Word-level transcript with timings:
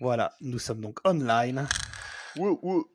Voilà, 0.00 0.32
nous 0.40 0.58
sommes 0.58 0.80
donc 0.80 0.98
online. 1.06 1.66
Ouh, 2.36 2.58
ouh. 2.62 2.86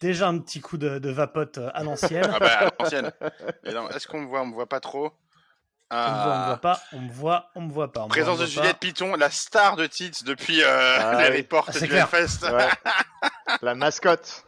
Déjà 0.00 0.28
un 0.28 0.38
petit 0.38 0.60
coup 0.60 0.76
de, 0.78 0.98
de 0.98 1.10
vapote 1.10 1.58
euh, 1.58 1.70
à 1.74 1.82
l'ancienne. 1.82 2.30
Ah 2.32 2.38
bah, 2.38 2.58
à 2.58 2.70
l'ancienne. 2.78 3.12
Est-ce 3.64 4.06
qu'on 4.06 4.20
me 4.20 4.26
voit 4.26 4.42
On 4.42 4.46
me 4.46 4.54
voit 4.54 4.68
pas 4.68 4.80
trop? 4.80 5.12
On 5.92 5.96
me 5.96 6.02
voit, 6.22 6.30
on 6.36 6.38
me 6.38 6.44
voit 6.46 6.60
pas, 6.60 6.80
on 6.92 7.00
me 7.00 7.10
voit, 7.10 7.50
on 7.56 7.60
me 7.62 7.72
voit 7.72 7.92
pas. 7.92 8.00
on 8.02 8.08
Présence 8.08 8.36
voit, 8.36 8.46
de 8.46 8.50
on 8.50 8.52
Juliette 8.54 8.78
Python, 8.78 9.16
la 9.16 9.28
star 9.28 9.74
de 9.74 9.86
Tits 9.88 10.22
depuis 10.24 10.62
euh, 10.62 10.68
Ah 11.00 11.24
les 11.24 11.30
oui. 11.30 11.36
reports 11.38 11.66
Ah, 11.68 11.72
du 11.72 11.88
clair. 11.88 12.08
Ouais. 12.12 12.68
La 13.62 13.74
mascotte. 13.74 14.44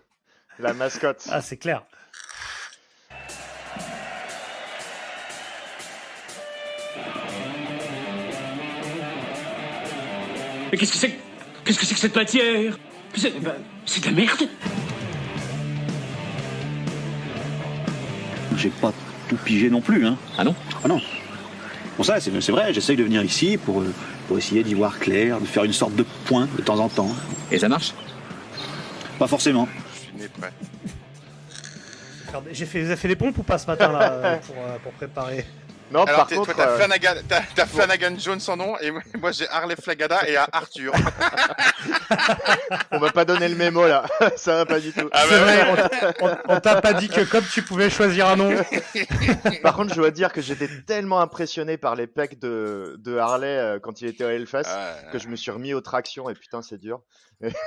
La 0.60 0.72
mascotte. 0.72 1.24
Ah, 1.30 1.40
c'est 1.42 1.56
clair. 1.56 1.84
Mais 10.72 10.78
qu'est-ce 10.78 10.92
que 10.92 10.98
c'est 10.98 11.10
que- 11.10 11.20
Qu'est-ce 11.64 11.78
que 11.78 11.86
c'est 11.86 11.94
que 11.94 12.00
cette 12.00 12.16
matière? 12.16 12.78
C'est 13.14 13.38
ben, 13.40 13.52
c'est 13.86 14.00
de 14.00 14.06
la 14.06 14.12
merde 14.12 14.48
J'ai 18.56 18.70
pas 18.70 18.92
tout 19.28 19.36
pigé 19.36 19.70
non 19.70 19.80
plus, 19.80 20.06
hein. 20.06 20.16
Ah 20.38 20.44
non? 20.44 20.54
Ah 20.82 20.88
non. 20.88 21.00
Bon 21.96 22.02
ça, 22.02 22.20
c'est 22.20 22.40
c'est 22.40 22.52
vrai, 22.52 22.72
j'essaye 22.72 22.96
de 22.96 23.02
venir 23.04 23.22
ici 23.22 23.58
pour, 23.58 23.80
euh, 23.82 23.92
pour 24.28 24.38
essayer 24.38 24.62
d'y 24.62 24.74
voir 24.74 24.98
clair, 24.98 25.40
de 25.40 25.46
faire 25.46 25.64
une 25.64 25.72
sorte 25.72 25.94
de 25.94 26.04
point 26.24 26.48
de 26.56 26.62
temps 26.62 26.78
en 26.78 26.88
temps. 26.88 27.10
Et 27.50 27.58
ça 27.58 27.68
marche? 27.68 27.92
Pas 29.18 29.26
forcément. 29.26 29.68
Je 29.94 30.00
suis 30.00 30.12
né 30.18 30.28
prêt. 30.28 30.52
Regardez, 32.28 32.50
J'ai 32.54 32.64
fait, 32.66 32.80
vous 32.80 32.86
avez 32.86 32.96
fait 32.96 33.08
les 33.08 33.16
pompes 33.16 33.36
ou 33.38 33.42
pas 33.42 33.58
ce 33.58 33.66
matin 33.66 33.92
là 33.92 34.10
euh, 34.12 34.36
pour, 34.38 34.56
euh, 34.58 34.78
pour 34.82 34.92
préparer? 34.92 35.44
Non, 35.92 36.04
Alors, 36.04 36.16
par 36.20 36.26
contre, 36.28 36.54
toi, 36.54 36.54
t'as 36.56 36.70
euh, 36.70 36.76
Flanagan, 36.78 37.14
t'as- 37.28 37.42
t'as 37.54 37.66
Flanagan 37.66 38.14
Jones 38.18 38.40
en 38.48 38.56
nom, 38.56 38.78
et 38.80 38.90
moi, 38.90 39.30
j'ai 39.32 39.48
Harley 39.48 39.76
Flagada 39.76 40.26
et 40.28 40.36
Arthur. 40.36 40.92
on 42.92 42.98
m'a 43.00 43.10
pas 43.10 43.24
donné 43.24 43.48
le 43.48 43.54
mémo 43.56 43.86
là. 43.86 44.04
Ça 44.36 44.56
va 44.56 44.66
pas 44.66 44.80
du 44.80 44.92
tout. 44.92 45.08
Ah 45.12 45.22
C'est 45.28 45.30
bah 45.30 45.38
vrai, 45.40 45.62
ouais. 45.62 45.68
on 45.70 45.76
t'a- 45.88 46.12
on, 46.48 46.54
on 46.56 46.60
t'a 46.60 46.80
pas 46.80 46.92
dit 46.94 47.08
que 47.08 47.20
comme 47.22 47.44
tu 47.44 47.62
pouvais 47.62 47.90
choisir 47.90 48.26
un 48.28 48.36
nom. 48.36 48.54
Par 49.62 49.74
contre, 49.74 49.90
je 49.94 50.00
dois 50.00 50.10
dire 50.10 50.32
que 50.32 50.40
j'étais 50.40 50.68
tellement 50.86 51.20
impressionné 51.20 51.76
par 51.76 51.94
les 51.94 52.06
pecs 52.06 52.38
de, 52.38 52.96
de 52.98 53.16
Harley 53.16 53.46
euh, 53.48 53.78
quand 53.80 54.00
il 54.00 54.08
était 54.08 54.24
au 54.24 54.28
Hellfest 54.28 54.62
Ah, 54.66 54.94
que 55.12 55.18
je 55.18 55.28
me 55.28 55.36
suis 55.36 55.50
remis 55.50 55.74
aux 55.74 55.80
tractions 55.80 56.28
et 56.30 56.34
putain, 56.34 56.62
c'est 56.62 56.78
dur. 56.78 57.00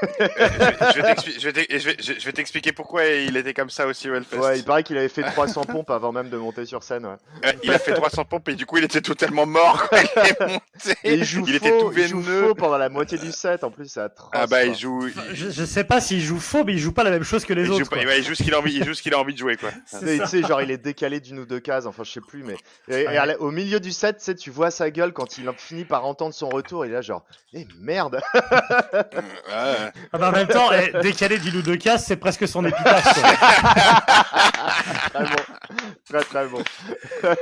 je 0.95 2.25
vais 2.25 2.31
t'expliquer 2.31 2.71
pourquoi 2.71 3.05
il 3.05 3.35
était 3.37 3.53
comme 3.53 3.69
ça 3.69 3.85
aussi 3.87 4.09
au 4.09 4.15
Hellfest. 4.15 4.37
Ouais, 4.37 4.59
il 4.59 4.63
paraît 4.65 4.83
qu'il 4.83 4.97
avait 4.97 5.09
fait 5.09 5.23
300 5.23 5.63
pompes 5.65 5.89
avant 5.91 6.11
même 6.11 6.29
de 6.29 6.37
monter 6.37 6.65
sur 6.65 6.83
scène. 6.83 7.05
Ouais. 7.05 7.15
Euh, 7.45 7.51
il 7.63 7.71
a 7.71 7.79
fait 7.79 7.93
300 7.93 8.25
pompes 8.25 8.47
et 8.49 8.55
du 8.55 8.65
coup 8.65 8.77
il 8.77 8.83
était 8.83 9.01
totalement 9.01 9.45
mort 9.45 9.87
quand 9.89 9.97
il 9.97 10.19
est 10.19 10.39
monté. 10.39 10.61
Et 11.03 11.13
il 11.15 11.23
joue 11.25 11.45
était 11.47 11.69
faux, 11.69 11.91
tout 11.91 11.97
il 11.97 12.07
joue 12.07 12.21
faux 12.21 12.55
pendant 12.55 12.77
la 12.77 12.89
moitié 12.89 13.17
du 13.17 13.31
set. 13.31 13.63
En 13.63 13.71
plus, 13.71 13.87
c'est 13.87 13.99
atroce. 14.01 14.29
Ah 14.33 14.47
bah 14.47 14.61
quoi. 14.61 14.65
il 14.73 14.75
joue, 14.77 15.07
il, 15.07 15.13
Je, 15.35 15.49
je 15.49 15.65
sais 15.65 15.83
pas 15.83 15.99
s'il 16.01 16.21
joue 16.21 16.39
faux, 16.39 16.63
mais 16.63 16.73
il 16.73 16.79
joue 16.79 16.91
pas 16.93 17.03
la 17.03 17.11
même 17.11 17.23
chose 17.23 17.43
que 17.45 17.53
les 17.53 17.63
il 17.63 17.71
autres. 17.71 17.83
joue, 17.83 17.89
pas- 17.89 17.97
quoi. 17.97 18.05
ouais, 18.05 18.19
il 18.19 18.25
joue 18.25 18.35
ce 18.35 18.43
qu'il 18.43 18.53
a 18.53 18.59
envie, 18.59 18.73
il 18.75 18.83
joue 18.85 18.93
ce 18.93 19.01
qu'il 19.01 19.13
a 19.13 19.19
envie 19.19 19.33
de 19.33 19.37
jouer 19.39 19.57
quoi. 19.57 19.69
Tu 19.99 20.25
sais, 20.25 20.41
genre 20.43 20.61
il 20.61 20.71
est 20.71 20.77
décalé 20.77 21.19
d'une 21.19 21.39
ou 21.39 21.45
deux 21.45 21.59
cases, 21.59 21.85
enfin 21.85 22.03
je 22.03 22.11
sais 22.11 22.21
plus, 22.21 22.43
mais 22.43 22.55
et- 22.87 23.03
et 23.03 23.07
à 23.17 23.25
la- 23.25 23.39
au 23.41 23.51
milieu 23.51 23.79
du 23.79 23.91
set, 23.91 24.35
tu 24.39 24.49
vois 24.49 24.71
sa 24.71 24.89
gueule 24.89 25.11
quand 25.13 25.37
il 25.37 25.49
finit 25.57 25.85
par 25.85 26.05
entendre 26.05 26.33
son 26.33 26.49
retour, 26.49 26.85
et 26.85 26.89
là 26.89 27.01
genre, 27.01 27.25
eh 27.53 27.67
merde, 27.79 28.19
Ah 30.13 30.29
en 30.29 30.31
même 30.31 30.47
temps, 30.47 30.69
eh, 30.71 31.01
décalé 31.01 31.39
d'une 31.39 31.57
ou 31.57 31.61
deux 31.61 31.77
cases, 31.77 32.05
c'est 32.05 32.17
presque 32.17 32.47
son 32.47 32.63
épitaphe. 32.65 33.13
très 35.13 35.23
bon, 35.23 35.35
très 36.09 36.23
très 36.23 36.47
bon. 36.47 36.63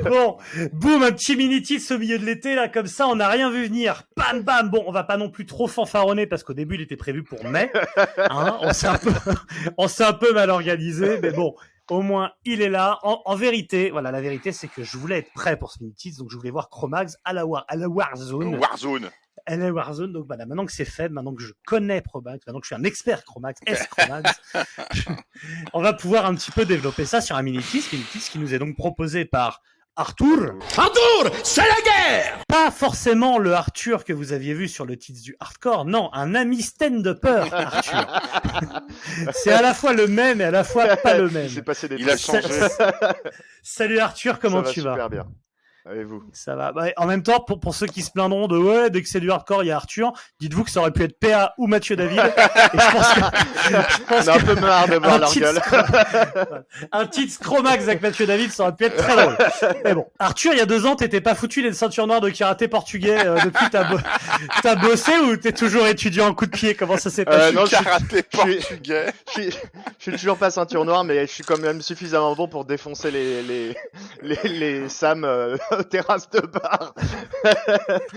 Bon, 0.04 0.38
boum, 0.74 1.04
un 1.04 1.12
petit 1.12 1.36
mini 1.36 1.62
titre 1.62 1.96
au 1.96 1.98
milieu 1.98 2.18
de 2.18 2.26
l'été, 2.26 2.56
là, 2.56 2.68
comme 2.68 2.88
ça, 2.88 3.08
on 3.08 3.16
n'a 3.16 3.28
rien 3.28 3.50
vu 3.50 3.66
venir. 3.66 4.04
Bam, 4.16 4.42
bam. 4.42 4.70
Bon, 4.70 4.84
on 4.88 4.92
va 4.92 5.04
pas 5.04 5.18
non 5.18 5.30
plus 5.30 5.46
trop 5.46 5.68
fanfaronner 5.68 6.28
parce 6.28 6.44
qu'au 6.44 6.54
début, 6.54 6.76
il 6.76 6.82
était 6.82 6.98
prévu 6.98 7.24
pour 7.24 7.44
mai. 7.46 7.72
Hein, 8.18 8.58
on 8.62 8.74
s'est 8.74 8.88
un 8.88 8.98
peu, 8.98 9.12
un 9.78 10.34
mal 10.34 10.50
organisé, 10.50 11.20
mais 11.22 11.32
bon. 11.32 11.56
Au 11.90 12.02
moins, 12.02 12.32
il 12.46 12.62
est 12.62 12.70
là. 12.70 13.00
En, 13.04 13.22
en 13.26 13.36
vérité, 13.36 13.92
voilà, 13.92 14.10
la 14.12 14.22
vérité, 14.22 14.54
c'est 14.54 14.70
que 14.70 14.84
je 14.84 14.98
voulais 14.98 15.18
être 15.18 15.34
prêt 15.34 15.58
pour 15.58 15.72
ce 15.72 15.84
mini 15.84 15.94
donc 16.18 16.32
je 16.32 16.38
voulais 16.38 16.50
voir 16.50 16.70
Chromax 16.70 17.18
à 17.26 17.34
la, 17.34 17.46
War, 17.46 17.66
à 17.68 17.76
la 17.76 17.90
Warzone. 17.90 18.56
Warzone. 18.56 19.10
Est 19.46 19.70
Warzone, 19.70 20.14
donc 20.14 20.26
voilà, 20.26 20.46
maintenant 20.46 20.66
que 20.66 20.72
c'est 20.72 20.86
fait, 20.86 21.10
maintenant 21.10 21.34
que 21.34 21.44
je 21.44 21.52
connais 21.66 22.02
Chromax, 22.02 22.46
maintenant 22.48 22.62
que 22.62 22.66
je 22.66 22.74
suis 22.74 22.82
un 22.82 22.86
expert 22.86 23.26
Chromax, 23.26 23.60
S 23.66 23.88
Chromax, 23.88 24.42
on 25.74 25.82
va 25.82 25.94
pouvoir 25.94 26.26
un 26.26 26.36
petit 26.36 26.52
peu 26.52 26.66
développer 26.66 27.06
ça 27.06 27.20
sur 27.20 27.36
un 27.36 27.42
mini-titre, 27.42 27.90
mini-titre 27.92 28.32
qui 28.32 28.40
nous 28.40 28.54
est 28.54 28.60
donc 28.60 28.78
proposé 28.78 29.26
par 29.26 29.62
Arthur. 29.96 30.56
Arthur 30.78 31.32
C'est 31.44 31.62
la 31.62 31.82
guerre 31.84 32.40
Pas 32.48 32.72
forcément 32.72 33.38
le 33.38 33.54
Arthur 33.54 34.06
que 34.06 34.14
vous 34.14 34.34
aviez 34.34 34.54
vu 34.54 34.68
sur 34.68 34.86
le 34.86 34.98
titre 34.98 35.22
du 35.22 35.36
hardcore, 35.40 35.86
non, 35.86 36.10
un 36.14 36.34
ami 36.36 36.62
stand-upper 36.62 37.50
Arthur. 37.52 38.22
c'est 39.34 39.52
à 39.52 39.62
la 39.62 39.74
fois 39.74 39.94
le 39.94 40.08
même 40.08 40.42
et 40.42 40.46
à 40.46 40.52
la 40.52 40.64
fois 40.64 40.96
pas 40.96 41.18
le 41.18 41.30
même. 41.30 41.46
Il 41.46 41.52
s'est 41.52 41.62
passé 41.62 41.88
des 41.90 41.98
Il 41.98 42.10
a 42.10 42.18
changé. 42.18 42.48
Salut 43.62 44.00
Arthur, 44.00 44.40
comment 44.40 44.60
Ça 44.60 44.64
va 44.64 44.72
tu 44.72 44.80
super 44.80 44.96
vas 44.96 45.10
bien. 45.10 45.28
Et 45.92 46.04
vous 46.06 46.24
Ça 46.32 46.56
va. 46.56 46.72
Bah, 46.72 46.86
en 46.96 47.06
même 47.06 47.24
temps, 47.24 47.42
pour, 47.42 47.60
pour 47.60 47.76
ceux 47.76 47.88
qui 47.88 48.02
se 48.04 48.12
plaindront 48.12 48.48
de 48.48 48.58
ouais, 48.58 48.90
dès 48.90 49.02
que 49.02 49.10
c'est 49.10 49.20
du 49.20 49.30
hardcore, 49.32 49.64
il 49.64 49.68
y 49.68 49.72
a 49.72 49.76
Arthur, 49.76 50.14
dites-vous 50.40 50.64
que 50.64 50.72
ça 50.72 50.80
aurait 50.80 50.92
pu 50.92 51.04
être 51.04 51.20
PA 51.20 51.54
ou 51.58 51.68
Mathieu 51.68 51.98
David. 51.98 52.20
Et 52.20 52.78
je 52.80 52.92
pense 52.92 53.14
que, 53.14 53.20
je 53.70 54.02
pense 54.04 54.26
On 54.26 54.32
a 54.32 54.36
un 54.36 54.40
peu 54.40 54.56
marre 54.56 54.88
de 54.88 54.96
voir 54.96 55.14
un 55.16 55.18
leur 55.18 55.30
titre, 55.30 55.52
gueule. 55.72 56.64
Un 56.94 57.06
titre 57.06 57.38
Chromax 57.44 57.84
avec 57.84 58.02
Mathieu 58.02 58.26
David, 58.26 58.52
ça 58.52 58.64
aurait 58.64 58.76
pu 58.76 58.86
être 58.86 58.96
très 58.96 59.16
drôle. 59.22 59.38
Mais 59.84 59.94
bon, 59.94 60.06
Arthur, 60.20 60.54
il 60.54 60.60
y 60.60 60.62
a 60.62 60.66
deux 60.66 60.86
ans, 60.86 60.96
t'étais 60.96 61.20
pas 61.22 61.36
foutu 61.36 61.62
les 61.62 61.74
ceintures 61.74 62.08
noires 62.08 62.22
de 62.22 62.30
karaté 62.30 62.68
portugais 62.70 63.26
euh, 63.26 63.38
depuis 63.44 63.70
t'as 63.70 63.84
bo- 63.84 64.00
t'as 64.62 64.76
bossé 64.76 65.12
ou 65.18 65.36
t'es 65.36 65.52
toujours 65.52 65.86
étudiant 65.88 66.28
en 66.28 66.34
coup 66.34 66.46
de 66.46 66.52
pied? 66.52 66.76
Comment 66.76 66.96
ça 66.98 67.10
s'est 67.10 67.26
Euh, 67.28 67.52
passé? 67.52 67.56
non, 67.56 67.66
je 67.66 67.76
suis- 67.76 67.84
Karaté 67.86 68.24
je 68.34 68.40
suis- 68.40 68.58
portugais. 68.60 69.06
Je 69.28 69.32
suis, 69.42 69.52
je 69.52 69.58
suis 70.04 70.12
toujours 70.14 70.38
pas 70.38 70.50
ceinture 70.50 70.86
noire, 70.86 71.04
mais 71.04 71.28
je 71.28 71.32
suis 71.32 71.44
quand 71.44 71.60
même 71.60 71.82
suffisamment 71.82 72.34
bon 72.36 72.48
pour 72.48 72.64
défoncer 72.66 73.12
les 73.12 73.42
les 73.44 73.76
les, 74.22 74.38
les 74.50 74.90
Sam 74.90 75.24
euh, 75.26 75.58
aux 75.80 75.84
terrasses 75.84 76.30
de 76.30 76.40
bar. 76.42 76.94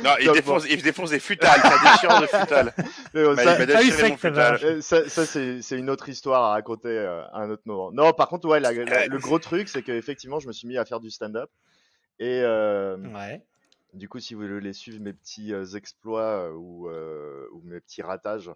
Non, 0.02 0.10
il 0.20 0.26
Donc, 0.26 0.36
défonce, 0.36 0.64
il 0.68 0.82
défonce 0.82 1.10
des 1.10 1.18
futales, 1.20 1.60
c'est 1.62 1.90
déchirant 1.90 2.20
de 2.20 2.26
futales. 2.26 2.72
Mais 3.14 3.24
bon, 3.24 3.34
Bah, 3.34 3.42
ça- 3.44 3.54
il 3.54 3.58
m'a 3.58 3.66
déchiré 3.66 4.08
mon 4.10 4.16
futal. 4.16 4.58
Euh, 4.62 4.80
ça, 4.80 5.08
ça, 5.08 5.26
c'est 5.26 5.62
c'est 5.62 5.76
une 5.76 5.90
autre 5.90 6.08
histoire 6.08 6.42
à 6.44 6.50
raconter 6.50 6.88
euh, 6.88 7.22
à 7.32 7.38
un 7.40 7.50
autre 7.50 7.62
moment. 7.64 7.90
Non, 7.92 8.12
par 8.12 8.28
contre, 8.28 8.46
ouais, 8.48 8.60
la- 8.60 8.72
la- 8.72 8.84
Ouais. 8.84 9.08
le 9.08 9.18
gros 9.18 9.38
truc, 9.38 9.68
c'est 9.68 9.82
qu'effectivement, 9.82 10.38
je 10.40 10.46
me 10.48 10.52
suis 10.52 10.68
mis 10.68 10.78
à 10.78 10.84
faire 10.84 11.00
du 11.00 11.10
stand-up. 11.10 11.50
Et 12.18 12.40
euh, 12.44 12.96
Ouais. 13.14 13.42
du 13.92 14.08
coup, 14.08 14.20
si 14.20 14.34
vous 14.34 14.42
voulez 14.46 14.72
suivre 14.72 15.00
mes 15.02 15.12
petits 15.12 15.52
euh, 15.52 15.64
exploits 15.74 16.22
euh, 16.48 16.52
ou, 16.52 16.88
euh, 16.88 17.46
ou 17.52 17.62
mes 17.64 17.80
petits 17.80 18.02
ratages, 18.02 18.50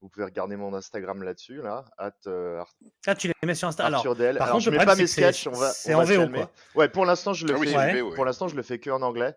vous 0.00 0.08
pouvez 0.08 0.24
regarder 0.24 0.56
mon 0.56 0.74
Instagram 0.74 1.22
là-dessus, 1.22 1.60
là, 1.62 1.84
at, 1.98 2.12
euh, 2.26 2.62
Ah, 3.06 3.14
tu 3.14 3.28
les 3.28 3.34
mets 3.46 3.54
sur 3.54 3.68
Insta. 3.68 3.84
Alors, 3.84 4.02
DL. 4.16 4.36
par 4.38 4.46
Alors, 4.46 4.54
contre, 4.54 4.64
je 4.64 4.70
le 4.70 4.78
mets 4.78 4.84
pas 4.84 4.96
mes 4.96 5.06
sketchs, 5.06 5.46
on 5.46 5.52
va, 5.52 5.70
c'est 5.70 5.94
en 5.94 6.04
VO, 6.04 6.28
quoi. 6.28 6.50
Ouais, 6.74 6.88
pour 6.88 7.04
l'instant, 7.04 7.32
je 7.32 7.46
le 7.46 7.54
Ah 7.54 7.58
oui, 7.58 7.68
fais. 7.68 8.00
Ouais. 8.00 8.14
Pour 8.14 8.24
l'instant, 8.24 8.48
je 8.48 8.56
le 8.56 8.62
fais 8.62 8.78
que 8.78 8.90
en 8.90 9.02
anglais. 9.02 9.34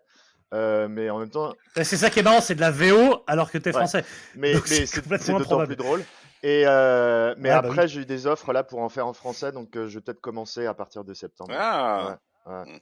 Euh, 0.52 0.86
mais 0.88 1.10
en 1.10 1.18
même 1.18 1.30
temps, 1.30 1.52
bah, 1.74 1.82
c'est 1.84 1.96
ça 1.96 2.10
qui 2.10 2.20
est 2.20 2.22
marrant, 2.22 2.40
c'est 2.40 2.54
de 2.54 2.60
la 2.60 2.70
VO 2.70 3.24
alors 3.26 3.50
que 3.50 3.58
t'es 3.58 3.70
Ouais. 3.70 3.80
français. 3.80 4.04
mais, 4.36 4.54
c'est 4.66 5.32
d'autant 5.32 5.64
plus 5.66 5.74
drôle. 5.76 6.04
Et 6.44 6.64
euh, 6.66 7.34
mais 7.38 7.48
Ouais, 7.48 7.60
bah 7.60 7.68
après, 7.68 7.88
j'ai 7.88 8.02
eu 8.02 8.06
des 8.06 8.26
offres 8.26 8.52
là 8.52 8.62
pour 8.62 8.80
en 8.80 8.88
faire 8.90 9.06
en 9.06 9.14
français, 9.14 9.50
donc 9.50 9.74
euh, 9.76 9.88
je 9.88 9.94
vais 9.98 10.02
peut-être 10.02 10.20
commencer 10.20 10.66
à 10.66 10.74
partir 10.74 11.02
de 11.02 11.12
septembre. 11.14 11.52
Ah. 11.58 12.18
Ouais. 12.46 12.80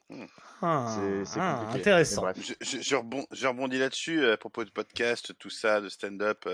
Ah, 0.61 0.97
C'est 1.25 1.39
ah, 1.41 1.69
intéressant. 1.73 2.25
Je, 2.37 2.53
je, 2.61 2.81
je 2.83 2.97
rebond- 2.97 3.27
je 3.31 3.47
rebondis 3.47 3.79
là-dessus 3.79 4.27
à 4.27 4.37
propos 4.37 4.65
de 4.65 4.71
podcast, 4.71 5.33
tout 5.39 5.51
ça, 5.51 5.81
de 5.81 5.89
stand-up, 5.89 6.49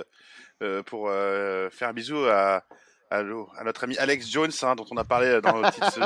pour 0.87 1.09
euh, 1.11 1.69
faire 1.71 1.89
un 1.89 1.93
bisou 1.93 2.25
à, 2.27 2.63
à, 3.11 3.23
notre 3.23 3.85
ami 3.85 3.97
Alex 3.99 4.29
Jones, 4.31 4.51
hein, 4.63 4.75
dont 4.77 4.85
on 4.91 4.97
a 4.97 5.05
parlé 5.05 5.41
dans 5.41 5.57
le 5.61 5.71
titre, 5.71 5.99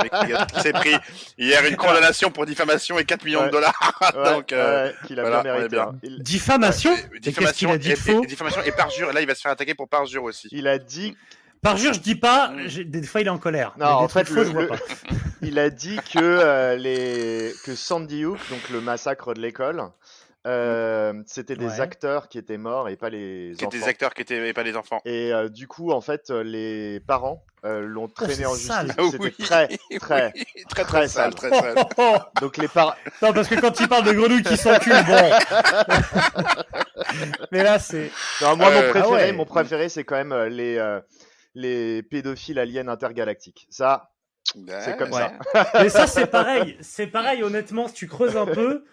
qui, 0.49 0.55
qui 0.55 0.61
s'est 0.61 0.73
pris 0.73 0.95
hier 1.39 1.65
une 1.67 1.77
condamnation 1.77 2.31
pour 2.31 2.47
diffamation 2.47 2.99
et 2.99 3.05
4 3.05 3.25
millions 3.25 3.41
Ouais. 3.41 3.47
de 3.47 3.53
dollars. 3.53 3.99
Ouais, 4.15 4.35
Donc, 4.35 4.53
euh, 4.53 4.87
ouais, 4.89 4.95
qu'il 5.07 5.19
a 5.19 5.23
voilà, 5.23 5.43
bien 5.43 5.53
mérité. 5.55 5.77
bien. 5.77 5.83
hein. 5.89 5.99
Il, 6.03 6.23
Diffamation 6.23 6.93
euh, 6.93 7.19
diffamation 7.19 7.71
a 7.73 7.79
dit 7.79 7.93
et, 7.93 7.97
faux 7.97 8.23
et- 8.23 8.27
diffamation 8.27 8.63
et 8.63 8.73
parjure. 8.73 9.11
Et 9.11 9.13
là, 9.13 9.21
il 9.21 9.27
va 9.27 9.35
se 9.35 9.41
faire 9.41 9.53
attaquer 9.53 9.75
pour 9.75 9.89
parjure 9.89 10.25
aussi. 10.25 10.49
il 10.53 10.67
a 10.69 10.79
dit, 10.79 11.17
Parjure, 11.63 11.93
je 11.93 12.01
dis 12.01 12.17
pas, 12.17 12.49
Mm. 12.49 12.67
des 12.91 13.03
fois 13.05 13.21
il 13.21 13.29
est 13.29 13.31
en 13.31 13.39
colère. 13.39 13.73
Non, 13.79 13.87
en 13.87 14.09
fait, 14.09 14.25
faux, 14.27 14.35
le- 14.35 14.45
je 14.47 14.51
vois 14.51 14.63
le- 14.63 14.69
pas. 14.69 14.77
il 15.43 15.59
a 15.61 15.71
dit 15.71 15.97
que 16.13 16.19
euh, 16.19 16.75
les 16.77 17.53
que 17.65 17.77
Sandy 17.77 18.25
Hook, 18.25 18.39
donc 18.51 18.69
le 18.71 18.81
massacre 18.81 19.33
de 19.33 19.41
l'école, 19.41 19.85
euh, 20.47 21.13
c'était 21.27 21.57
des 21.57 21.67
Ouais. 21.67 21.81
acteurs 21.81 22.29
qui 22.29 22.39
étaient 22.39 22.59
morts 22.59 22.89
et 22.89 22.97
pas 22.97 23.11
les 23.11 23.53
Qui 23.57 23.65
étaient 23.65 23.67
enfants. 23.67 23.79
des 23.79 23.85
acteurs 23.89 24.15
qui 24.15 24.23
étaient 24.23 24.49
et 24.49 24.53
pas 24.53 24.65
des 24.65 24.77
enfants. 24.77 25.01
Et 25.05 25.33
euh, 25.33 25.49
du 25.49 25.69
coup, 25.69 25.93
en 25.93 26.01
fait, 26.01 26.31
euh, 26.31 26.43
les 26.43 27.01
parents 27.01 27.45
euh, 27.65 27.81
l'ont 27.81 28.09
traîné 28.09 28.35
c'est 28.35 28.47
en 28.47 28.55
sale. 28.55 28.87
justice. 28.87 28.97
Ah 28.99 29.09
C'était 29.13 29.25
oui, 29.25 29.33
très, 29.39 29.69
oui, 29.91 29.99
très. 29.99 30.33
très, 30.33 30.45
très, 30.69 30.85
très 30.85 31.09
sale, 31.09 31.11
sale. 31.33 31.35
très 31.35 31.51
Oh, 31.53 31.61
sale. 31.61 31.75
oh, 31.79 31.89
oh. 32.17 32.41
Donc 32.41 32.57
les 32.57 32.69
parents. 32.69 32.95
Non, 33.23 33.33
parce 33.33 33.49
que 33.49 33.61
quand 33.61 33.79
il 33.79 33.89
parle 33.89 34.05
de 34.05 34.13
grenouilles 34.13 34.43
qui 34.43 34.57
s'enculent, 34.57 35.05
bon. 35.07 35.31
Mais 37.53 37.63
là, 37.63 37.79
c'est. 37.79 38.11
Non, 38.41 38.57
moi, 38.57 38.69
Euh, 38.71 38.75
mon 38.75 38.81
préféré, 38.91 39.05
ah 39.05 39.11
ouais. 39.11 39.33
mon 39.33 39.45
préféré, 39.45 39.89
c'est 39.89 40.05
quand 40.05 40.17
même 40.17 40.33
euh, 40.33 40.49
les 40.49 40.77
euh, 40.79 41.01
les 41.55 42.03
pédophiles 42.03 42.59
aliens 42.59 42.89
intergalactiques. 42.89 43.67
Ça, 43.71 44.11
C'est 44.45 44.97
comme 44.97 45.13
Ouais. 45.13 45.31
ça. 45.55 45.71
Mais 45.83 45.89
ça, 45.89 46.07
c'est 46.07 46.27
pareil. 46.27 46.77
C'est 46.81 47.07
pareil, 47.07 47.43
honnêtement, 47.43 47.89
si 47.89 47.95
tu 47.95 48.09
creuses 48.09 48.37
un 48.37 48.47
peu. 48.47 48.85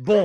Bon, 0.00 0.22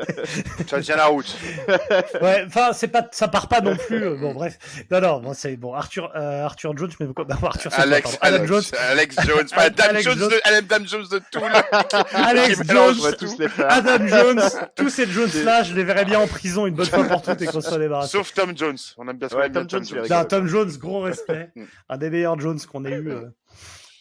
Ça 0.68 0.80
tient 0.80 0.96
la 0.96 1.04
route. 1.06 1.36
ouais, 2.22 2.44
enfin, 2.46 2.72
c'est 2.72 2.88
pas, 2.88 3.06
ça 3.12 3.28
part 3.28 3.46
pas 3.46 3.60
non 3.60 3.76
plus. 3.76 4.02
euh, 4.02 4.16
Bon, 4.16 4.32
bref. 4.32 4.58
Non, 4.90 5.02
non, 5.02 5.20
bon, 5.20 5.34
c'est 5.34 5.54
bon. 5.58 5.74
Arthur, 5.74 6.10
euh, 6.16 6.44
Arthur 6.46 6.74
Jones, 6.78 6.90
mais 6.98 7.06
quoi 7.12 7.24
bah, 7.26 7.36
Arthur, 7.42 7.70
Alex, 7.74 8.16
Alex, 8.22 8.46
Jones. 8.46 8.62
Alex 8.90 9.16
Jones, 9.26 9.48
pas 9.54 9.62
Adam 9.64 9.84
Alex 9.90 10.04
Jones, 10.04 10.18
Jones. 10.18 10.30
de, 10.30 10.40
Adam 10.44 10.84
Jones 10.86 11.06
de. 11.10 12.16
Alex 12.16 12.64
mélange, 12.66 12.96
On 12.98 13.02
va 13.02 13.10
Jones, 13.10 13.16
tous 13.18 13.38
les. 13.38 13.48
Adam 13.68 14.06
Jones, 14.06 14.50
tous 14.76 14.88
ces 14.88 15.06
Jones-là, 15.06 15.62
je 15.62 15.74
les 15.74 15.84
verrais 15.84 16.06
bien 16.06 16.18
en 16.20 16.26
prison 16.26 16.66
une 16.66 16.74
bonne 16.74 16.86
fois 16.86 17.04
pour 17.04 17.20
toutes 17.20 17.42
et 17.42 17.46
qu'on 17.46 17.60
soit 17.60 17.78
débarrassé. 17.78 18.12
Sauf 18.12 18.32
Tom 18.32 18.56
Jones. 18.56 18.78
On 18.96 19.06
aime 19.08 19.18
bien 19.18 19.28
ce 19.28 19.34
Ouais, 19.34 19.50
bien 19.50 19.66
Tom 19.66 19.68
Jones, 19.84 19.96
Non, 19.96 20.02
rigolo. 20.04 20.24
Tom 20.24 20.46
Jones, 20.46 20.72
gros 20.78 21.00
respect. 21.02 21.50
Mm. 21.54 21.64
Un 21.90 21.98
des 21.98 22.08
meilleurs 22.08 22.40
Jones 22.40 22.60
qu'on 22.60 22.84
ait 22.86 22.92
eu. 22.92 23.10
euh. 23.10 23.28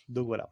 Donc 0.08 0.28
voilà. 0.28 0.48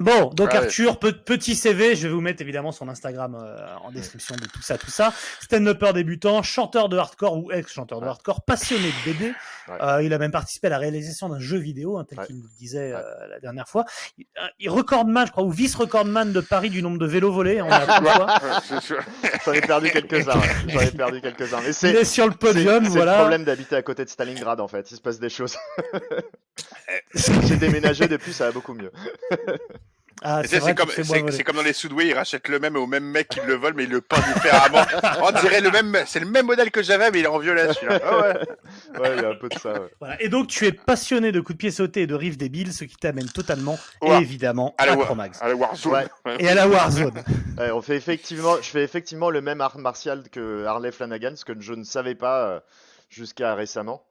Bon, 0.00 0.30
donc 0.30 0.50
Ouais. 0.50 0.56
Arthur, 0.56 0.98
pe- 0.98 1.12
petit 1.12 1.54
CV, 1.54 1.94
je 1.94 2.08
vais 2.08 2.12
vous 2.14 2.20
mettre 2.20 2.42
évidemment 2.42 2.72
son 2.72 2.88
Instagram 2.88 3.36
euh, 3.40 3.56
en 3.82 3.90
description 3.92 4.34
de 4.36 4.44
tout 4.46 4.60
ça, 4.62 4.76
tout 4.76 4.90
ça. 4.90 5.12
Stand-upper 5.40 5.92
débutant, 5.92 6.42
chanteur 6.42 6.88
de 6.88 6.96
hardcore 6.96 7.36
ou 7.38 7.52
ex-chanteur 7.52 8.00
de 8.00 8.06
hardcore, 8.06 8.42
passionné 8.44 8.88
de 8.88 9.12
BD. 9.12 9.24
Ouais. 9.68 9.74
Euh, 9.80 10.02
il 10.02 10.12
a 10.12 10.18
même 10.18 10.32
participé 10.32 10.66
à 10.66 10.70
la 10.70 10.78
réalisation 10.78 11.28
d'un 11.28 11.38
jeu 11.40 11.58
vidéo, 11.58 11.96
hein, 11.98 12.04
tel 12.08 12.18
Ouais. 12.18 12.26
qu'il 12.26 12.36
nous 12.36 12.42
le 12.42 12.48
disait 12.58 12.92
euh, 12.92 13.02
la 13.30 13.40
dernière 13.40 13.68
fois. 13.68 13.84
Il, 14.18 14.26
euh, 14.42 14.46
il 14.58 14.68
recordman, 14.68 15.26
je 15.26 15.32
crois, 15.32 15.44
ou 15.44 15.50
vice-recordman 15.50 16.32
de 16.32 16.40
Paris 16.40 16.70
du 16.70 16.82
nombre 16.82 16.98
de 16.98 17.06
vélos 17.06 17.32
volés. 17.32 17.62
On 17.62 17.70
a 17.70 17.80
J'en 19.44 19.52
ai 19.52 19.60
perdu 19.60 19.90
quelques-uns. 19.90 20.38
ouais. 20.38 20.48
J'en 20.68 20.80
ai 20.80 20.90
perdu 20.90 21.20
quelques-uns. 21.20 21.60
Mais 21.60 21.68
Il 21.68 21.74
c'est 21.74 21.90
est 21.92 22.04
sur 22.04 22.26
le 22.26 22.32
c'est- 22.32 22.38
podium, 22.38 22.82
c'est 22.84 22.88
le 22.90 22.94
voilà. 22.94 23.14
problème 23.18 23.44
d'habiter 23.44 23.76
à 23.76 23.82
côté 23.82 24.04
de 24.04 24.08
Stalingrad 24.10 24.60
en 24.60 24.68
fait. 24.68 24.90
Il 24.90 24.96
se 24.96 25.00
passe 25.02 25.18
des 25.20 25.28
choses. 25.28 25.56
J'ai 27.14 27.56
déménagé 27.56 28.08
depuis, 28.08 28.32
ça 28.32 28.46
va 28.46 28.52
beaucoup 28.52 28.74
mieux. 28.74 28.92
Ah, 30.22 30.42
c'est 30.46 30.60
comme, 30.74 31.56
dans 31.56 31.62
les 31.62 31.72
Soudway, 31.72 32.06
ils 32.08 32.14
rachètent 32.14 32.48
le 32.48 32.58
même 32.58 32.76
au 32.76 32.86
même 32.86 33.04
mec 33.04 33.28
qui 33.28 33.40
le 33.46 33.54
vole, 33.54 33.74
mais 33.74 33.84
il 33.84 33.90
le 33.90 34.00
peint 34.00 34.20
différemment. 34.34 34.82
On 35.22 35.32
dirait 35.32 35.60
le 35.60 35.70
même, 35.70 35.96
c'est 36.06 36.20
le 36.20 36.26
même 36.26 36.46
modèle 36.46 36.70
que 36.70 36.82
j'avais, 36.82 37.10
mais 37.10 37.18
il 37.20 37.24
est 37.24 37.28
en 37.28 37.38
violet 37.38 37.72
celui-là. 37.74 37.98
Ouais. 37.98 39.00
Ouais, 39.00 39.16
il 39.16 39.22
y 39.22 39.24
a 39.26 39.30
un 39.30 39.34
peu 39.34 39.48
de 39.48 39.58
ça. 39.58 39.72
ouais. 39.72 39.90
Voilà. 40.00 40.22
Et 40.22 40.28
donc, 40.28 40.46
tu 40.48 40.66
es 40.66 40.72
passionné 40.72 41.32
de 41.32 41.40
coups 41.40 41.54
de 41.56 41.58
pied 41.58 41.70
sautés 41.70 42.02
et 42.02 42.06
de 42.06 42.14
riffs 42.14 42.38
débiles, 42.38 42.72
ce 42.72 42.84
qui 42.84 42.96
t'amène 42.96 43.28
totalement, 43.28 43.78
Ouais. 44.02 44.20
évidemment, 44.22 44.74
à 44.78 44.86
ouais. 44.94 45.04
Chromax. 45.04 45.42
Allez, 45.42 45.54
Warzone. 45.54 45.92
Ouais. 45.92 46.06
Ouais. 46.24 46.36
Et 46.38 46.48
à 46.48 46.54
la 46.54 46.68
Warzone. 46.68 47.22
Ouais, 47.58 47.70
on 47.70 47.82
fait 47.82 47.96
effectivement, 47.96 48.56
je 48.56 48.68
fais 48.68 48.82
effectivement 48.82 49.30
le 49.30 49.40
même 49.40 49.60
art 49.60 49.78
martial 49.78 50.24
que 50.32 50.64
Harley 50.64 50.90
Flanagan, 50.90 51.34
ce 51.36 51.44
que 51.44 51.52
je 51.60 51.72
ne 51.72 51.84
savais 51.84 52.16
pas 52.16 52.48
euh, 52.48 52.60
jusqu'à 53.10 53.54
récemment. 53.54 54.02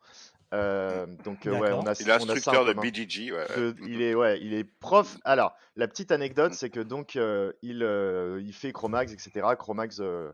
Euh, 0.53 1.05
donc 1.23 1.47
euh, 1.47 1.51
ouais, 1.57 1.71
on 1.71 1.85
a, 1.87 1.93
Il 1.99 2.11
on 2.11 2.15
a 2.15 2.17
ça 2.19 2.23
instructeur 2.51 2.65
de. 2.65 2.73
BGG. 2.73 3.31
Ouais. 3.31 3.47
De- 3.57 3.75
il 3.87 4.01
est 4.01 4.13
ouais, 4.13 4.39
il 4.41 4.53
est 4.53 4.63
prof. 4.63 5.17
Alors, 5.23 5.55
la 5.75 5.87
petite 5.87 6.11
anecdote, 6.11 6.53
c'est 6.53 6.69
que 6.69 6.79
donc 6.79 7.15
euh, 7.15 7.51
il 7.63 7.81
euh, 7.83 8.39
il 8.41 8.53
fait 8.53 8.71
Chromax, 8.71 9.11
etc. 9.11 9.47
Chromax 9.57 9.99
euh, 9.99 10.31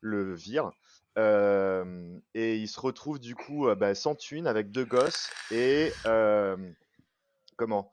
le 0.00 0.34
vire. 0.34 0.70
Euh, 1.18 2.18
et 2.34 2.56
il 2.56 2.68
se 2.68 2.78
retrouve 2.78 3.18
du 3.18 3.34
coup 3.34 3.68
euh, 3.68 3.74
bah, 3.74 3.94
sans 3.94 4.14
thune 4.14 4.46
avec 4.46 4.70
deux 4.70 4.84
gosses 4.84 5.30
et 5.50 5.90
euh, 6.04 6.56
comment? 7.56 7.90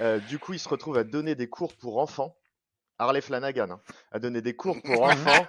Euh, 0.00 0.18
du 0.20 0.38
coup 0.38 0.54
il 0.54 0.58
se 0.58 0.70
retrouve 0.70 0.96
à 0.96 1.04
donner 1.04 1.34
des 1.34 1.50
cours 1.50 1.74
pour 1.76 1.98
enfants 1.98 2.34
Harley 2.98 3.20
Flanagan 3.20 3.72
hein, 3.72 3.80
à 4.10 4.18
donner 4.18 4.40
des 4.40 4.56
cours 4.56 4.80
pour 4.80 5.02
enfants 5.02 5.46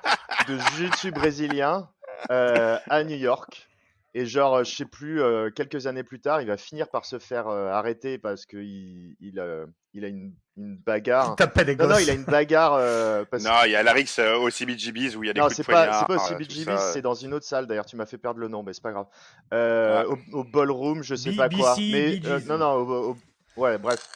de 0.49 0.57
jiu-jitsu 0.57 1.11
brésilien 1.11 1.89
euh, 2.29 2.77
à 2.89 3.05
New 3.05 3.15
York 3.15 3.69
et 4.15 4.25
genre 4.25 4.55
euh, 4.57 4.63
je 4.63 4.75
sais 4.75 4.85
plus 4.85 5.21
euh, 5.21 5.49
quelques 5.49 5.87
années 5.87 6.03
plus 6.03 6.19
tard 6.19 6.41
il 6.41 6.47
va 6.47 6.57
finir 6.57 6.89
par 6.89 7.05
se 7.05 7.19
faire 7.19 7.47
euh, 7.47 7.69
arrêter 7.71 8.17
parce 8.17 8.45
que 8.45 8.57
il 8.57 9.15
il, 9.19 9.39
euh, 9.39 9.65
il 9.93 10.05
a 10.05 10.07
une, 10.07 10.33
une 10.57 10.77
bagarre 10.77 11.35
des 11.35 11.75
non 11.75 11.87
non 11.87 11.97
il 11.97 12.09
a 12.09 12.13
une 12.13 12.23
bagarre 12.25 12.73
euh, 12.75 13.25
parce 13.29 13.43
Non, 13.43 13.51
il 13.65 13.71
y 13.71 13.75
a 13.75 13.81
Larix 13.83 14.05
euh, 14.19 14.37
au 14.37 14.49
CBGBs 14.49 15.15
où 15.15 15.23
il 15.23 15.27
y 15.27 15.29
a 15.29 15.33
des 15.33 15.39
non, 15.39 15.47
coups 15.47 15.57
de 15.59 15.63
c'est 15.63 15.71
pas, 15.71 15.85
poignard. 15.85 15.99
c'est 15.99 16.05
pas 16.07 16.15
au 16.15 16.27
CBGB, 16.27 16.71
tout 16.71 16.77
ça. 16.77 16.91
c'est 16.93 17.01
dans 17.01 17.13
une 17.15 17.33
autre 17.33 17.45
salle. 17.45 17.65
D'ailleurs, 17.67 17.85
tu 17.85 17.95
m'as 17.95 18.05
fait 18.05 18.17
perdre 18.17 18.39
le 18.39 18.47
nom, 18.47 18.61
mais 18.63 18.73
c'est 18.73 18.83
pas 18.83 18.91
grave. 18.91 19.07
Euh, 19.53 20.03
Ouais. 20.07 20.17
au, 20.33 20.39
au 20.39 20.43
ballroom, 20.43 21.03
je 21.03 21.15
sais 21.15 21.33
pas 21.35 21.49
quoi. 21.49 21.75
Mais 21.79 22.19
non, 22.47 22.57
non, 22.57 22.71
au- 22.73 23.09
au- 23.11 23.17
ouais, 23.61 23.77
bref. 23.77 24.07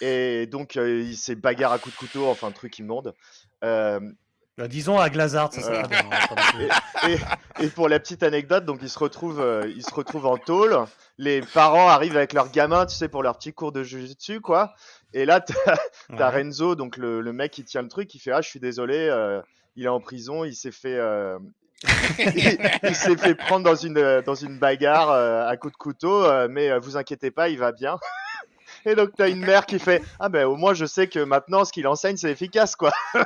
Et 0.00 0.46
donc, 0.46 0.76
il 0.76 1.16
s'est 1.16 1.34
bagarre 1.34 1.72
à 1.72 1.78
coups 1.78 1.94
de 1.94 1.98
couteau, 2.00 2.26
enfin, 2.26 2.48
un 2.48 2.52
truc 2.52 2.78
immonde. 2.78 3.14
Euh, 4.60 4.64
Bah, 4.64 4.68
disons 4.68 4.98
à 4.98 5.08
Glazard, 5.10 5.52
ça 5.52 5.60
Ouais. 5.70 5.82
bien, 5.88 5.98
hein, 6.10 7.08
et, 7.08 7.64
et 7.64 7.68
pour 7.68 7.88
la 7.88 7.98
petite 7.98 8.22
anecdote, 8.22 8.64
donc, 8.64 8.78
il 8.82 8.88
se 8.90 8.98
retrouve, 8.98 9.40
euh, 9.40 9.62
il 9.74 9.82
se 9.84 9.94
retrouve 9.94 10.26
en 10.26 10.36
tôle. 10.36 10.76
Les 11.18 11.40
parents 11.40 11.88
arrivent 11.88 12.16
avec 12.16 12.32
leurs 12.32 12.50
gamins, 12.50 12.86
tu 12.86 12.94
sais, 12.96 13.08
pour 13.08 13.22
leur 13.22 13.38
petit 13.38 13.52
cours 13.52 13.72
de 13.72 13.82
jiu-jitsu, 13.82 14.40
quoi. 14.40 14.74
Et 15.12 15.24
là, 15.24 15.40
t'as 15.40 15.54
Ouais. 16.10 16.42
Renzo, 16.42 16.74
donc 16.74 16.96
le, 16.96 17.20
le 17.20 17.32
mec 17.32 17.52
qui 17.52 17.64
tient 17.64 17.82
le 17.82 17.88
truc, 17.88 18.14
il 18.14 18.18
fait 18.18 18.32
Ah, 18.32 18.40
je 18.42 18.48
suis 18.48 18.60
désolé, 18.60 18.96
euh, 19.08 19.40
il 19.76 19.84
est 19.84 19.88
en 19.88 20.00
prison, 20.00 20.44
il 20.44 20.54
s'est 20.54 20.72
fait, 20.72 20.96
euh, 20.96 21.38
il, 22.18 22.58
il 22.82 22.94
s'est 22.94 23.16
fait 23.16 23.34
prendre 23.34 23.64
dans 23.64 23.74
une, 23.74 24.20
dans 24.26 24.34
une 24.34 24.58
bagarre 24.58 25.10
à 25.10 25.56
coups 25.56 25.72
de 25.72 25.78
couteau, 25.78 26.48
mais 26.48 26.78
vous 26.78 26.96
inquiétez 26.98 27.30
pas, 27.30 27.48
il 27.48 27.58
va 27.58 27.72
bien. 27.72 27.96
Et 28.86 28.94
donc 28.94 29.10
t'as 29.16 29.28
une 29.28 29.44
mère 29.44 29.66
qui 29.66 29.78
fait 29.80 30.02
Ah 30.18 30.28
ben 30.28 30.44
au 30.46 30.56
moins 30.56 30.74
je 30.74 30.84
sais 30.86 31.06
que 31.06 31.20
maintenant 31.20 31.64
ce 31.64 31.72
qu'il 31.72 31.86
enseigne 31.86 32.16
c'est 32.16 32.30
efficace 32.30 32.76
quoi. 32.76 32.92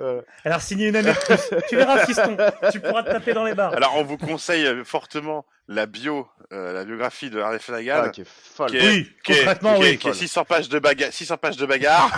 Euh, 0.00 0.20
Alors, 0.44 0.60
signer 0.60 0.86
une 0.90 0.94
année 0.96 1.10
de 1.10 1.18
plus. 1.18 1.58
tu 1.68 1.74
verras, 1.74 2.06
fiston. 2.06 2.36
Tu 2.70 2.78
pourras 2.78 3.02
te 3.02 3.10
taper 3.10 3.32
dans 3.34 3.42
les 3.42 3.54
barres. 3.54 3.74
Alors, 3.74 3.96
on 3.96 4.04
vous 4.04 4.16
conseille 4.16 4.84
fortement 4.84 5.44
la 5.70 5.84
bio, 5.86 6.26
euh, 6.52 6.72
la 6.72 6.84
biographie 6.84 7.28
de 7.28 7.38
Harley 7.40 7.58
Flanagan. 7.58 8.02
ah, 8.06 8.08
qui 8.08 8.22
est 8.22 8.26
folle. 8.28 8.70
Qui 8.70 8.76
est- 8.78 8.88
oui, 8.88 9.12
qui 9.22 9.32
est, 9.32 9.36
concrètement, 9.40 9.74
qui 9.76 9.82
est- 9.82 9.90
oui. 9.90 9.98
qui 9.98 10.08
est 10.08 10.14
600 10.14 10.44
pages 10.46 10.68
de 10.70 10.78
bagarre, 10.78 11.12
600 11.12 11.36
pages 11.36 11.56
de 11.58 11.66
bagarre. 11.66 12.10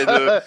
et 0.00 0.06
de- 0.06 0.40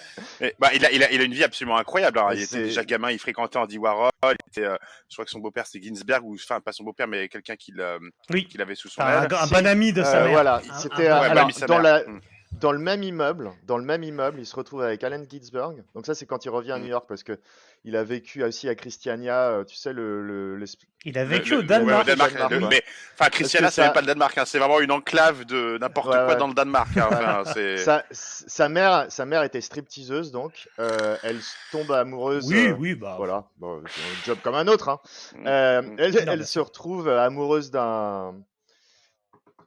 et, 0.46 0.54
bah, 0.58 0.68
il 0.74 0.84
a, 0.84 0.92
il 0.92 1.02
a, 1.02 1.10
il 1.10 1.20
a 1.20 1.24
une 1.24 1.32
vie 1.32 1.42
absolument 1.44 1.78
incroyable. 1.78 2.18
hein. 2.18 2.26
Mais 2.30 2.36
Il 2.36 2.42
était 2.42 2.56
c'est- 2.56 2.62
déjà 2.64 2.84
gamin, 2.84 3.10
il 3.10 3.18
fréquentait 3.18 3.56
Andy 3.58 3.78
Warhol. 3.78 4.10
Il 4.22 4.36
était, 4.48 4.66
euh, 4.68 4.76
je 5.08 5.14
crois 5.16 5.24
que 5.24 5.30
son 5.30 5.38
beau-père 5.40 5.66
c'était 5.66 5.86
Ginsberg 5.86 6.22
ou 6.24 6.34
enfin 6.34 6.60
pas 6.60 6.72
son 6.72 6.84
beau-père 6.84 7.08
mais 7.08 7.28
quelqu'un 7.28 7.56
qui 7.56 7.72
l'a- 7.72 7.98
Oui. 8.30 8.46
qui 8.46 8.58
l'avait 8.58 8.74
sous 8.74 8.88
son 8.88 9.00
Enfin, 9.02 9.22
aile. 9.22 9.28
un, 9.34 9.42
un 9.42 9.46
bon 9.46 9.66
ami 9.66 9.92
de 9.92 10.02
sa 10.02 10.18
Euh, 10.18 10.22
mère. 10.24 10.32
voilà, 10.32 10.56
Un- 10.70 10.78
c'était 10.78 11.08
un- 11.08 11.16
euh, 11.16 11.20
Ouais, 11.20 11.26
alors, 11.30 11.50
sa 11.52 11.66
dans 11.66 11.80
mère. 11.80 12.04
la, 12.04 12.10
Mm. 12.10 12.20
Dans 12.60 12.72
le 12.72 12.78
même 12.78 13.02
immeuble, 13.02 13.50
dans 13.64 13.76
le 13.78 13.84
même 13.84 14.02
immeuble, 14.02 14.38
il 14.40 14.46
se 14.46 14.56
retrouve 14.56 14.82
avec 14.82 15.02
Allen 15.04 15.26
Ginsberg. 15.30 15.82
Donc 15.94 16.06
ça, 16.06 16.14
c'est 16.14 16.26
quand 16.26 16.44
il 16.44 16.48
revient 16.50 16.72
à 16.72 16.78
Mm. 16.78 16.82
New 16.82 16.88
York 16.88 17.04
parce 17.08 17.22
que 17.22 17.38
il 17.86 17.96
a 17.96 18.04
vécu 18.04 18.42
aussi 18.42 18.68
à 18.70 18.74
Christiania, 18.74 19.50
euh, 19.50 19.64
tu 19.64 19.76
sais 19.76 19.92
le, 19.92 20.22
le, 20.22 20.56
le- 20.56 20.64
Il 21.04 21.18
a 21.18 21.24
vécu 21.26 21.50
le- 21.50 21.56
au 21.56 21.60
ouais, 21.60 21.66
Danemark. 21.66 22.02
au 22.02 22.06
Danemark, 22.06 22.32
Danemark, 22.32 22.52
le- 22.52 22.58
ouais. 22.62 22.68
mais 22.70 22.82
enfin 23.18 23.28
que 23.30 23.44
c'est 23.44 23.60
même 23.60 23.70
ça- 23.70 23.90
pas 23.90 24.00
le 24.00 24.06
Danemark, 24.06 24.38
hein, 24.38 24.44
c'est 24.46 24.58
vraiment 24.58 24.80
une 24.80 24.90
enclave 24.92 25.44
de 25.44 25.76
n'importe 25.78 26.06
Ouais, 26.08 26.14
quoi 26.14 26.26
ouais. 26.28 26.36
dans 26.36 26.48
le 26.48 26.54
Danemark. 26.54 26.96
hein, 26.96 27.08
enfin, 27.10 27.42
c'est- 27.52 27.76
sa, 27.76 28.02
sa 28.10 28.68
mère, 28.70 29.06
sa 29.10 29.26
mère 29.26 29.42
était 29.42 29.60
stripteaseuse 29.60 30.32
donc 30.32 30.68
euh, 30.78 31.16
elle 31.22 31.40
tombe 31.72 31.92
amoureuse. 31.92 32.46
Oui, 32.48 32.68
euh, 32.68 32.76
oui, 32.78 32.94
bah. 32.94 33.16
Voilà, 33.18 33.44
bon, 33.58 33.82
c'est 33.86 34.00
un 34.00 34.24
job 34.24 34.38
comme 34.42 34.54
un 34.54 34.66
autre. 34.68 34.88
Hein. 34.88 35.00
Mm. 35.36 35.46
Euh, 35.46 35.82
Mm. 35.82 35.96
elle 35.98 36.12
Non, 36.14 36.18
elle 36.28 36.36
bien 36.38 36.44
se 36.46 36.60
retrouve 36.60 37.08
amoureuse 37.10 37.70
d'un 37.70 38.34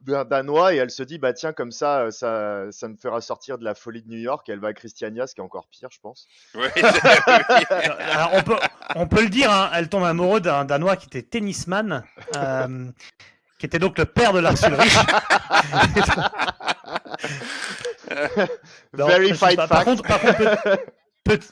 danois 0.08 0.74
et 0.74 0.76
elle 0.76 0.90
se 0.90 1.02
dit 1.02 1.18
bah 1.18 1.32
tiens 1.32 1.52
comme 1.52 1.72
ça 1.72 2.00
euh, 2.00 2.10
ça 2.10 2.66
ça 2.70 2.88
me 2.88 2.96
fera 2.96 3.20
sortir 3.20 3.58
de 3.58 3.64
la 3.64 3.74
folie 3.74 4.02
de 4.02 4.08
New 4.08 4.18
York. 4.18 4.48
Elle 4.48 4.60
va 4.60 4.68
à 4.68 4.72
Christiania, 4.72 5.26
ce 5.26 5.34
qui 5.34 5.40
est 5.40 5.44
encore 5.44 5.68
pire, 5.68 5.88
je 5.90 6.00
pense. 6.00 6.28
Alors, 6.54 8.30
on, 8.34 8.42
peut, 8.42 8.56
on 8.96 9.06
peut 9.06 9.22
le 9.22 9.28
dire, 9.28 9.50
hein, 9.50 9.70
elle 9.74 9.88
tombe 9.88 10.04
amoureuse 10.04 10.42
d'un 10.42 10.64
Danois 10.64 10.96
qui 10.96 11.06
était 11.06 11.22
tennisman, 11.22 12.04
euh, 12.36 12.90
qui 13.58 13.66
était 13.66 13.78
donc 13.78 13.98
le 13.98 14.04
père 14.04 14.32
de 14.32 14.40
Lars 14.40 14.56
Ulrich. 14.66 14.96
Verified 18.92 19.56
pas. 19.56 19.68
Par 19.68 19.84
fact. 19.84 19.84
contre, 19.84 20.02
par 20.02 20.20
contre, 20.20 20.78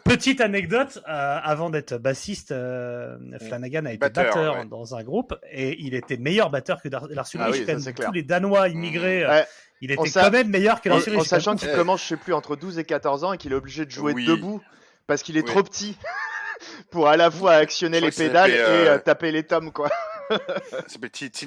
petite 0.04 0.40
anecdote, 0.40 0.98
euh, 1.08 1.38
avant 1.42 1.70
d'être 1.70 1.96
bassiste, 1.98 2.52
euh, 2.52 3.16
Flanagan 3.46 3.84
a 3.86 3.90
été 3.90 3.98
Batteur, 3.98 4.24
batteur, 4.34 4.56
ouais. 4.58 4.64
dans 4.66 4.94
un 4.94 5.02
groupe 5.02 5.34
et 5.50 5.76
il 5.80 5.94
était 5.94 6.16
meilleur 6.16 6.50
batteur 6.50 6.80
que 6.82 6.88
Dar- 6.88 7.08
Lars 7.08 7.28
Ulrich. 7.34 7.48
Ah 7.48 7.50
oui, 7.52 7.64
quand 7.66 7.72
même, 7.84 7.94
tous 7.94 8.12
les 8.12 8.22
Danois 8.22 8.68
immigrés, 8.68 9.24
euh, 9.24 9.28
Ouais, 9.28 9.46
il 9.80 9.90
était 9.92 10.10
quand 10.10 10.30
même 10.30 10.48
meilleur 10.48 10.80
que 10.80 10.88
Lars 10.88 10.98
Ulrich. 11.06 11.20
en 11.20 11.24
sachant 11.24 11.56
qu'il 11.56 11.70
commence, 11.72 12.02
je 12.02 12.08
sais 12.08 12.16
plus, 12.16 12.32
entre 12.34 12.56
12 12.56 12.78
et 12.78 12.84
14 12.84 13.24
ans 13.24 13.32
et 13.32 13.38
qu'il 13.38 13.52
est 13.52 13.56
obligé 13.56 13.84
de 13.84 13.90
jouer 13.90 14.12
Oui. 14.14 14.26
Debout 14.26 14.60
parce 15.06 15.22
qu'il 15.22 15.36
est 15.36 15.40
Oui. 15.42 15.46
trop 15.50 15.62
petit 15.62 15.96
pour 16.90 17.08
à 17.08 17.16
la 17.16 17.30
fois 17.30 17.52
actionner 17.54 18.00
les 18.00 18.10
pédales 18.10 18.50
et 18.50 18.58
euh, 18.58 18.94
euh, 18.94 18.98
taper 18.98 19.30
les 19.32 19.42
tomes 19.44 19.72
quoi. 19.72 19.88
Ça 20.88 20.98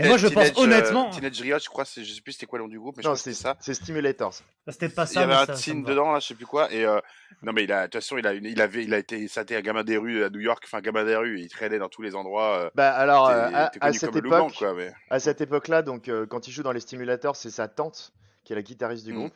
moi, 0.05 0.17
je 0.17 0.27
pense 0.27 0.47
euh, 0.47 0.51
honnêtement- 0.55 1.09
Teenage 1.09 1.41
Riot, 1.41 1.59
je 1.59 1.67
crois, 1.69 1.85
c'est- 1.85 2.03
je 2.03 2.13
sais 2.13 2.21
plus 2.21 2.33
c'était 2.33 2.45
quoi 2.45 2.59
le 2.59 2.65
nom 2.65 2.69
du 2.69 2.79
groupe, 2.79 2.97
mais 2.97 3.03
je 3.03 3.09
c'est 3.15 3.31
c'était 3.33 3.35
ça. 3.35 3.57
c'est 3.59 3.73
Stimulators. 3.73 4.33
Ça, 4.33 4.43
C'était 4.69 4.89
pas 4.89 5.05
Il 5.05 5.11
y 5.11 5.13
ça. 5.15 5.21
avait 5.21 5.33
un 5.33 5.45
ça- 5.45 5.55
ça 5.55 5.61
teen 5.63 5.83
dedans, 5.83 6.11
là, 6.13 6.19
je 6.19 6.27
sais 6.27 6.35
plus 6.35 6.45
quoi. 6.45 6.71
Et 6.71 6.85
euh, 6.85 6.99
non, 7.41 7.51
mais 7.53 7.63
il 7.63 7.71
a, 7.71 7.81
de 7.81 7.83
toute 7.91 7.95
façon, 8.01 8.17
il 8.17 8.25
a, 8.27 8.33
il 8.33 8.61
avait, 8.61 8.83
il 8.83 8.93
a 8.93 8.97
été, 8.97 9.27
ça 9.27 9.41
a 9.41 9.43
été 9.43 9.55
un 9.55 9.61
gamin 9.61 9.83
des 9.83 9.97
rues 9.97 10.23
à 10.23 10.29
New 10.29 10.39
York, 10.39 10.63
enfin 10.65 10.77
un 10.77 10.81
gamin 10.81 11.03
des 11.03 11.15
rues. 11.15 11.39
Il 11.41 11.49
traînait 11.49 11.79
dans 11.79 11.89
tous 11.89 12.01
les 12.01 12.15
endroits. 12.15 12.57
Euh, 12.57 12.69
Bah 12.75 12.91
alors 12.91 13.27
euh, 13.29 13.49
à, 13.81 13.91
cette 13.93 14.15
époque, 14.15 14.63
à 15.09 15.19
cette 15.19 15.41
époque-là, 15.41 15.81
donc 15.81 16.07
euh, 16.07 16.25
quand 16.25 16.47
il 16.47 16.51
joue 16.51 16.63
dans 16.63 16.71
les 16.71 16.79
Stimulators, 16.79 17.35
c'est 17.35 17.49
sa 17.51 17.67
tante 17.67 18.11
qui 18.43 18.53
est 18.53 18.55
la 18.55 18.61
guitariste 18.61 19.05
du 19.05 19.13
Mm. 19.13 19.17
groupe. 19.17 19.33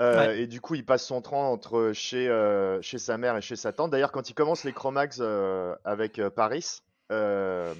Euh, 0.00 0.26
Ouais. 0.26 0.40
Et 0.40 0.46
du 0.48 0.60
coup, 0.60 0.74
il 0.74 0.84
passe 0.84 1.04
son 1.06 1.22
temps 1.22 1.52
entre 1.52 1.92
chez, 1.94 2.28
euh, 2.28 2.82
chez 2.82 2.98
sa 2.98 3.16
mère 3.16 3.36
et 3.36 3.40
chez 3.42 3.54
sa 3.54 3.72
tante. 3.72 3.90
D'ailleurs, 3.92 4.10
quand 4.10 4.28
il 4.28 4.34
commence 4.34 4.64
les 4.64 4.72
Chromax 4.72 5.18
euh, 5.20 5.74
avec 5.84 6.18
euh, 6.18 6.30
Paris, 6.30 6.80
euh, 7.12 7.72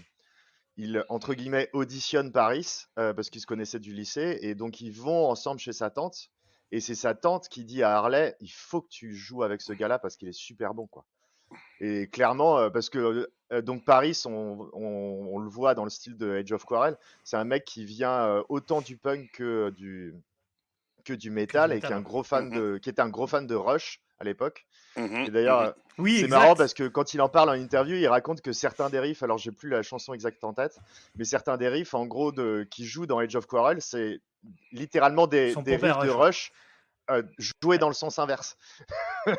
il, 0.76 1.04
entre 1.08 1.34
guillemets, 1.34 1.70
auditionne 1.72 2.32
Paris 2.32 2.84
euh, 2.98 3.12
parce 3.14 3.30
qu'ils 3.30 3.40
se 3.40 3.46
connaissaient 3.46 3.78
du 3.80 3.92
lycée. 3.94 4.38
Et 4.42 4.54
donc, 4.54 4.80
ils 4.80 4.92
vont 4.92 5.26
ensemble 5.28 5.60
chez 5.60 5.72
sa 5.72 5.90
tante. 5.90 6.28
Et 6.72 6.80
c'est 6.80 6.94
sa 6.96 7.14
tante 7.14 7.48
qui 7.48 7.64
dit 7.64 7.82
à 7.82 7.96
Harley, 7.96 8.36
il 8.40 8.50
faut 8.50 8.80
que 8.82 8.88
tu 8.88 9.14
joues 9.14 9.42
avec 9.44 9.60
ce 9.60 9.72
gars-là 9.72 9.98
parce 9.98 10.16
qu'il 10.16 10.28
est 10.28 10.32
super 10.32 10.74
bon, 10.74 10.86
quoi. 10.86 11.04
Et 11.80 12.08
clairement, 12.08 12.58
euh, 12.58 12.70
parce 12.70 12.90
que 12.90 13.28
euh, 13.52 13.62
donc 13.62 13.84
Paris, 13.84 14.20
on, 14.26 14.68
on- 14.72 15.28
on 15.32 15.38
le 15.38 15.48
voit 15.48 15.74
dans 15.74 15.84
le 15.84 15.90
style 15.90 16.16
de 16.16 16.30
Age 16.38 16.50
of 16.52 16.64
Quarrel, 16.64 16.96
c'est 17.22 17.36
un 17.36 17.44
mec 17.44 17.64
qui 17.64 17.84
vient 17.84 18.26
euh, 18.26 18.42
autant 18.48 18.80
du 18.80 18.96
punk 18.96 19.30
que 19.32 19.70
du 19.70 20.14
que 21.04 21.12
du 21.12 21.30
métal 21.30 21.72
et 21.72 21.80
qui 21.80 21.86
est 21.86 21.92
un 21.92 22.00
gros 22.00 22.22
fan 22.24 22.50
de, 22.50 22.78
qui 22.78 22.88
était 22.88 23.02
un 23.02 23.10
gros 23.10 23.26
fan 23.26 23.46
de 23.46 23.54
Rush 23.54 24.00
à 24.20 24.24
l'époque. 24.24 24.66
Et 24.96 25.30
d'ailleurs, 25.30 25.60
mhm. 25.62 25.66
euh, 25.68 25.72
Oui, 25.98 26.18
c'est 26.20 26.28
marrant 26.28 26.54
parce 26.54 26.72
que 26.74 26.86
quand 26.86 27.14
il 27.14 27.20
en 27.20 27.28
parle 27.28 27.50
en 27.50 27.54
interview, 27.54 27.96
il 27.96 28.06
raconte 28.06 28.40
que 28.42 28.52
certains 28.52 28.90
des 28.90 29.00
riffs, 29.00 29.22
alors 29.22 29.38
j'ai 29.38 29.50
plus 29.50 29.68
la 29.70 29.82
chanson 29.82 30.14
exacte 30.14 30.44
en 30.44 30.52
tête, 30.52 30.78
mais 31.16 31.24
certains 31.24 31.56
des 31.56 31.68
riffs, 31.68 31.94
en 31.94 32.06
gros, 32.06 32.30
de, 32.32 32.66
qui 32.70 32.86
jouent 32.86 33.06
dans 33.06 33.18
Age 33.18 33.34
of 33.36 33.46
Quarrel, 33.46 33.80
c'est 33.80 34.20
littéralement 34.72 35.26
des, 35.26 35.54
des 35.56 35.76
riffs 35.76 35.98
de 36.04 36.10
Rush, 36.10 36.52
euh, 37.10 37.22
joués 37.38 37.76
dans 37.76 37.88
le 37.88 37.94
sens 37.94 38.18
inverse. 38.18 38.56
Mm. 39.26 39.32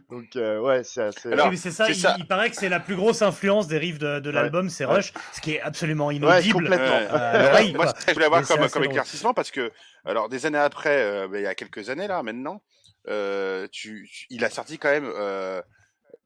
Donc 0.10 0.26
ouais, 0.34 0.58
ouais, 0.58 0.82
c'est 0.84 1.02
assez. 1.02 1.32
Alors, 1.32 1.46
Oui, 1.46 1.52
mais 1.52 1.56
c'est 1.56 1.70
ça, 1.70 1.86
c'est 1.86 1.92
il, 1.92 2.00
ça. 2.00 2.16
il 2.18 2.26
paraît 2.26 2.50
que 2.50 2.56
c'est 2.56 2.68
la 2.68 2.80
plus 2.80 2.96
grosse 2.96 3.22
influence 3.22 3.68
des 3.68 3.78
riffs 3.78 3.98
de, 3.98 4.18
de 4.18 4.28
Ouais. 4.30 4.34
l'album, 4.34 4.68
c'est 4.70 4.86
Ouais. 4.86 4.94
Rush, 4.94 5.12
ce 5.32 5.40
qui 5.40 5.52
est 5.54 5.60
absolument 5.60 6.06
ouais, 6.06 6.16
inaudible. 6.16 6.54
complètement. 6.54 6.86
Ouais. 6.86 7.08
euh, 7.10 7.14
à 7.16 7.42
l'oreille, 7.44 7.74
Moi, 7.74 7.86
je 8.08 8.12
voulais 8.12 8.24
avoir 8.24 8.40
Mais 8.40 8.46
comme, 8.46 8.68
comme 8.70 8.84
éclaircissement 8.84 9.34
parce 9.34 9.50
que, 9.50 9.70
alors, 10.04 10.28
des 10.28 10.46
années 10.46 10.58
après, 10.58 11.02
euh, 11.02 11.28
ben, 11.28 11.38
il 11.38 11.44
y 11.44 11.46
a 11.46 11.54
quelques 11.54 11.90
années 11.90 12.08
là, 12.08 12.22
maintenant, 12.22 12.60
euh, 13.08 13.66
tu, 13.70 14.08
tu- 14.12 14.26
il 14.30 14.44
a 14.44 14.50
sorti 14.50 14.78
quand 14.78 14.90
même 14.90 15.10
euh, 15.14 15.62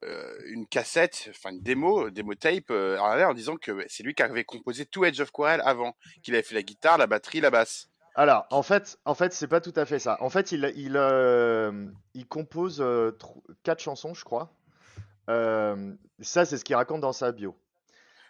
euh, 0.05 0.39
une 0.47 0.67
cassette, 0.67 1.29
enfin 1.31 1.51
une 1.51 1.61
démo, 1.63 2.11
démo 2.11 2.35
tape, 2.35 2.71
en 2.71 3.35
disant 3.35 3.57
que 3.57 3.85
c'est 3.89 4.03
lui 4.03 4.15
qui 4.15 4.23
avait 4.23 4.45
composé 4.45 4.87
tout 4.87 5.05
Edge 5.05 5.21
of 5.21 5.31
Quarrel 5.31 5.63
avant, 5.65 5.97
qu'il 6.23 6.35
avait 6.35 6.43
fait 6.43 6.55
la 6.55 6.63
guitare, 6.63 6.99
la 6.99 7.07
batterie, 7.07 7.41
la 7.41 7.51
basse. 7.51 7.89
Alors, 8.17 8.47
en 8.51 8.63
fait, 8.63 8.99
en 9.05 9.15
fait, 9.15 9.33
c'est 9.33 9.49
pas 9.49 9.61
tout 9.61 9.73
à 9.75 9.87
fait 9.87 9.99
ça. 9.99 10.17
En 10.21 10.31
fait, 10.31 10.53
il, 10.53 10.73
il, 10.77 10.97
euh, 10.97 11.87
il 12.15 12.27
compose 12.29 12.81
euh, 12.81 13.11
quatre 13.65 13.83
chansons, 13.83 14.15
je 14.15 14.23
crois. 14.25 14.55
Euh, 15.29 15.93
ça, 16.21 16.45
c'est 16.45 16.59
ce 16.59 16.65
qu'il 16.65 16.77
raconte 16.77 17.01
dans 17.01 17.13
sa 17.13 17.33
bio. 17.33 17.59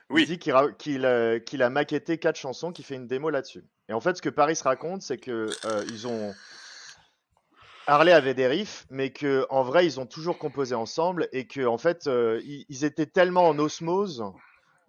Oui. 0.09 0.23
Il 0.23 0.27
dit 0.27 0.39
qu'il 0.39 1.63
a 1.63 1.71
maquetté 1.71 2.17
quatre 2.17 2.39
chansons, 2.39 2.73
qu'il 2.73 2.85
fait 2.85 2.95
une 2.95 3.09
démo 3.09 3.29
là-dessus. 3.29 3.65
Et 3.91 3.93
en 3.93 4.01
fait, 4.01 4.17
ce 4.17 4.23
que 4.23 4.31
Paris 4.31 4.59
raconte, 4.63 5.03
c'est 5.03 5.19
que 5.19 5.51
ils 5.91 6.07
ont 6.07 6.35
Harley 7.87 8.13
avait 8.13 8.35
des 8.35 8.47
riffs, 8.47 8.87
mais 8.91 9.11
que 9.11 9.47
en 9.51 9.63
vrai, 9.63 9.85
ils 9.87 10.01
ont 10.01 10.07
toujours 10.07 10.39
composé 10.39 10.75
ensemble 10.75 11.29
et 11.33 11.47
que 11.47 11.67
en 11.67 11.79
fait, 11.79 12.07
euh, 12.07 12.41
ils, 12.45 12.65
ils 12.69 12.85
étaient 12.85 13.07
tellement 13.07 13.47
en 13.47 13.59
osmose 13.59 14.25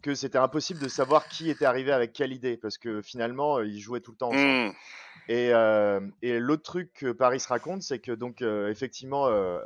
que 0.05 0.13
c'était 0.13 0.37
impossible 0.37 0.79
de 0.79 0.87
savoir 0.87 1.27
qui 1.27 1.49
était 1.49 1.65
arrivé 1.65 1.91
avec 1.91 2.13
quelle 2.13 2.31
idée, 2.31 2.57
parce 2.57 2.77
que 2.77 3.01
finalement, 3.01 3.57
euh, 3.57 3.65
ils 3.65 3.79
jouaient 3.79 4.01
tout 4.01 4.11
le 4.11 4.17
temps 4.17 4.29
ensemble. 4.29 4.69
Hmm. 4.69 4.73
Et, 5.27 5.49
euh, 5.51 5.99
et 6.21 6.37
l'autre 6.37 6.61
truc 6.61 6.93
que 6.93 7.11
Paris 7.11 7.43
raconte, 7.49 7.81
c'est 7.81 7.97
que 7.97 8.11
donc 8.11 8.43
euh, 8.43 8.69
effectivement, 8.69 9.25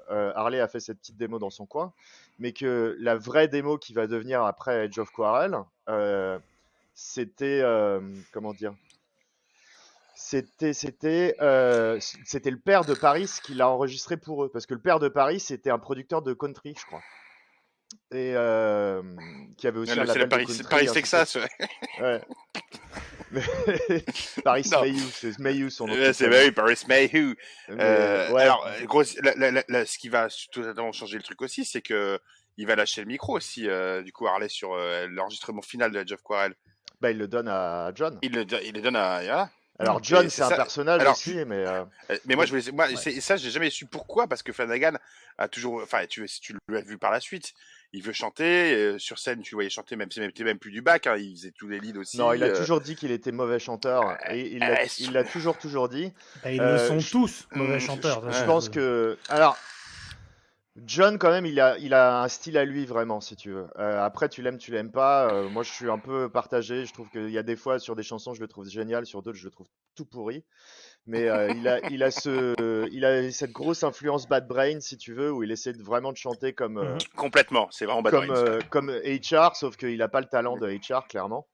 Harley 0.10 0.62
a 0.62 0.70
fait 0.70 0.80
cette 0.80 1.00
petite 1.00 1.18
démo 1.18 1.40
dans 1.40 1.50
son 1.50 1.66
coin, 1.66 1.92
mais 2.40 2.54
que 2.54 2.96
la 3.00 3.18
vraie 3.18 3.50
démo 3.50 3.78
qui 3.78 3.92
va 3.92 4.08
devenir 4.08 4.42
après 4.44 4.86
Edge 4.86 4.98
of 4.98 5.12
Quarrel, 5.12 5.58
c'était 6.96 7.62
comment 8.32 8.54
dire 8.54 8.74
C'était 10.22 10.74
c'était 10.74 11.34
euh, 11.40 11.98
c'était 12.26 12.52
le 12.52 12.60
père 12.60 12.84
de 12.84 12.94
Paris 12.94 13.32
qui 13.42 13.54
l'a 13.54 13.70
enregistré 13.70 14.18
pour 14.18 14.44
eux, 14.44 14.50
parce 14.52 14.66
que 14.66 14.74
le 14.74 14.82
père 14.82 15.00
de 15.00 15.08
Paris 15.08 15.40
c'était 15.40 15.70
un 15.70 15.80
producteur 15.80 16.22
de 16.22 16.34
country, 16.34 16.76
je 16.78 16.86
crois, 16.86 17.02
et 18.12 18.34
euh, 18.36 19.02
qui 19.58 19.66
avait 19.66 19.80
aussi 19.80 19.94
Elle 19.94 20.02
un 20.02 20.14
de 20.14 20.26
Paris, 20.26 20.46
country, 20.46 20.88
Texas. 20.92 21.36
ouais. 21.36 21.50
Ouais. 22.02 22.22
Paris. 24.44 24.70
Mayhew, 24.70 25.00
c'est 25.14 25.40
Mayhew 25.40 25.70
son 25.70 25.88
nom. 25.88 25.94
Ouais, 25.94 26.12
c'est 26.12 26.28
oui, 26.28 26.52
Paris 26.52 26.84
Mayhew. 26.90 27.36
Euh, 27.70 28.30
ouais. 28.32 28.42
Alors, 28.42 28.68
gros, 28.84 29.04
la- 29.24 29.36
la- 29.36 29.52
la- 29.52 29.64
la- 29.70 29.86
ce 29.86 29.98
qui 29.98 30.10
va 30.10 30.28
totalement 30.52 30.92
changer 30.92 31.16
le 31.16 31.24
truc 31.24 31.42
aussi, 31.42 31.64
c'est 31.64 31.82
que 31.82 32.20
il 32.58 32.68
va 32.68 32.76
lâcher 32.76 33.00
le 33.02 33.08
micro 33.08 33.38
aussi, 33.38 33.70
du 34.04 34.12
coup, 34.12 34.28
Harley 34.28 34.50
sur 34.50 34.76
l'enregistrement 34.76 35.62
final 35.62 35.92
de 35.92 36.14
of 36.14 36.22
Quarrel. 36.24 36.56
Bah, 37.00 37.10
il 37.12 37.18
le 37.18 37.30
donne 37.30 37.48
à 37.48 37.92
John. 37.96 38.20
Il 38.22 38.34
le, 38.34 38.46
il 38.66 38.74
le 38.74 38.82
donne 38.82 38.98
à. 38.98 39.22
voilà. 39.24 39.50
Alors 39.80 39.98
Et 40.00 40.04
John, 40.04 40.30
c'est 40.30 40.42
un 40.44 40.50
ça- 40.50 40.56
personnage 40.58 41.00
alors, 41.02 41.14
aussi, 41.14 41.36
mais 41.46 41.66
euh, 41.66 41.84
Euh, 42.12 42.18
Mais 42.26 42.36
moi, 42.36 42.46
je 42.46 42.56
voulais, 42.56 42.72
moi, 42.74 42.88
c'est- 42.98 43.14
et 43.14 43.22
ça, 43.22 43.38
j'ai 43.38 43.50
jamais 43.52 43.70
su 43.70 43.86
pourquoi, 43.86 44.28
parce 44.28 44.44
que 44.44 44.52
Flanagan 44.52 44.94
a 45.38 45.48
toujours, 45.48 45.82
enfin, 45.84 46.06
tu, 46.08 46.28
si 46.28 46.42
tu 46.42 46.56
l'as 46.68 46.82
vu 46.82 46.98
par 46.98 47.12
la 47.12 47.20
suite, 47.20 47.54
il 47.94 48.04
veut 48.04 48.14
chanter 48.14 48.74
euh, 48.74 48.98
sur 49.00 49.20
scène, 49.20 49.42
tu 49.42 49.52
le 49.52 49.58
voyais 49.58 49.70
chanter, 49.70 49.96
même, 49.96 50.10
c'est 50.12 50.20
même, 50.22 50.32
même 50.40 50.60
plus 50.60 50.72
du 50.72 50.82
bac, 50.82 51.08
hein, 51.08 51.16
il 51.18 51.36
faisait 51.38 51.52
tous 51.52 51.68
les 51.68 51.80
leads 51.80 51.98
aussi. 52.00 52.18
non, 52.18 52.34
il 52.34 52.44
a 52.44 52.48
euh, 52.48 52.58
toujours 52.58 52.82
dit 52.82 52.96
qu'il 52.96 53.12
était 53.12 53.32
mauvais 53.32 53.60
chanteur 53.60 54.18
et 54.30 54.42
il 54.54 54.60
l'a 54.60 54.82
euh, 54.82 55.12
l'a 55.12 55.24
toujours 55.24 55.58
toujours 55.58 55.88
dit. 55.88 56.12
Bah, 56.44 56.52
ils 56.52 56.62
Euh, 56.62 56.74
le 56.74 56.78
sont 56.80 57.00
je- 57.00 57.12
tous, 57.12 57.48
Hmm, 57.52 57.60
mauvais 57.60 57.80
je- 57.80 57.86
chanteurs. 57.86 58.24
je 58.32 58.38
Je 58.40 58.44
pense 58.46 58.70
que 58.70 59.18
alors 59.30 59.58
John 60.86 61.18
quand 61.18 61.30
même, 61.32 61.46
il 61.46 61.60
a 61.60 61.78
il 61.78 61.94
a 61.94 62.22
un 62.22 62.28
style 62.28 62.58
à 62.58 62.66
lui 62.66 62.86
vraiment, 62.86 63.22
si 63.22 63.36
tu 63.36 63.52
veux. 63.52 63.68
Euh, 63.78 64.04
après, 64.04 64.30
tu 64.30 64.42
l'aimes, 64.42 64.58
tu 64.58 64.72
l'aimes 64.72 64.92
pas. 64.92 65.34
Euh, 65.34 65.50
moi, 65.50 65.64
je 65.64 65.72
suis 65.72 65.90
un 65.90 66.00
peu 66.00 66.30
partagé. 66.30 66.86
Je 66.86 66.94
trouve 66.94 67.10
qu'il 67.10 67.30
y 67.30 67.38
a 67.38 67.44
des 67.44 67.56
fois 67.56 67.80
sur 67.80 67.96
des 67.96 68.04
chansons, 68.04 68.34
je 68.34 68.42
le 68.42 68.48
trouve 68.48 68.68
génial, 68.68 69.06
sur 69.06 69.22
d'autres, 69.22 69.38
je 69.38 69.46
le 69.46 69.52
trouve 69.52 69.68
tout 69.96 70.06
pourri. 70.06 70.44
Mais 71.06 71.28
euh, 71.30 71.52
il 71.52 71.68
a 71.68 71.80
il 71.90 72.04
a 72.04 72.12
ce 72.12 72.54
il 72.92 73.06
a 73.06 73.32
cette 73.32 73.52
grosse 73.52 73.84
influence 73.84 74.28
Bad 74.28 74.48
Brain, 74.48 74.80
si 74.80 74.98
tu 74.98 75.14
veux, 75.14 75.32
où 75.32 75.44
il 75.44 75.52
essaie 75.52 75.74
de 75.74 75.84
vraiment 75.84 76.12
de 76.12 76.18
chanter 76.18 76.54
comme 76.54 76.80
Mhm. 76.80 76.98
Complètement, 77.16 77.68
c'est 77.72 77.86
vraiment 77.86 78.02
bad 78.02 78.12
comme, 78.12 78.28
brains, 78.28 78.36
euh, 78.36 78.60
comme 78.70 78.90
HR, 78.90 79.56
sauf 79.56 79.76
qu'il 79.78 79.98
n'a 79.98 80.08
pas 80.08 80.22
le 80.22 80.28
talent 80.28 80.58
de 80.58 80.68
HR, 80.68 81.08
clairement. 81.08 81.48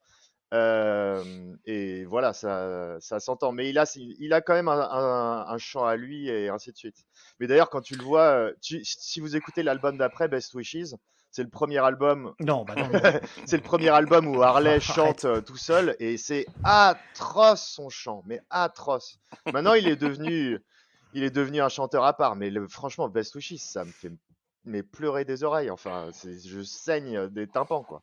Et 1.66 2.06
voilà, 2.06 2.34
ça, 2.34 2.98
ça 3.00 3.20
s'entend. 3.20 3.52
Mais 3.52 3.70
il 3.70 3.78
a, 3.78 3.86
il 3.98 4.34
a 4.34 4.42
quand 4.42 4.54
même 4.54 4.68
un, 4.68 4.80
un- 4.80 5.46
un 5.48 5.58
chant 5.58 5.86
à 5.86 5.96
lui 5.96 6.30
et 6.30 6.50
ainsi 6.50 6.72
de 6.72 6.78
suite. 6.78 6.98
Mais 7.40 7.48
d'ailleurs, 7.48 7.70
quand 7.70 7.82
tu 7.82 7.96
le 7.96 8.04
vois, 8.04 8.22
euh, 8.28 8.54
tu- 8.62 8.84
si 8.84 9.20
vous 9.20 9.36
écoutez 9.36 9.64
l'album 9.64 9.98
d'après, 9.98 10.28
Best 10.28 10.54
Wishes, 10.54 10.96
c'est 11.32 11.44
le 11.44 11.50
premier 11.50 11.80
album. 11.80 12.34
Non, 12.40 12.64
bah 12.64 12.76
non. 12.78 12.88
non. 12.88 12.92
C'est 13.46 13.58
le 13.58 13.64
premier 13.64 13.90
album 13.90 14.26
où 14.28 14.42
Harley 14.42 14.80
chante 14.80 15.26
euh, 15.26 15.42
tout 15.42 15.58
seul 15.58 15.96
et 16.00 16.16
c'est 16.18 16.46
atroce 16.64 17.68
son 17.68 17.90
chant, 17.90 18.24
mais 18.26 18.40
atroce. 18.50 19.20
Maintenant, 19.52 19.74
il 19.74 19.88
est 19.90 19.98
devenu, 19.98 20.60
il 21.14 21.24
est 21.24 21.30
devenu 21.36 21.60
un 21.62 21.68
chanteur 21.68 22.06
à 22.06 22.14
part. 22.16 22.38
Mais 22.38 22.50
le- 22.50 22.70
franchement, 22.70 23.10
Best 23.10 23.36
Wishes, 23.36 23.60
ça 23.60 23.84
me 23.84 23.92
fait 23.92 24.12
mais 24.66 24.84
pleurer 24.84 25.26
des 25.26 25.44
oreilles. 25.44 25.70
Enfin, 25.72 26.10
je 26.46 26.62
saigne 26.64 27.28
des 27.30 27.48
tympans, 27.48 27.84
quoi. 27.84 28.02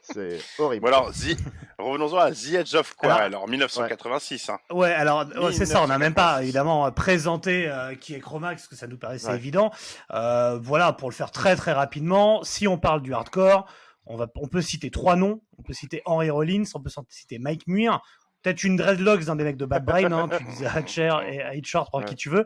C'est 0.00 0.38
horrible. 0.58 0.82
Bon 0.82 0.88
alors, 0.88 1.10
The- 1.12 1.36
revenons-en 1.78 2.16
à 2.18 2.30
The 2.32 2.52
Edge 2.54 2.74
of 2.74 2.94
Quarrel, 2.96 3.34
en 3.34 3.46
1986. 3.46 4.48
Hein. 4.50 4.58
Ouais, 4.70 4.92
alors 4.92 5.26
ouais, 5.42 5.52
c'est 5.52 5.66
ça, 5.66 5.82
on 5.82 5.86
n'a 5.88 5.98
même 5.98 6.14
pas 6.14 6.40
1986. 6.40 6.44
évidemment 6.44 6.86
euh, 6.86 6.90
présenté 6.90 7.68
euh, 7.68 7.94
qui 7.94 8.14
est 8.14 8.20
Chromax, 8.20 8.62
parce 8.62 8.68
que 8.68 8.76
ça 8.76 8.86
nous 8.86 8.98
paraissait 8.98 9.28
Ouais. 9.28 9.36
évident. 9.36 9.70
Euh, 10.12 10.58
voilà, 10.62 10.92
pour 10.92 11.08
le 11.10 11.14
faire 11.14 11.30
très 11.30 11.56
très 11.56 11.72
rapidement, 11.72 12.42
si 12.44 12.68
on 12.68 12.78
parle 12.78 13.02
du 13.02 13.12
hardcore, 13.14 13.66
on, 14.06 14.16
va, 14.16 14.26
on 14.36 14.48
peut 14.48 14.62
citer 14.62 14.90
trois 14.90 15.16
noms. 15.16 15.40
On 15.58 15.62
peut 15.62 15.72
citer 15.72 16.02
Henry 16.04 16.30
Rollins, 16.30 16.64
on 16.74 16.80
peut 16.80 16.90
citer 17.08 17.38
Mike 17.38 17.66
Muir, 17.66 18.00
peut-être 18.42 18.62
une 18.64 18.76
dreadlocks 18.76 19.24
d'un 19.24 19.36
des 19.36 19.44
mecs 19.44 19.56
de 19.56 19.64
Bad 19.66 19.84
Brain, 19.84 20.12
hein, 20.12 20.28
tu 20.36 20.44
disais 20.44 20.66
Hatcher 20.66 21.10
et 21.28 21.58
Hitchard, 21.58 21.86
prends 21.86 22.00
Ouais. 22.00 22.04
qui 22.04 22.14
tu 22.16 22.28
veux. 22.28 22.44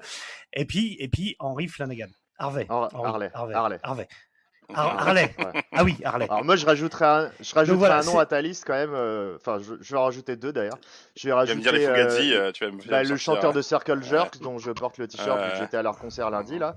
Et 0.53 0.65
puis, 0.65 0.97
et 1.01 1.09
puis 1.09 1.37
Henry 1.41 1.67
Flanagan. 1.69 2.07
Harvey. 2.39 2.67
Har- 2.69 2.89
Henry, 2.93 3.07
Harley, 3.09 3.31
Harvey. 3.35 3.55
Harley. 3.55 3.79
Harvey. 3.83 4.09
Har- 4.75 4.99
Harley. 5.01 5.35
Ouais. 5.39 5.63
Ah 5.73 5.83
oui, 5.85 5.97
Harley. 6.05 6.27
Alors 6.29 6.45
moi 6.45 6.55
je 6.57 6.67
rajouterai 6.67 7.05
un, 7.07 7.31
je 7.41 7.55
rajouterai 7.55 7.79
voilà, 7.79 7.99
un 8.01 8.03
nom 8.05 8.19
à 8.19 8.27
ta 8.27 8.43
liste 8.43 8.65
quand 8.67 8.75
même. 8.75 8.93
euh, 8.93 9.37
Enfin, 9.37 9.59
je, 9.61 9.75
je 9.81 9.93
vais 9.95 9.99
en 9.99 10.05
rajouter 10.05 10.37
deux 10.37 10.53
d'ailleurs. 10.53 10.79
Je 11.17 11.21
vais 11.21 11.21
Tu 11.23 11.29
vas 11.31 11.35
rajouter 11.37 11.57
me 11.59 11.63
dire 11.63 11.73
les 11.73 11.87
euh, 11.87 11.95
Fugazi, 11.97 12.35
euh, 12.35 12.53
tu 12.53 12.65
vas 12.67 12.71
me 12.71 12.83
bah, 12.87 13.03
le 13.03 13.17
chanteur 13.17 13.51
euh, 13.51 13.55
de 13.55 13.63
Circle 13.63 14.03
Jerks 14.03 14.41
dont 14.43 14.59
je 14.59 14.71
porte 14.71 14.99
le 14.99 15.09
t-shirt 15.09 15.41
j'étais 15.59 15.79
à 15.79 15.83
leur 15.83 15.99
concert 15.99 16.31
lundi 16.31 16.59
là. 16.59 16.75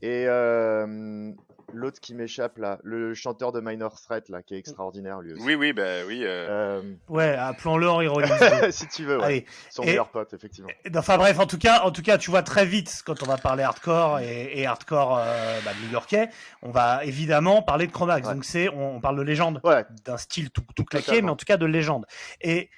Et 0.00 0.24
euh, 0.26 1.30
l'autre 1.72 2.00
qui 2.00 2.14
m'échappe 2.14 2.58
là, 2.58 2.78
le 2.82 3.14
chanteur 3.14 3.52
de 3.52 3.60
Minor 3.60 4.00
Threat 4.00 4.28
là, 4.28 4.42
qui 4.42 4.54
est 4.54 4.58
extraordinaire 4.58 5.20
lui 5.20 5.32
aussi. 5.32 5.42
Oui, 5.44 5.54
oui, 5.54 5.72
bah 5.72 6.04
oui. 6.06 6.20
euh, 6.24 6.80
Euh, 6.80 6.82
Ouais, 7.08 7.34
appelons-le 7.34 7.88
Rollins. 7.88 8.26
si 8.70 8.86
tu 8.88 9.04
veux, 9.04 9.18
ouais. 9.18 9.24
Allez, 9.24 9.46
son 9.70 9.82
Et- 9.82 9.86
meilleur 9.86 10.08
pote 10.10 10.32
effectivement. 10.34 10.68
Et- 10.84 10.96
Enfin 10.96 11.16
bref, 11.16 11.38
en 11.38 11.46
tout 11.46 11.58
cas, 11.58 11.82
en 11.82 11.90
tout 11.90 12.02
cas, 12.02 12.18
tu 12.18 12.30
vois 12.30 12.42
très 12.42 12.66
vite 12.66 13.02
quand 13.06 13.22
on 13.22 13.26
va 13.26 13.36
parler 13.36 13.62
hardcore 13.62 14.20
et, 14.20 14.50
et 14.60 14.66
hardcore 14.66 15.18
euh, 15.18 15.60
bah, 15.64 15.70
new-yorkais, 15.84 16.28
on 16.62 16.70
va 16.70 17.04
évidemment 17.04 17.62
parler 17.62 17.86
de 17.86 17.92
Chromax. 17.92 18.26
Ouais. 18.28 18.34
Donc 18.34 18.44
c'est, 18.44 18.68
on, 18.68 18.96
on 18.96 19.00
parle 19.00 19.16
de 19.16 19.22
légende, 19.22 19.60
Ouais, 19.64 19.84
d'un 20.04 20.16
style 20.16 20.50
tout, 20.50 20.62
tout 20.74 20.84
claqué, 20.84 21.06
Totalement. 21.06 21.26
mais 21.26 21.32
en 21.32 21.36
tout 21.36 21.46
cas 21.46 21.56
de 21.56 21.66
légende. 21.66 22.06
Et 22.40 22.70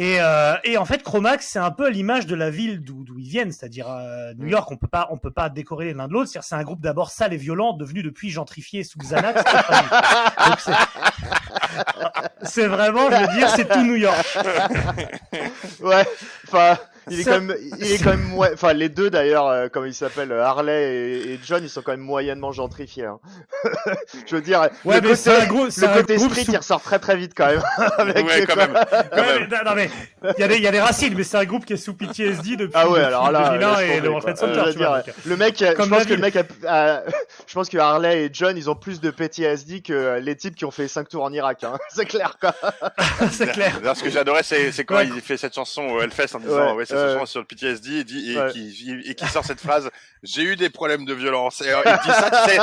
et, 0.00 0.20
euh, 0.20 0.54
et 0.62 0.76
en 0.78 0.84
fait, 0.84 1.02
Chromax, 1.02 1.46
c'est 1.50 1.58
un 1.58 1.72
peu 1.72 1.88
l'image 1.90 2.26
de 2.26 2.34
la 2.36 2.50
ville 2.50 2.80
d'où 2.84 3.02
d'où 3.04 3.18
ils 3.18 3.28
viennent, 3.28 3.50
c'est-à-dire 3.50 3.88
euh, 3.90 4.32
New 4.34 4.46
Mm. 4.46 4.50
York. 4.50 4.70
On 4.70 4.76
peut 4.76 4.86
pas, 4.86 5.08
on 5.10 5.18
peut 5.18 5.32
pas 5.32 5.48
décorer 5.48 5.92
l'un 5.92 6.06
de 6.06 6.12
l'autre. 6.12 6.30
C'est-à-dire, 6.30 6.46
c'est 6.48 6.54
un 6.54 6.62
groupe 6.62 6.80
d'abord 6.80 7.10
sale 7.10 7.32
et 7.32 7.36
violent, 7.36 7.72
devenu 7.72 8.02
depuis 8.04 8.30
gentrifié 8.30 8.84
sous 8.84 8.98
Xanax. 8.98 9.42
Donc, 10.46 10.60
c'est- 10.60 10.72
c'est 12.42 12.66
vraiment, 12.68 13.10
je 13.10 13.16
veux 13.26 13.38
dire, 13.38 13.50
c'est 13.50 13.68
tout 13.68 13.82
New 13.82 13.96
York. 13.96 14.38
ouais. 15.80 16.06
Enfin, 16.46 16.78
il 17.10 17.20
est 17.20 17.24
quand 17.24 17.40
même, 17.40 17.56
il 17.78 17.92
est 17.92 18.02
quand 18.02 18.10
même, 18.10 18.32
enfin 18.52 18.72
les 18.72 18.88
deux 18.88 19.10
d'ailleurs, 19.10 19.46
euh, 19.48 19.68
comme 19.68 19.86
ils 19.86 19.94
s'appellent, 19.94 20.32
euh, 20.32 20.44
Harley 20.44 20.94
et, 20.94 21.32
et 21.34 21.40
John, 21.44 21.62
ils 21.62 21.68
sont 21.70 21.82
quand 21.82 21.92
même 21.92 22.00
moyennement 22.00 22.52
gentrifiés. 22.52 23.04
hein. 23.06 23.18
Je 24.26 24.36
veux 24.36 24.42
dire, 24.42 24.68
Ouais, 24.84 24.96
le 24.96 25.00
mais 25.02 25.08
côté, 25.08 25.16
c'est 25.16 25.36
un 25.42 25.46
gros, 25.46 25.70
c'est 25.70 25.82
le 25.86 25.92
un 25.92 25.94
côté 25.96 26.16
groupe 26.16 26.30
street, 26.30 26.44
sous- 26.44 26.52
il 26.52 26.56
ressort 26.56 26.82
très 26.82 26.98
très 26.98 27.16
vite 27.16 27.32
quand 27.36 27.46
même. 27.46 27.62
avec 27.98 28.26
Ouais, 28.26 28.46
quand 28.46 28.56
même. 28.56 28.72
Quand 28.72 29.16
Ouais, 29.16 29.38
même. 29.40 29.48
mais, 29.50 29.64
non, 29.64 29.74
mais 29.74 29.90
il 30.36 30.40
y, 30.40 30.42
a 30.44 30.48
des- 30.48 30.56
il 30.56 30.62
y 30.62 30.66
a 30.66 30.72
des 30.72 30.80
racines, 30.80 31.14
mais 31.16 31.24
c'est 31.24 31.36
un 31.36 31.44
groupe 31.44 31.64
qui 31.64 31.72
est 31.74 31.76
sous 31.76 31.94
PTSD 31.94 32.56
depuis, 32.56 32.72
Ah 32.74 32.88
ouais, 32.88 33.00
alors 33.00 33.30
là, 33.30 33.54
et 33.84 34.00
le 34.00 34.08
World 34.10 34.28
Euh, 34.42 34.72
tu 34.72 34.78
vois, 34.78 35.02
dire, 35.02 35.14
le 35.26 35.36
mec, 35.36 35.56
je 35.58 35.88
pense 35.88 36.04
que 36.04 36.14
le 36.14 36.20
mec, 36.20 36.36
a, 36.36 36.42
a- 36.66 37.02
je 37.46 37.54
pense 37.54 37.68
que 37.68 37.78
Harley 37.78 38.24
et 38.26 38.30
John, 38.32 38.56
ils 38.56 38.68
ont 38.70 38.74
plus 38.74 39.00
de 39.00 39.10
PTSD 39.10 39.80
que 39.82 39.92
euh, 39.92 40.20
les 40.20 40.36
types 40.36 40.54
qui 40.54 40.64
ont 40.64 40.70
fait 40.70 40.88
5 40.88 41.08
tours 41.08 41.24
en 41.24 41.32
Irak. 41.32 41.64
Hein. 41.64 41.76
C'est 41.90 42.04
clair 42.06 42.36
quoi. 42.40 42.54
c'est 43.30 43.50
clair. 43.52 43.78
D'ailleurs, 43.80 43.96
ce 43.96 44.02
que 44.04 44.10
j'adorais, 44.10 44.42
c'est, 44.42 44.72
c'est 44.72 44.84
quand 44.84 45.00
il 45.00 45.20
fait 45.20 45.36
cette 45.36 45.54
chanson 45.54 45.82
au 45.82 46.00
Hellfest 46.00 46.34
en 46.34 46.38
disant, 46.40 46.74
Ouais, 46.76 46.84
euh, 46.98 47.26
sur 47.26 47.40
le 47.40 47.46
PTSD, 47.46 48.00
et, 48.00 48.04
dit, 48.04 48.32
et, 48.32 48.38
Ouais. 48.38 48.50
qui, 48.52 49.00
et 49.04 49.14
qui 49.14 49.26
sort 49.26 49.44
cette 49.44 49.60
phrase, 49.60 49.88
j'ai 50.22 50.42
eu 50.42 50.56
des 50.56 50.68
problèmes 50.70 51.04
de 51.04 51.14
violence. 51.14 51.60
Et 51.60 51.70
euh, 51.70 51.76
il 51.84 51.92
dit 52.04 52.10
ça, 52.16 52.30
tu 52.44 52.50
sais, 52.50 52.58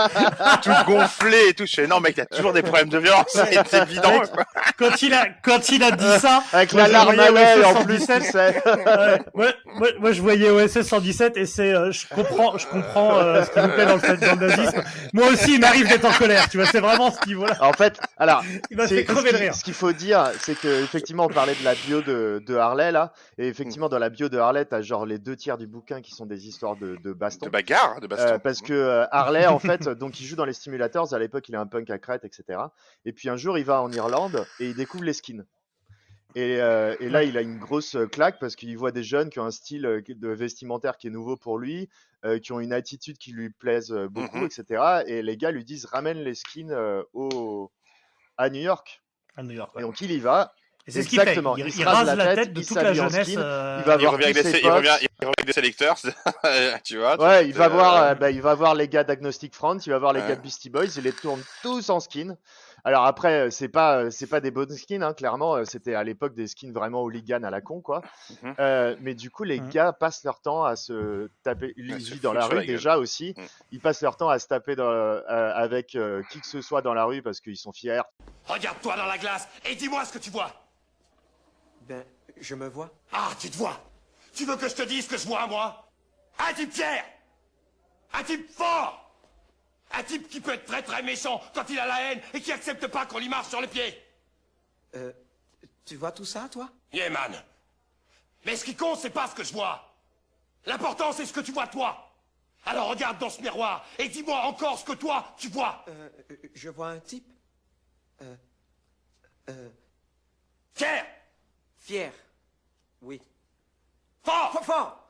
tout 0.64 0.92
gonflé 0.92 1.50
et 1.50 1.54
tout. 1.54 1.66
Je 1.66 1.74
fais, 1.74 1.88
non, 1.88 2.00
mec, 2.00 2.16
t'as 2.16 2.26
toujours 2.26 2.54
des 2.54 2.62
problèmes 2.62 2.90
de 2.90 2.98
violence. 2.98 3.28
C'est 3.70 3.82
évident. 3.82 4.20
Quoi. 4.34 4.44
Quand 4.78 5.02
il 5.02 5.14
a, 5.14 5.28
quand 5.44 5.70
il 5.70 5.84
a 5.84 5.92
dit 5.92 6.20
ça, 6.20 6.44
Avec 6.54 6.74
Moi, 6.74 6.84
la 6.84 6.88
larme 6.90 7.20
à 7.20 7.30
l'œil 7.32 7.64
en 7.64 7.74
OSS 7.78 7.84
plus, 7.86 8.00
tu 8.00 8.06
117. 8.06 8.24
sais. 8.32 8.64
ouais, 8.66 9.22
moi, 9.34 9.48
moi, 9.76 9.88
moi, 10.00 10.12
je 10.12 10.22
voyais 10.22 10.50
OSS 10.50 10.82
117 10.82 11.38
et 11.38 11.46
c'est, 11.46 11.74
euh, 11.74 11.92
je 11.92 12.06
comprends, 12.08 12.58
je 12.58 12.68
comprends 12.68 13.18
euh, 13.20 13.44
ce 13.44 13.50
qui 13.52 13.60
vous 13.60 13.70
plaît 13.70 13.86
dans 13.86 13.94
le, 13.96 14.00
fait- 14.00 14.18
dans 14.18 14.40
le 14.40 14.48
nazisme. 14.48 14.84
Moi 15.14 15.28
aussi, 15.28 15.54
il 15.56 15.60
m'arrive 15.60 15.88
d'être 15.88 16.06
en 16.06 16.12
colère, 16.14 16.50
tu 16.50 16.58
vois, 16.58 16.66
c'est 16.66 16.80
vraiment 16.82 17.12
ce 17.12 17.26
niveau-là. 17.28 17.58
En 17.62 17.74
fait, 17.74 18.00
alors, 18.18 18.44
Il 18.70 18.78
m'a 18.78 18.88
C'est- 18.88 18.98
fait 18.98 19.06
crever 19.06 19.30
ce 19.30 19.34
de 19.34 19.38
qui- 19.38 19.44
rire. 19.44 19.56
Ce 19.56 19.64
qu'il 19.64 19.74
faut 19.74 19.92
dire, 19.94 20.32
c'est 20.42 20.60
que 20.60 20.84
effectivement, 20.84 21.26
on 21.26 21.30
parlait 21.30 21.56
de 21.60 21.64
la 21.64 21.74
bio 21.76 22.02
de, 22.02 22.44
de 22.46 22.56
Harley 22.56 22.92
là, 22.92 23.14
et 23.38 23.48
effectivement, 23.48 23.90
dans 23.90 24.00
la 24.00 24.10
bio 24.10 24.25
de 24.30 24.38
Harley, 24.38 24.66
t'as 24.66 24.82
genre 24.82 25.06
les 25.06 25.18
deux 25.20 25.36
tiers 25.36 25.58
du 25.58 25.68
bouquin 25.68 26.02
qui 26.02 26.12
sont 26.12 26.26
des 26.26 26.48
histoires 26.48 26.76
de, 26.76 26.96
de 27.04 27.14
baston. 27.14 27.46
De 27.46 27.52
bagarre, 27.52 28.00
de 28.02 28.08
baston. 28.08 28.34
Euh, 28.34 28.40
parce 28.40 28.62
que 28.62 28.74
euh, 28.74 29.06
Harley, 29.12 29.46
en 29.48 29.60
fait, 29.60 29.88
donc 29.90 30.20
il 30.20 30.26
joue 30.26 30.36
dans 30.36 30.46
les 30.46 30.54
Stimulators. 30.54 31.14
À 31.14 31.20
l'époque, 31.20 31.48
il 31.50 31.56
est 31.56 31.58
un 31.58 31.68
punk 31.68 31.90
à 31.90 31.98
crête, 32.00 32.24
etc. 32.26 32.60
Et 33.06 33.14
puis 33.14 33.30
un 33.30 33.38
jour, 33.38 33.58
il 33.58 33.66
va 33.66 33.82
en 33.82 33.92
Irlande 33.92 34.46
et 34.60 34.70
il 34.70 34.76
découvre 34.76 35.04
les 35.04 35.14
skins. 35.14 35.46
Et, 36.38 36.60
euh, 36.60 36.96
et 37.00 37.08
là, 37.08 37.24
il 37.24 37.38
a 37.38 37.42
une 37.42 37.58
grosse 37.60 37.96
euh, 37.96 38.08
claque 38.08 38.40
parce 38.40 38.58
qu'il 38.58 38.78
voit 38.78 38.92
des 38.92 39.04
jeunes 39.04 39.30
qui 39.30 39.40
ont 39.40 39.46
un 39.46 39.52
style 39.52 39.84
de 40.06 40.28
vestimentaire 40.28 40.98
qui 40.98 41.08
est 41.08 41.10
nouveau 41.10 41.38
pour 41.38 41.58
lui, 41.58 41.88
euh, 42.26 42.40
qui 42.40 42.52
ont 42.52 42.60
une 42.60 42.74
attitude 42.74 43.18
qui 43.18 43.32
lui 43.32 43.50
plaise 43.52 43.92
beaucoup, 44.12 44.40
Mhm. 44.40 44.46
etc. 44.48 45.04
Et 45.08 45.22
les 45.22 45.38
gars 45.38 45.52
lui 45.52 45.64
disent 45.64 45.86
ramène 45.86 46.18
les 46.18 46.36
skins 46.36 46.72
euh, 46.72 47.02
au... 47.14 47.72
à 48.38 48.50
New 48.50 48.60
York. 48.60 49.02
À 49.38 49.44
New 49.44 49.52
York. 49.52 49.74
ouais. 49.76 49.82
Et 49.82 49.86
donc 49.86 50.02
il 50.02 50.12
y 50.12 50.20
va. 50.20 50.54
Et 50.88 50.92
c'est 50.92 51.02
ce 51.04 51.10
qu'il 51.10 51.18
fait. 51.20 51.24
exactement, 51.24 51.58
Il, 51.58 51.66
il 51.66 51.72
se 51.74 51.80
il 51.80 51.84
rase 51.88 52.06
la 52.06 52.16
la 52.16 52.26
tête, 52.28 52.36
tête 52.36 52.54
de 52.54 52.60
il 52.62 52.68
toute 52.68 52.78
la 52.78 52.94
jeunesse. 52.94 53.28
skin, 53.28 53.40
euh, 53.42 53.78
il 53.80 53.86
va 53.86 53.98
voir 53.98 54.12
revient, 54.14 54.24
avec 54.26 54.36
des, 54.36 54.44
ses 54.44 54.60
il, 54.62 54.70
revient, 54.70 54.90
potes. 54.90 55.02
il 55.02 55.26
revient 55.26 55.34
avec 55.40 55.46
des 55.48 55.54
selectors, 55.54 55.98
tu 56.84 56.98
vois. 57.00 57.20
Ouais, 57.20 57.48
il 57.48 57.54
va 57.54 57.66
Euh, 57.66 57.70
voir, 57.70 58.04
euh, 58.04 58.16
bah, 58.16 58.30
il 58.30 58.42
va 58.42 58.54
voir 58.54 58.76
les 58.76 58.88
gars 58.88 59.04
d'Agnostic 59.04 59.56
Front, 59.56 59.78
il 59.80 59.90
va 59.92 59.98
voir 59.98 60.14
les 60.14 60.22
Ouais. 60.22 60.28
gars 60.28 60.36
de 60.36 60.42
Beastie 60.42 60.70
Boys, 60.70 60.86
il 60.96 61.04
les 61.04 61.12
tourne 61.14 61.42
tous 61.64 61.90
en 61.90 62.00
skin. 62.00 62.36
Alors 62.84 63.06
après, 63.06 63.48
euh, 63.48 63.50
c'est 63.50 63.68
pas, 63.68 63.98
euh, 63.98 64.10
c'est 64.12 64.28
pas 64.28 64.42
des 64.42 64.52
bonnes 64.52 64.70
skins, 64.70 65.02
hein, 65.02 65.14
clairement. 65.16 65.56
euh, 65.56 65.64
C'était 65.66 65.96
à 65.96 66.04
l'époque 66.04 66.36
des 66.36 66.46
skins 66.46 66.72
vraiment 66.72 67.02
hooligan 67.02 67.42
à 67.42 67.50
la 67.50 67.60
con, 67.62 67.82
quoi. 67.82 68.04
Mhm. 68.44 68.54
Euh, 68.60 68.96
mais 69.02 69.16
du 69.16 69.32
coup, 69.32 69.44
les 69.44 69.60
Mhm. 69.60 69.70
gars 69.72 69.92
passent 69.92 70.24
leur 70.24 70.40
temps 70.40 70.64
à 70.66 70.76
se 70.76 71.28
taper. 71.42 71.74
Ils 71.78 71.96
vivent 71.96 72.22
dans 72.22 72.34
la 72.34 72.46
rue 72.46 72.64
déjà 72.64 73.00
aussi. 73.00 73.34
Mhm. 73.36 73.46
Ils 73.72 73.80
passent 73.80 74.04
leur 74.04 74.18
temps 74.18 74.30
à 74.30 74.38
se 74.38 74.46
taper 74.46 74.76
dans, 74.76 74.88
euh, 74.92 75.20
avec 75.28 75.96
euh, 75.96 76.22
qui 76.30 76.40
que 76.42 76.46
ce 76.46 76.62
soit 76.62 76.84
dans 76.84 76.94
la 76.94 77.06
rue 77.06 77.24
parce 77.24 77.42
qu'ils 77.42 77.58
sont 77.58 77.72
fiers. 77.74 78.02
Regarde-toi 78.48 78.96
dans 78.98 79.08
la 79.08 79.18
glace 79.18 79.48
et 79.68 79.74
dis-moi 79.74 80.06
ce 80.06 80.14
que 80.14 80.20
tu 80.20 80.30
vois. 80.30 80.52
Ben, 81.88 82.04
je 82.38 82.56
me 82.56 82.68
vois. 82.68 82.92
Ah, 83.12 83.32
tu 83.40 83.50
te 83.50 83.58
vois. 83.58 83.80
Tu 84.34 84.46
veux 84.46 84.58
que 84.58 84.68
je 84.68 84.76
te 84.76 84.82
dise 84.84 85.06
ce 85.06 85.10
que 85.10 85.18
je 85.18 85.28
vois, 85.28 85.48
moi? 85.48 85.90
Un 86.40 86.54
type 86.54 86.74
fier 86.74 87.04
Un 88.14 88.24
type 88.24 88.50
fort 88.52 89.10
Un 89.92 90.04
type 90.04 90.28
qui 90.28 90.42
peut 90.42 90.54
être 90.54 90.66
très 90.66 90.84
très 90.84 91.02
méchant 91.04 91.42
quand 91.54 91.70
il 91.70 91.80
a 91.80 91.86
la 91.88 92.02
haine 92.12 92.22
et 92.34 92.42
qui 92.42 92.52
accepte 92.52 92.88
pas 92.88 93.06
qu'on 93.06 93.20
lui 93.20 93.30
marche 93.30 93.48
sur 93.48 93.62
les 93.62 93.68
pieds 93.68 94.04
Euh, 94.96 95.14
tu 95.86 95.96
vois 95.96 96.12
tout 96.12 96.26
ça, 96.26 96.50
toi? 96.52 96.70
Yeah, 96.92 97.10
man. 97.10 97.34
Mais 98.46 98.56
ce 98.58 98.66
qui 98.66 98.76
compte, 98.76 99.00
c'est 99.00 99.10
pas 99.12 99.28
ce 99.28 99.36
que 99.36 99.44
je 99.44 99.54
vois. 99.54 99.94
L'important, 100.66 101.12
c'est 101.14 101.26
ce 101.26 101.34
que 101.34 101.40
tu 101.42 101.52
vois 101.52 101.68
toi. 101.68 102.12
Alors 102.66 102.88
regarde 102.90 103.20
dans 103.20 103.30
ce 103.30 103.42
miroir 103.42 103.86
et 104.00 104.10
dis-moi 104.10 104.42
encore 104.46 104.78
ce 104.80 104.86
que 104.86 104.94
toi, 104.94 105.34
tu 105.38 105.48
vois. 105.50 105.86
euh, 105.88 106.10
Je 106.56 106.70
vois 106.70 106.90
un 106.90 107.00
type. 107.00 107.32
Euh, 108.22 108.36
euh, 109.50 109.70
Fier 110.74 111.06
fier. 111.86 112.12
Oui. 113.02 113.22
Fort! 114.24 114.52
Fort, 114.54 114.66
fort. 114.66 115.02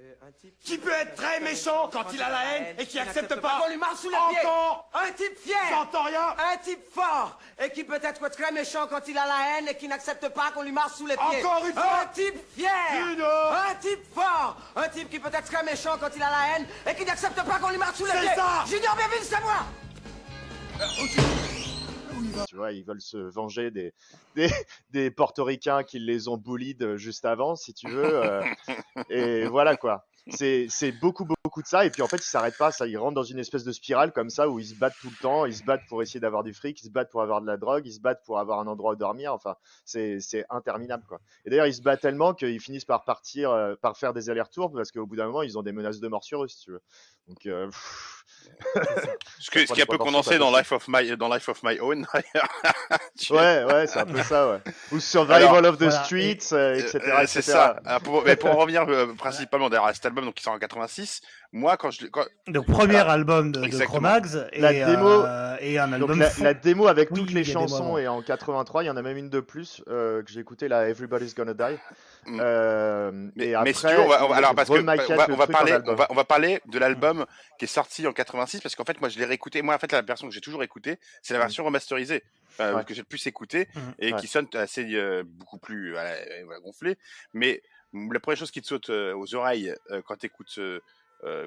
Euh, 0.00 0.14
un 0.28 0.30
type 0.30 0.54
Qui 0.60 0.78
peut 0.78 0.92
être 0.92 1.16
très 1.16 1.40
méchant 1.40 1.90
quand 1.92 2.04
il 2.12 2.22
a 2.22 2.30
la 2.30 2.44
haine 2.44 2.76
et 2.78 2.86
qui 2.86 3.00
accepte 3.00 3.34
pas 3.40 3.58
qu'on 3.60 3.68
lui 3.68 3.76
marche 3.76 3.98
sous 3.98 4.08
les 4.10 4.16
pieds. 4.30 4.38
Encore 4.46 4.88
Un 4.94 5.10
type 5.10 5.36
fier. 5.40 5.56
J'entends 5.70 6.04
rien. 6.04 6.36
Un 6.52 6.56
type 6.58 6.84
fort 6.94 7.36
et 7.58 7.70
qui 7.72 7.82
peut 7.82 7.98
être 8.00 8.28
très 8.28 8.52
méchant 8.52 8.86
quand 8.88 9.00
il 9.08 9.18
a 9.18 9.26
la 9.26 9.58
haine 9.58 9.68
et 9.68 9.76
qui 9.76 9.88
n'accepte 9.88 10.28
pas 10.28 10.52
qu'on 10.52 10.62
lui 10.62 10.70
marche 10.70 10.92
sous 10.92 11.06
les 11.06 11.16
pieds. 11.16 11.44
Encore 11.44 11.64
une 11.66 11.72
fois. 11.72 12.00
Un 12.02 12.06
type 12.06 12.36
fier. 12.54 12.70
Une. 13.10 13.22
Un 13.22 13.74
type 13.80 14.14
fort. 14.14 14.56
Un 14.76 14.88
type 14.88 15.10
qui 15.10 15.18
peut 15.18 15.30
être 15.34 15.50
très 15.50 15.64
méchant 15.64 15.96
quand 15.98 16.10
il 16.14 16.22
a 16.22 16.30
la 16.30 16.56
haine 16.56 16.66
et 16.86 16.94
qui 16.94 17.04
n'accepte 17.04 17.42
pas 17.42 17.58
qu'on 17.58 17.70
lui 17.70 17.78
marche 17.78 17.96
sous 17.96 18.06
les 18.06 18.12
C'est 18.12 18.20
pieds. 18.20 18.34
ça. 18.36 18.64
Junior 18.66 18.94
Beville, 18.94 19.24
c'est 19.24 19.40
moi 19.40 19.66
Tu 22.46 22.56
vois, 22.56 22.72
ils 22.72 22.84
veulent 22.84 23.00
se 23.00 23.16
venger 23.18 23.70
des, 23.70 23.94
des, 24.36 24.50
des 24.90 25.10
portoricains 25.10 25.82
qui 25.84 25.98
les 25.98 26.28
ont 26.28 26.36
bullied 26.36 26.82
euh, 26.82 26.96
juste 26.96 27.24
avant, 27.24 27.56
si 27.56 27.74
tu 27.74 27.88
veux. 27.88 28.14
euh, 28.24 28.42
et 29.08 29.46
voilà 29.48 29.76
quoi. 29.76 30.04
C'est 30.30 30.66
c'est 30.68 30.92
beaucoup, 30.92 31.24
beaucoup 31.24 31.62
de 31.62 31.66
ça. 31.66 31.86
Et 31.86 31.90
puis 31.90 32.02
en 32.02 32.08
fait, 32.08 32.18
ils 32.18 32.22
s'arrêtent 32.22 32.58
pas. 32.58 32.70
Ça, 32.70 32.86
ils 32.86 32.98
rentrent 32.98 33.14
dans 33.14 33.22
une 33.22 33.38
espèce 33.38 33.64
de 33.64 33.72
spirale 33.72 34.12
comme 34.12 34.28
ça 34.28 34.48
où 34.50 34.58
ils 34.58 34.66
se 34.66 34.74
battent 34.74 34.96
tout 35.00 35.08
le 35.08 35.16
temps. 35.16 35.46
Ils 35.46 35.54
se 35.56 35.64
battent 35.64 35.86
pour 35.88 36.02
essayer 36.02 36.20
d'avoir 36.20 36.42
du 36.44 36.52
fric. 36.52 36.80
Ils 36.82 36.86
se 36.86 36.90
battent 36.90 37.10
pour 37.10 37.22
avoir 37.22 37.40
de 37.40 37.46
la 37.46 37.56
drogue. 37.56 37.86
Ils 37.86 37.94
se 37.94 38.00
battent 38.00 38.22
pour 38.26 38.38
avoir 38.38 38.60
un 38.60 38.66
endroit 38.66 38.92
où 38.92 38.96
dormir. 38.96 39.32
Enfin, 39.32 39.56
c'est 39.86 40.20
c'est 40.20 40.44
interminable 40.50 41.04
quoi. 41.08 41.20
Et 41.46 41.50
d'ailleurs, 41.50 41.66
ils 41.66 41.74
se 41.74 41.80
battent 41.82 42.02
tellement 42.02 42.34
qu'ils 42.34 42.60
finissent 42.60 42.84
par 42.84 43.04
partir, 43.04 43.50
euh, 43.50 43.74
par 43.80 43.96
faire 43.96 44.12
des 44.12 44.28
allers-retours 44.28 44.70
parce 44.72 44.92
qu'au 44.92 45.06
bout 45.06 45.16
d'un 45.16 45.26
moment, 45.26 45.42
ils 45.42 45.56
ont 45.56 45.62
des 45.62 45.72
menaces 45.72 46.00
de 46.00 46.08
mort 46.08 46.24
sur 46.24 46.44
eux, 46.44 46.48
si 46.48 46.58
tu 46.60 46.72
veux. 46.72 46.82
Donc, 47.26 47.46
euh, 47.46 47.66
pff, 47.68 48.17
Ce, 49.40 49.50
que, 49.50 49.64
ce 49.64 49.72
qui 49.72 49.80
est 49.80 49.84
un 49.84 49.86
peu 49.86 49.98
condensé 49.98 50.36
dans. 50.36 50.50
Life 50.56 50.72
of 50.72 50.88
My, 50.88 51.16
dans 51.16 51.32
Life 51.32 51.48
of 51.48 51.62
My 51.62 51.78
Own, 51.80 52.04
ouais, 53.30 53.64
ouais, 53.64 53.86
c'est 53.86 54.00
un 54.00 54.04
peu 54.06 54.22
ça, 54.22 54.50
ouais. 54.50 54.58
Ou 54.92 54.98
Survival 55.00 55.42
Alors, 55.42 55.64
of 55.72 55.78
the 55.78 55.84
voilà, 55.84 56.04
Streets, 56.04 56.52
euh, 56.52 56.74
etc. 56.74 56.98
Euh, 57.06 57.24
c'est 57.26 57.42
ça. 57.42 57.76
Alors, 57.84 58.00
pour, 58.00 58.24
mais 58.24 58.34
pour 58.36 58.50
en 58.50 58.56
revenir 58.56 58.84
euh, 58.88 59.14
principalement 59.16 59.68
à 59.68 59.94
cet 59.94 60.06
album 60.06 60.24
donc, 60.24 60.34
qui 60.34 60.42
sort 60.42 60.54
en 60.54 60.58
86, 60.58 61.20
moi 61.52 61.76
quand 61.76 61.90
je 61.90 62.06
quand, 62.06 62.24
Donc, 62.48 62.66
premier 62.66 62.94
Voilà. 62.94 63.12
album 63.12 63.52
de, 63.52 63.60
de. 63.60 63.84
Chromax 63.84 64.36
et, 64.52 64.60
La 64.60 64.72
démo- 64.72 65.24
euh, 65.24 65.56
et 65.60 65.78
un 65.78 65.86
Donc 65.86 65.94
album 66.10 66.18
la, 66.18 66.30
fou. 66.30 66.42
la 66.42 66.54
démo 66.54 66.88
avec 66.88 67.10
Oui, 67.12 67.20
toutes 67.20 67.30
les 67.32 67.44
chansons 67.44 67.96
est 67.96 68.08
en 68.08 68.20
83, 68.22 68.82
il 68.82 68.86
y 68.86 68.90
en 68.90 68.96
a 68.96 69.02
même 69.02 69.16
une 69.16 69.30
de 69.30 69.40
plus 69.40 69.82
euh, 69.88 70.22
que 70.24 70.30
j'ai 70.32 70.40
écouté, 70.40 70.66
la 70.68 70.88
Everybody's 70.88 71.34
Gonna 71.34 71.54
Die. 71.54 71.78
Mm. 72.26 72.38
Euh, 72.42 73.10
mais, 73.36 73.44
et 73.46 73.48
mais 73.50 73.54
après, 73.54 73.72
si 73.72 73.86
tu 73.86 73.92
veux, 73.94 74.00
on 74.00 74.08
va, 74.08 74.24
on 74.24 74.28
va- 74.28 74.34
ils 74.34 74.38
alors 74.38 74.54
parce 74.54 74.68
que 74.68 74.74
remaquettent 74.74 75.10
on 75.10 75.16
va, 75.16 75.26
le 75.28 75.32
on 75.34 75.36
va 75.36 75.44
truc 75.44 75.56
en 75.56 75.58
parler, 75.58 75.78
on 75.86 75.94
va, 75.94 76.06
on 76.10 76.14
va 76.14 76.24
parler 76.24 76.60
de 76.66 76.78
l'album 76.78 77.24
qui 77.58 77.64
est 77.64 77.68
sorti 77.68 78.06
en 78.06 78.12
86 78.24 78.60
parce 78.60 78.74
qu'en 78.74 78.84
fait 78.84 79.00
moi 79.00 79.08
je 79.08 79.18
l'ai 79.18 79.24
réécouté. 79.24 79.62
Moi 79.62 79.74
en 79.74 79.78
fait 79.78 79.92
la 79.92 80.02
version 80.02 80.28
que 80.28 80.34
j'ai 80.34 80.40
toujours 80.40 80.62
écoutée, 80.62 80.98
c'est 81.22 81.34
la 81.34 81.40
Mm. 81.40 81.42
version 81.42 81.64
remasterisée. 81.64 82.22
euh, 82.60 82.74
Ouais. 82.74 82.84
que 82.84 82.92
j'ai 82.94 83.02
le 83.02 83.06
plus 83.06 83.24
écouté 83.26 83.68
Mhm. 83.76 83.94
et 84.00 84.12
Ouais. 84.12 84.20
qui 84.20 84.26
sonne 84.26 84.48
assez 84.54 84.84
euh, 84.94 85.22
beaucoup 85.24 85.58
plus 85.58 85.92
voilà, 85.92 86.10
euh, 86.14 86.42
voilà, 86.44 86.58
gonflé 86.60 86.96
mais 87.32 87.62
mm, 87.92 88.12
la 88.12 88.18
première 88.20 88.36
chose 88.38 88.50
qui 88.50 88.60
te 88.62 88.66
saute 88.66 88.90
aux 88.90 89.34
oreilles 89.36 89.72
quand 90.06 90.16
tu 90.16 90.26
écoutes 90.26 90.58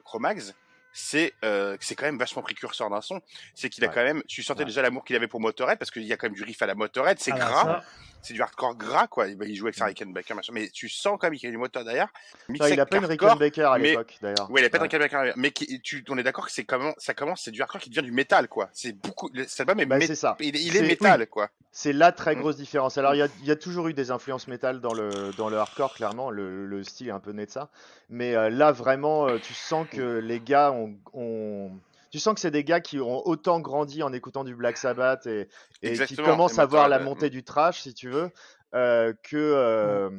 Chromax 0.05 0.53
c'est 0.93 1.34
euh, 1.43 1.77
c'est 1.80 1.95
quand 1.95 2.06
même 2.06 2.17
vachement 2.19 2.41
précurseur 2.41 2.89
d'un 2.89 3.01
son 3.01 3.21
c'est 3.56 3.69
qu'il 3.69 3.84
a 3.84 3.88
Ouais. 3.88 3.93
quand 3.93 4.04
même 4.04 4.23
tu 4.27 4.43
sentais 4.43 4.60
Ouais. 4.62 4.65
déjà 4.65 4.82
l'amour 4.82 5.04
qu'il 5.06 5.15
avait 5.15 5.27
pour 5.27 5.39
Motorhead 5.39 5.77
parce 5.77 5.91
qu'il 5.91 6.04
y 6.04 6.13
a 6.13 6.17
quand 6.17 6.27
même 6.27 6.36
du 6.36 6.43
riff 6.43 6.62
à 6.62 6.65
la 6.65 6.75
Motorhead 6.75 7.17
c'est 7.19 7.32
Ah 7.32 7.38
bah, 7.38 7.45
gras 7.45 7.63
ça, 7.63 7.84
c'est 8.23 8.34
du 8.34 8.41
hardcore 8.41 8.75
gras 8.75 9.08
quoi 9.08 9.27
il, 9.27 9.38
il 9.47 9.56
joue 9.56 9.65
avec 9.65 9.75
sa 9.75 9.86
Rickenbacker 9.86 10.36
machin 10.36 10.54
mais 10.54 10.69
tu 10.69 10.89
sens 10.89 11.17
quand 11.19 11.27
même 11.30 11.38
qu'il 11.38 11.47
y 11.47 11.49
a 11.49 11.51
du 11.51 11.58
moteur 11.58 11.84
derrière 11.84 12.10
Non, 12.49 12.67
il 12.67 12.80
a 12.80 12.86
pas 12.86 12.97
une 12.97 13.06
Rickenbacker 13.06 13.63
à 13.71 13.77
mais- 13.77 13.89
l'époque 13.91 14.17
d'ailleurs. 14.21 14.51
Ouais, 14.51 14.62
il 14.62 14.65
a 14.65 14.69
pas 14.69 14.77
de 14.77 14.84
Ouais. 14.84 14.89
Rickenbacker, 14.89 15.34
mais 15.38 15.51
qui, 15.51 15.82
tu, 15.82 16.04
on 16.10 16.17
est 16.17 16.23
d'accord 16.23 16.45
que 16.45 16.51
c'est 16.51 16.63
comment, 16.65 16.93
ça 16.97 17.13
commence, 17.13 17.41
c'est 17.43 17.51
du 17.51 17.62
hardcore 17.62 17.82
qui 17.82 17.89
devient 17.89 18.04
du 18.06 18.12
métal, 18.12 18.47
quoi. 18.47 18.69
C'est 18.73 18.91
beaucoup, 18.93 19.30
est, 19.30 19.63
Bah, 19.65 19.73
mé- 19.97 20.06
c'est 20.08 20.15
ça. 20.15 20.36
il, 20.39 20.75
est 20.75 20.82
métal, 20.82 21.27
quoi. 21.27 21.49
C'est 21.71 21.93
la 21.93 22.12
très 22.12 22.36
Mm. 22.36 22.39
grosse 22.39 22.58
différence. 22.58 22.97
Alors, 22.97 23.15
il 23.15 23.19
y 23.19 23.21
a, 23.21 23.27
y 23.43 23.51
a 23.51 23.56
toujours 23.56 23.88
eu 23.88 23.93
des 23.93 24.12
influences 24.12 24.47
métal 24.47 24.82
dans 24.82 24.93
le, 24.93 25.32
dans 25.38 25.49
le 25.49 25.58
hardcore, 25.58 25.93
clairement. 25.95 26.30
Le, 26.30 26.65
le 26.65 26.84
style 26.84 27.08
est 27.08 27.12
un 27.12 27.19
peu 27.19 27.32
né 27.32 27.45
de 27.45 27.51
ça. 27.51 27.69
Mais 28.10 28.36
euh, 28.36 28.49
là, 28.49 28.71
vraiment, 28.73 29.27
euh, 29.27 29.38
tu 29.41 29.54
sens 29.54 29.88
que 29.89 30.17
les 30.19 30.39
gars 30.41 30.71
ont. 30.71 30.81
Ont- 31.13 31.72
Tu 32.12 32.20
sens 32.20 32.34
que 32.34 32.39
c'est 32.41 32.52
des 32.52 32.63
gars 32.65 32.82
qui 32.82 33.00
ont 33.00 33.26
autant 33.28 33.60
grandi 33.62 34.04
en 34.04 34.12
écoutant 34.12 34.44
du 34.44 34.54
Black 34.56 34.78
Sabbath 34.78 35.26
et, 35.28 35.48
et 35.82 35.94
qui 36.06 36.15
commencent 36.17 36.58
et 36.58 36.62
à 36.62 36.65
voir 36.65 36.89
la 36.89 36.98
Motorhead, 37.00 37.15
montée 37.15 37.30
du 37.30 37.44
trash, 37.44 37.82
si 37.82 37.94
tu 37.94 38.10
veux, 38.10 38.30
euh, 38.76 39.13
que. 39.24 39.38
euh, 39.38 40.10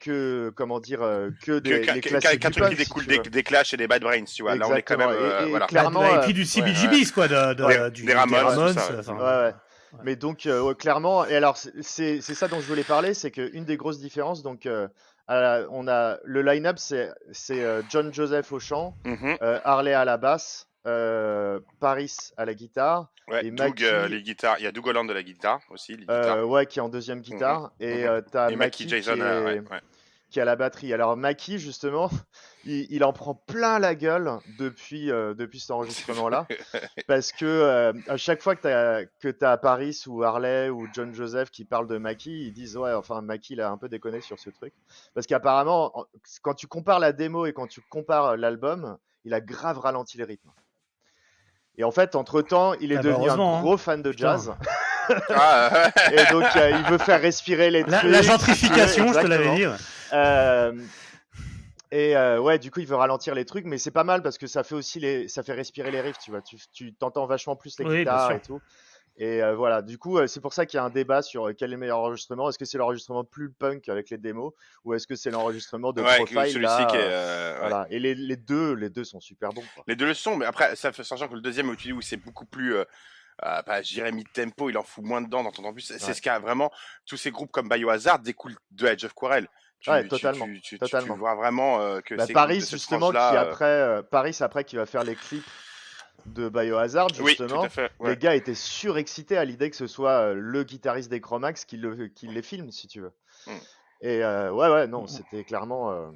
que 0.00 0.52
comment 0.56 0.80
dire 0.80 1.00
euh, 1.02 1.30
que 1.42 1.52
Que- 1.52 1.58
des 1.60 1.78
les 1.92 2.00
classiques 2.00 2.40
qu'un 2.40 2.50
truc 2.50 2.64
qui 2.70 2.76
si 2.76 2.82
découle 2.82 3.06
des, 3.06 3.18
des 3.20 3.42
Clash 3.44 3.72
et 3.72 3.76
des 3.76 3.86
Bad 3.86 4.02
Brains, 4.02 4.24
tu 4.24 4.42
vois. 4.42 4.56
Là, 4.56 4.66
on 4.68 4.74
est 4.74 4.82
quand 4.82 4.96
même. 4.96 5.10
Et- 5.10 5.12
euh, 5.12 5.46
et 5.46 5.50
voilà. 5.50 5.66
clairement, 5.66 6.00
Bah, 6.00 6.10
et 6.10 6.14
euh, 6.18 6.20
puis 6.24 6.32
du 6.34 6.40
ouais, 6.40 6.46
CBGBs, 6.46 7.12
quoi, 7.12 7.28
de, 7.28 7.54
de, 7.54 7.64
Ouais, 7.64 7.90
du, 7.92 8.04
des 8.04 8.12
Ramones, 8.14 8.72
tout 8.74 8.80
ça, 8.80 8.90
ouais. 8.92 8.98
enfin, 8.98 9.14
Ouais, 9.14 9.22
ouais. 9.50 9.54
Mais 10.02 10.16
donc, 10.16 10.46
euh, 10.46 10.60
ouais, 10.62 10.74
clairement, 10.74 11.24
et 11.26 11.36
alors 11.36 11.56
c'est- 11.56 12.20
ça 12.20 12.48
dont 12.48 12.60
je 12.60 12.66
voulais 12.66 12.82
parler, 12.82 13.14
c'est 13.14 13.30
qu'une 13.30 13.64
des 13.64 13.76
grosses 13.76 14.00
différences, 14.00 14.42
donc 14.42 14.66
euh, 14.66 14.88
la- 15.28 15.66
on 15.70 15.86
a 15.88 16.18
le 16.24 16.42
line-up, 16.42 16.78
c'est 16.78 17.10
euh, 17.50 17.82
John 17.88 18.12
Joseph 18.12 18.50
au 18.52 18.58
chant, 18.58 18.94
Mhm. 19.04 19.36
euh, 19.42 19.60
Harley 19.64 19.94
à 19.94 20.04
la 20.04 20.16
basse, 20.16 20.68
euh, 20.86 21.60
Paris 21.80 22.14
à 22.36 22.44
la 22.44 22.54
guitare, 22.54 23.08
Ouais, 23.28 23.46
Et 23.46 23.50
Doug, 23.52 23.82
euh, 23.84 24.08
les 24.08 24.20
guitares. 24.20 24.56
Il 24.58 24.64
y 24.64 24.66
a 24.66 24.72
Doug 24.72 24.84
Holland 24.88 25.08
de 25.08 25.12
la 25.14 25.22
guitare 25.22 25.60
aussi. 25.70 25.92
Les 25.92 25.98
guitares. 25.98 26.46
ouais, 26.46 26.66
qui 26.66 26.80
est 26.80 26.82
en 26.82 26.88
deuxième 26.88 27.20
guitare, 27.20 27.70
et 27.78 28.04
Mhm. 28.04 28.22
et 28.50 28.56
Mackie 28.56 28.56
Mackie 28.56 28.88
Jason. 28.88 29.14
est, 29.14 29.20
ouais, 29.20 29.60
ouais. 29.60 29.80
Qui 30.32 30.40
à 30.40 30.44
la 30.44 30.56
batterie. 30.56 30.92
Alors 30.92 31.16
Mackie, 31.16 31.58
justement, 31.60 32.10
il, 32.64 32.86
il 32.90 33.04
en 33.04 33.12
prend 33.12 33.34
plein 33.34 33.78
la 33.78 33.94
gueule 33.94 34.32
depuis, 34.58 35.10
euh, 35.12 35.34
depuis 35.34 35.60
cet 35.60 35.70
enregistrement-là, 35.70 36.46
parce 37.06 37.30
que 37.30 37.44
euh, 37.44 37.92
à 38.08 38.16
chaque 38.16 38.42
fois 38.42 38.56
que 38.56 38.62
t'as 38.62 39.04
que 39.20 39.28
t'as 39.28 39.56
Paris 39.58 40.02
ou 40.06 40.24
Harley 40.24 40.68
ou 40.70 40.88
John 40.92 41.14
Joseph 41.14 41.50
qui 41.50 41.64
parlent 41.64 41.86
de 41.86 41.98
Mackie, 41.98 42.46
ils 42.48 42.52
disent 42.52 42.76
ouais, 42.76 42.92
enfin 42.94 43.20
Mackie 43.20 43.52
il 43.52 43.60
a 43.60 43.70
un 43.70 43.76
peu 43.78 43.88
déconné 43.88 44.20
sur 44.20 44.38
ce 44.40 44.50
truc, 44.50 44.72
parce 45.14 45.26
qu'apparemment 45.28 45.96
en- 45.98 46.06
quand 46.42 46.54
tu 46.54 46.66
compares 46.66 46.98
la 46.98 47.12
démo 47.12 47.46
et 47.46 47.52
quand 47.52 47.68
tu 47.68 47.80
compares 47.90 48.36
l'album, 48.36 48.96
il 49.24 49.34
a 49.34 49.40
grave 49.40 49.78
ralenti 49.78 50.18
les 50.18 50.24
rythmes. 50.24 50.50
Et 51.78 51.84
en 51.84 51.90
fait, 51.90 52.16
entre-temps, 52.16 52.74
il 52.80 52.92
est 52.92 52.96
Ah 52.96 53.02
bah, 53.02 53.08
devenu 53.08 53.22
un 53.24 53.26
heureusement, 53.28 53.58
hein. 53.58 53.62
gros 53.62 53.76
fan 53.78 54.02
de 54.02 54.10
Putain. 54.10 54.32
jazz. 54.32 54.52
Ah. 55.30 55.90
Et 56.12 56.30
donc, 56.30 56.44
euh, 56.56 56.70
il 56.70 56.82
veut 56.90 56.98
faire 56.98 57.18
respirer 57.20 57.70
les 57.70 57.82
La, 57.84 57.98
trucs. 57.98 58.10
la 58.10 58.18
tu 58.20 58.26
veux, 58.26 58.32
gentrification, 58.32 59.12
je 59.12 59.20
te 59.20 59.26
l'avais 59.26 59.54
dit. 59.56 59.64
Euh, 60.12 60.72
et 61.90 62.16
euh, 62.16 62.40
ouais, 62.40 62.58
du 62.58 62.70
coup, 62.70 62.80
il 62.80 62.86
veut 62.86 62.96
ralentir 62.96 63.34
les 63.34 63.44
trucs, 63.44 63.66
mais 63.66 63.76
c'est 63.78 63.90
pas 63.90 64.04
mal 64.04 64.22
parce 64.22 64.38
que 64.38 64.46
ça 64.46 64.62
fait 64.64 64.74
aussi 64.74 64.98
les, 64.98 65.28
ça 65.28 65.42
fait 65.42 65.52
respirer 65.52 65.90
les 65.90 66.00
riffs, 66.00 66.18
tu 66.18 66.30
vois. 66.30 66.40
Tu, 66.40 66.56
tu 66.72 66.94
t'entends 66.94 67.26
vachement 67.26 67.54
plus 67.56 67.78
les 67.78 67.84
Oui, 67.84 67.98
guitares 67.98 68.32
et 68.32 68.40
tout. 68.40 68.60
Et 69.18 69.42
euh, 69.42 69.54
voilà, 69.54 69.82
du 69.82 69.98
coup, 69.98 70.16
euh, 70.16 70.26
c'est 70.26 70.40
pour 70.40 70.54
ça 70.54 70.64
qu'il 70.64 70.78
y 70.78 70.80
a 70.80 70.84
un 70.84 70.90
débat 70.90 71.20
sur 71.20 71.48
euh, 71.48 71.52
quel 71.52 71.68
est 71.68 71.72
le 71.74 71.78
meilleur 71.78 71.98
enregistrement. 71.98 72.48
Est-ce 72.48 72.58
que 72.58 72.64
c'est 72.64 72.78
l'enregistrement 72.78 73.24
plus 73.24 73.50
punk 73.52 73.90
avec 73.90 74.08
les 74.08 74.16
démos 74.16 74.54
ou 74.86 74.94
est-ce 74.94 75.06
que 75.06 75.16
c'est 75.16 75.30
l'enregistrement 75.30 75.92
de 75.92 76.00
Ouais, 76.00 76.16
Profile 76.16 76.38
celui-ci 76.38 76.58
là, 76.60 76.86
qui 76.86 76.96
est. 76.96 77.00
ouais. 77.00 77.58
voilà. 77.58 77.86
Et 77.90 77.98
les, 77.98 78.14
les 78.14 78.36
deux, 78.36 78.72
les 78.72 78.88
deux 78.88 79.04
sont 79.04 79.20
super 79.20 79.50
bons. 79.52 79.62
Quoi. 79.74 79.84
Les 79.86 79.96
deux 79.96 80.06
le 80.06 80.14
sont, 80.14 80.36
mais 80.36 80.46
après, 80.46 80.76
ça 80.76 80.92
fait 80.92 81.04
sachant 81.04 81.28
que 81.28 81.34
le 81.34 81.42
deuxième 81.42 81.68
où 81.68 81.76
tu 81.76 81.88
dis 81.88 81.92
où 81.92 82.00
c'est 82.00 82.16
beaucoup 82.16 82.46
plus. 82.46 82.74
Euh, 82.76 82.84
euh, 83.44 83.60
bah, 83.66 83.82
je 83.82 83.92
dirais 83.92 84.12
mid-tempo, 84.12 84.70
il 84.70 84.78
en 84.78 84.82
fout 84.82 85.04
moins 85.04 85.20
dedans, 85.20 85.42
d'entendre 85.42 85.72
plus. 85.72 85.82
C'est 85.82 86.02
Ouais. 86.02 86.14
ce 86.14 86.22
qui 86.22 86.30
a 86.30 86.38
vraiment. 86.38 86.70
Tous 87.04 87.18
ces 87.18 87.30
groupes 87.30 87.50
comme 87.50 87.68
Biohazard 87.68 88.18
découlent 88.20 88.56
de 88.70 88.86
Edge 88.86 89.04
of 89.04 89.12
Quarrel. 89.12 89.46
Tu, 89.82 89.90
Ouais, 89.90 90.06
totalement, 90.06 90.44
Tu, 90.46 90.54
tu- 90.54 90.60
tu- 90.60 90.78
totalement. 90.78 91.14
tu 91.14 91.18
vois 91.20 91.34
vraiment 91.34 91.80
euh, 91.80 92.00
que 92.00 92.14
Bah, 92.14 92.26
Paris 92.32 92.58
de 92.58 92.60
cette 92.60 92.70
justement 92.70 93.10
qui 93.10 93.16
euh, 93.16 93.40
après, 93.40 93.64
euh, 93.64 94.02
Paris 94.02 94.36
après 94.40 94.62
qui 94.64 94.76
va 94.76 94.86
faire 94.86 95.02
les 95.02 95.16
clips 95.16 95.44
de 96.26 96.48
Biohazard 96.48 97.08
Oui, 97.18 97.30
justement. 97.30 97.60
tout 97.60 97.66
à 97.66 97.68
fait. 97.68 97.90
ouais. 97.98 98.10
Les 98.10 98.16
gars 98.16 98.34
étaient 98.36 98.54
surexcités 98.54 99.36
à 99.36 99.44
l'idée 99.44 99.70
que 99.70 99.76
ce 99.76 99.88
soit 99.88 100.10
euh, 100.28 100.34
le 100.34 100.62
guitariste 100.62 101.10
des 101.10 101.20
Chromax 101.20 101.64
qui, 101.64 101.76
le, 101.78 102.06
qui 102.06 102.28
les 102.28 102.42
filme, 102.42 102.70
si 102.70 102.86
tu 102.86 103.00
veux. 103.00 103.12
Mm. 103.48 103.50
Et 104.02 104.22
euh, 104.24 104.52
ouais, 104.52 104.68
ouais, 104.68 104.86
Mm. 104.86 104.90
non, 104.90 105.06
c'était 105.08 105.42
clairement. 105.42 105.90
euh, 105.90 106.06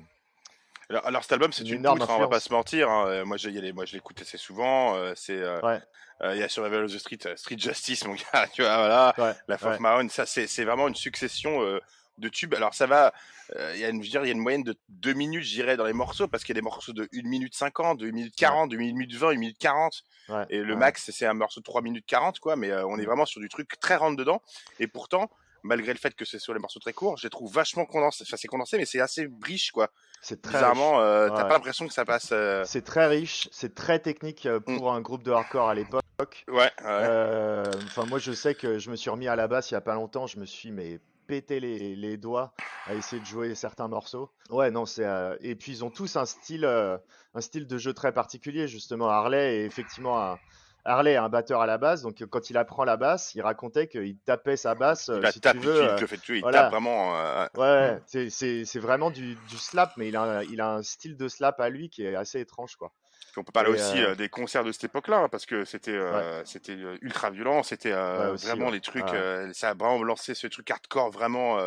Alors, 0.88 1.04
alors, 1.06 1.22
cet 1.24 1.32
album, 1.32 1.52
c'est 1.52 1.62
Une 1.62 1.68
une 1.74 1.74
énorme 1.80 1.98
poutre, 1.98 2.12
hein, 2.12 2.16
on 2.18 2.20
va 2.20 2.28
pas 2.28 2.38
se 2.40 2.52
mentir. 2.52 2.88
hein. 2.88 3.24
Moi, 3.24 3.36
a 3.44 3.48
les- 3.48 3.72
moi, 3.72 3.84
je 3.84 3.94
l'écoute 3.94 4.20
assez 4.22 4.38
souvent. 4.38 4.94
euh, 4.94 5.12
c'est, 5.16 5.40
euh, 5.42 5.60
Ouais. 5.62 5.80
euh, 6.22 6.36
il 6.36 6.40
y 6.40 6.44
a 6.44 6.48
sur 6.48 6.62
Revel 6.62 6.84
of 6.84 6.92
the 6.92 6.98
Street, 6.98 7.18
Street 7.34 7.58
Justice, 7.58 8.04
mon 8.06 8.14
gars. 8.14 8.46
Tu 8.54 8.62
vois, 8.62 8.76
voilà. 8.76 9.12
ouais, 9.18 9.32
La 9.48 9.58
Fof 9.58 9.72
ouais. 9.72 9.78
Mahone, 9.80 10.08
ça, 10.08 10.24
c'est, 10.24 10.46
c'est 10.46 10.62
vraiment 10.64 10.86
une 10.86 10.94
succession 10.94 11.62
euh, 11.62 11.80
de 12.18 12.28
tubes. 12.28 12.54
Alors, 12.54 12.74
ça 12.74 12.86
va. 12.86 13.12
euh, 13.56 13.72
Il 13.74 13.80
y 13.80 13.84
a 13.84 13.88
une, 13.90 14.02
je 14.02 14.06
veux 14.06 14.10
dire, 14.10 14.22
il 14.24 14.26
y 14.28 14.30
a 14.30 14.34
une 14.34 14.40
moyenne 14.40 14.62
de 14.62 14.74
2 14.88 15.12
minutes, 15.12 15.44
je 15.44 15.50
dirais, 15.54 15.76
dans 15.76 15.84
les 15.84 15.92
morceaux, 15.92 16.28
parce 16.28 16.44
qu'il 16.44 16.54
y 16.54 16.58
a 16.58 16.60
des 16.60 16.64
morceaux 16.64 16.92
de 16.92 17.08
1 17.14 17.28
minute 17.28 17.54
50, 17.54 17.98
de 18.00 18.06
1 18.08 18.12
minute 18.12 18.34
40, 18.36 18.70
de 18.70 18.76
1 18.76 18.78
minute 18.78 19.14
20, 19.14 19.30
1 19.30 19.34
minute 19.36 19.58
40. 19.58 20.02
ouais, 20.30 20.44
Et 20.50 20.58
le 20.58 20.72
ouais. 20.74 20.78
max, 20.78 21.10
c'est 21.12 21.26
un 21.26 21.34
morceau 21.34 21.60
de 21.60 21.64
3 21.64 21.82
minutes 21.82 22.06
40, 22.06 22.38
quoi. 22.40 22.56
Mais 22.56 22.70
euh, 22.70 22.86
on 22.86 22.98
est 22.98 23.04
vraiment 23.04 23.26
sur 23.26 23.40
du 23.40 23.48
truc 23.48 23.78
très 23.80 23.96
rentre 23.96 24.16
dedans. 24.16 24.40
Et 24.80 24.86
pourtant, 24.86 25.30
malgré 25.62 25.92
le 25.92 25.98
fait 25.98 26.14
que 26.14 26.24
c'est 26.24 26.38
sur 26.38 26.54
les 26.54 26.60
morceaux 26.60 26.80
très 26.80 26.92
courts, 26.92 27.16
je 27.16 27.24
les 27.24 27.30
trouve 27.30 27.52
vachement 27.52 27.84
condensés. 27.86 28.24
Enfin, 28.26 28.36
c'est 28.36 28.48
condensé, 28.48 28.78
mais 28.78 28.86
c'est 28.86 29.00
assez 29.00 29.28
riche, 29.42 29.70
quoi. 29.72 29.90
C'est 30.22 30.40
très 30.40 30.54
Bizarrement, 30.54 31.00
euh, 31.00 31.28
Ouais. 31.28 31.36
t'as 31.36 31.44
pas 31.44 31.54
l'impression 31.54 31.86
que 31.86 31.92
ça 31.92 32.04
passe. 32.04 32.30
euh. 32.32 32.62
C'est 32.64 32.82
très 32.84 33.06
riche, 33.06 33.48
c'est 33.52 33.74
très 33.74 33.98
technique 33.98 34.46
Mm. 34.46 34.60
pour 34.78 34.92
un 34.92 35.00
groupe 35.00 35.22
de 35.22 35.30
hardcore 35.32 35.68
à 35.68 35.74
l'époque. 35.74 36.02
Ouais, 36.48 36.70
ouais. 36.84 37.70
Enfin, 37.84 38.06
moi, 38.06 38.18
je 38.18 38.32
sais 38.32 38.54
que 38.54 38.78
je 38.78 38.90
me 38.90 38.96
suis 38.96 39.10
remis 39.10 39.28
à 39.28 39.36
la 39.36 39.48
basse 39.48 39.70
il 39.70 39.74
y 39.74 39.76
a 39.76 39.80
pas 39.82 39.94
longtemps. 39.94 40.26
Je 40.26 40.38
me 40.38 40.46
suis 40.46 40.70
mais 40.72 40.98
pété 41.26 41.60
les, 41.60 41.96
les 41.96 42.16
doigts 42.16 42.52
à 42.86 42.94
essayer 42.94 43.20
de 43.20 43.26
jouer 43.26 43.54
certains 43.54 43.88
morceaux. 43.88 44.30
Ouais, 44.50 44.70
non, 44.70 44.86
c'est 44.86 45.04
euh, 45.04 45.36
et 45.40 45.56
puis 45.56 45.72
ils 45.72 45.84
ont 45.84 45.90
tous 45.90 46.16
un 46.16 46.24
style, 46.24 46.64
euh, 46.64 46.96
un 47.34 47.40
style 47.40 47.66
de 47.66 47.78
jeu 47.78 47.92
très 47.94 48.12
particulier. 48.12 48.68
Justement, 48.68 49.08
Harley 49.08 49.56
est 49.62 49.64
effectivement 49.64 50.22
un 50.22 50.38
Harley 50.84 51.14
est 51.14 51.16
un 51.16 51.28
batteur 51.28 51.60
à 51.60 51.66
la 51.66 51.78
base, 51.78 52.02
donc 52.02 52.22
euh, 52.22 52.26
quand 52.28 52.48
il 52.48 52.56
apprend 52.56 52.84
la 52.84 52.96
basse, 52.96 53.34
il 53.34 53.42
racontait 53.42 53.88
qu'il 53.88 54.18
tapait 54.20 54.56
sa 54.56 54.76
basse, 54.76 55.10
il 55.12 55.20
la 55.20 55.32
si 55.32 55.40
tape, 55.40 55.56
tu 55.56 55.62
il, 55.62 55.66
veux. 55.66 55.82
il 55.82 55.94
te 55.96 56.06
fait 56.06 56.18
tuer, 56.18 56.36
il 56.36 56.42
voilà. 56.42 56.62
tape 56.62 56.70
vraiment. 56.70 57.16
euh, 57.16 57.46
Ouais, 57.56 57.98
c'est- 58.06 58.30
c'est 58.30 58.64
c'est 58.64 58.78
vraiment 58.78 59.10
du, 59.10 59.34
du 59.34 59.56
slap, 59.58 59.92
mais 59.96 60.08
il 60.08 60.16
a, 60.16 60.22
un- 60.22 60.42
il 60.44 60.60
a 60.60 60.74
un 60.74 60.82
style 60.84 61.16
de 61.16 61.26
slap 61.26 61.58
à 61.58 61.70
lui 61.70 61.90
qui 61.90 62.04
est 62.04 62.14
assez 62.14 62.38
étrange, 62.38 62.76
quoi. 62.76 62.92
Puis 63.36 63.42
on 63.42 63.44
peut 63.44 63.52
parler 63.52 63.68
Et, 63.68 63.74
aussi 63.74 64.02
euh, 64.02 64.12
euh, 64.12 64.14
des 64.14 64.30
concerts 64.30 64.64
de 64.64 64.72
cette 64.72 64.84
époque-là, 64.84 65.18
hein, 65.18 65.28
parce 65.28 65.44
que 65.44 65.66
c'était 65.66 65.90
euh, 65.90 66.42
c'était 66.46 66.74
ultra 67.02 67.28
violent, 67.28 67.62
c'était 67.62 67.92
euh, 67.92 68.30
Ouais, 68.30 68.36
vraiment 68.38 68.66
ouais. 68.66 68.72
les 68.72 68.80
trucs, 68.80 69.04
ça 69.52 69.68
a 69.70 69.74
vraiment 69.74 70.02
lancé 70.02 70.34
ce 70.34 70.46
truc 70.46 70.70
hardcore 70.70 71.10
vraiment. 71.10 71.58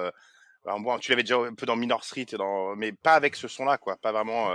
Alors, 0.66 0.80
bon, 0.80 0.98
tu 0.98 1.12
l'avais 1.12 1.22
déjà 1.22 1.38
un 1.38 1.54
peu 1.54 1.68
dans 1.68 1.76
Minor 1.76 2.04
Street, 2.04 2.26
et 2.34 2.38
dans, 2.38 2.76
mais 2.76 2.92
pas 2.92 3.14
avec 3.14 3.36
ce 3.36 3.48
son-là, 3.48 3.78
quoi, 3.78 3.98
pas 3.98 4.12
vraiment, 4.12 4.48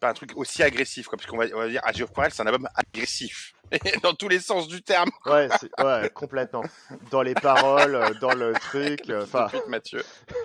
pas 0.00 0.08
un 0.08 0.14
truc 0.14 0.32
aussi 0.36 0.62
agressif, 0.62 1.06
quoi, 1.06 1.18
parce 1.18 1.28
qu'on 1.28 1.36
va, 1.36 1.44
on 1.54 1.58
va 1.58 1.68
dire, 1.68 1.82
Age 1.84 2.00
of 2.00 2.12
Quarrel, 2.14 2.32
c'est 2.32 2.40
un 2.40 2.46
album 2.46 2.66
agressif, 2.74 3.52
dans 4.02 4.12
tous 4.14 4.28
les 4.28 4.40
sens 4.40 4.68
du 4.68 4.82
terme. 4.82 5.10
Ouais, 5.26 5.48
c'est- 5.60 5.70
ouais, 5.84 6.10
complètement. 6.12 6.62
Dans 7.10 7.22
les 7.22 7.34
paroles, 7.34 7.94
euh, 7.94 8.10
dans 8.20 8.32
le 8.34 8.52
truc, 8.54 9.02
euh, 9.10 9.22
enfin. 9.24 9.48
Mathieu. 9.68 10.02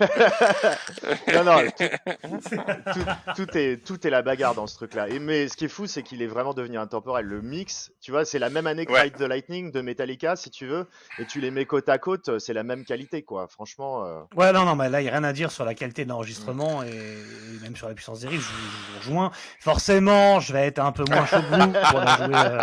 non, 1.34 1.44
non, 1.44 1.58
tout, 1.76 2.56
tout- 2.92 3.34
tout 3.36 3.58
est, 3.58 3.84
tout 3.84 4.06
est 4.06 4.10
la 4.10 4.22
bagarre 4.22 4.54
dans 4.54 4.66
ce 4.66 4.76
truc-là. 4.76 5.08
Et, 5.08 5.18
mais 5.18 5.48
ce 5.48 5.56
qui 5.56 5.64
est 5.64 5.68
fou, 5.68 5.86
c'est 5.86 6.02
qu'il 6.02 6.22
est 6.22 6.26
vraiment 6.26 6.54
devenu 6.54 6.78
intemporel. 6.78 7.26
Le 7.26 7.40
mix, 7.42 7.90
tu 8.00 8.10
vois, 8.10 8.24
c'est 8.24 8.38
la 8.38 8.50
même 8.50 8.66
année 8.66 8.86
que 8.86 8.92
Ouais. 8.92 9.02
Ride 9.02 9.16
the 9.16 9.22
Lightning 9.22 9.72
de 9.72 9.80
Metallica, 9.80 10.36
si 10.36 10.50
tu 10.50 10.66
veux, 10.66 10.86
et 11.18 11.26
tu 11.26 11.40
les 11.40 11.50
mets 11.50 11.64
côte 11.66 11.88
à 11.88 11.98
côte, 11.98 12.28
euh, 12.28 12.38
c'est 12.38 12.52
la 12.54 12.62
même 12.62 12.84
qualité, 12.84 13.22
quoi. 13.22 13.46
Franchement, 13.48 14.04
euh, 14.06 14.20
Ouais, 14.36 14.52
non, 14.52 14.64
non, 14.64 14.76
mais 14.76 14.88
là, 14.88 15.00
il 15.00 15.04
n'y 15.04 15.10
a 15.10 15.12
rien 15.12 15.24
à 15.24 15.32
dire 15.32 15.50
sur 15.50 15.64
la 15.64 15.74
qualité 15.74 16.04
de 16.04 16.10
l'enregistrement 16.10 16.82
et, 16.82 16.88
et 16.88 17.60
même 17.62 17.74
sur 17.76 17.88
la 17.88 17.94
puissance 17.94 18.20
des 18.20 18.28
riffs. 18.28 18.42
Je, 18.42 18.52
vous- 18.52 18.70
je 18.70 18.92
vous 18.92 18.98
rejoins. 18.98 19.30
Forcément, 19.60 20.40
je 20.40 20.52
vais 20.52 20.66
être 20.66 20.78
un 20.78 20.92
peu 20.92 21.04
moins 21.10 21.26
chaud 21.26 21.36
que 21.38 21.54
vous 21.62 21.72
pour 21.90 22.00
la 22.00 22.16
jouer. 22.16 22.34
euh, 22.36 22.60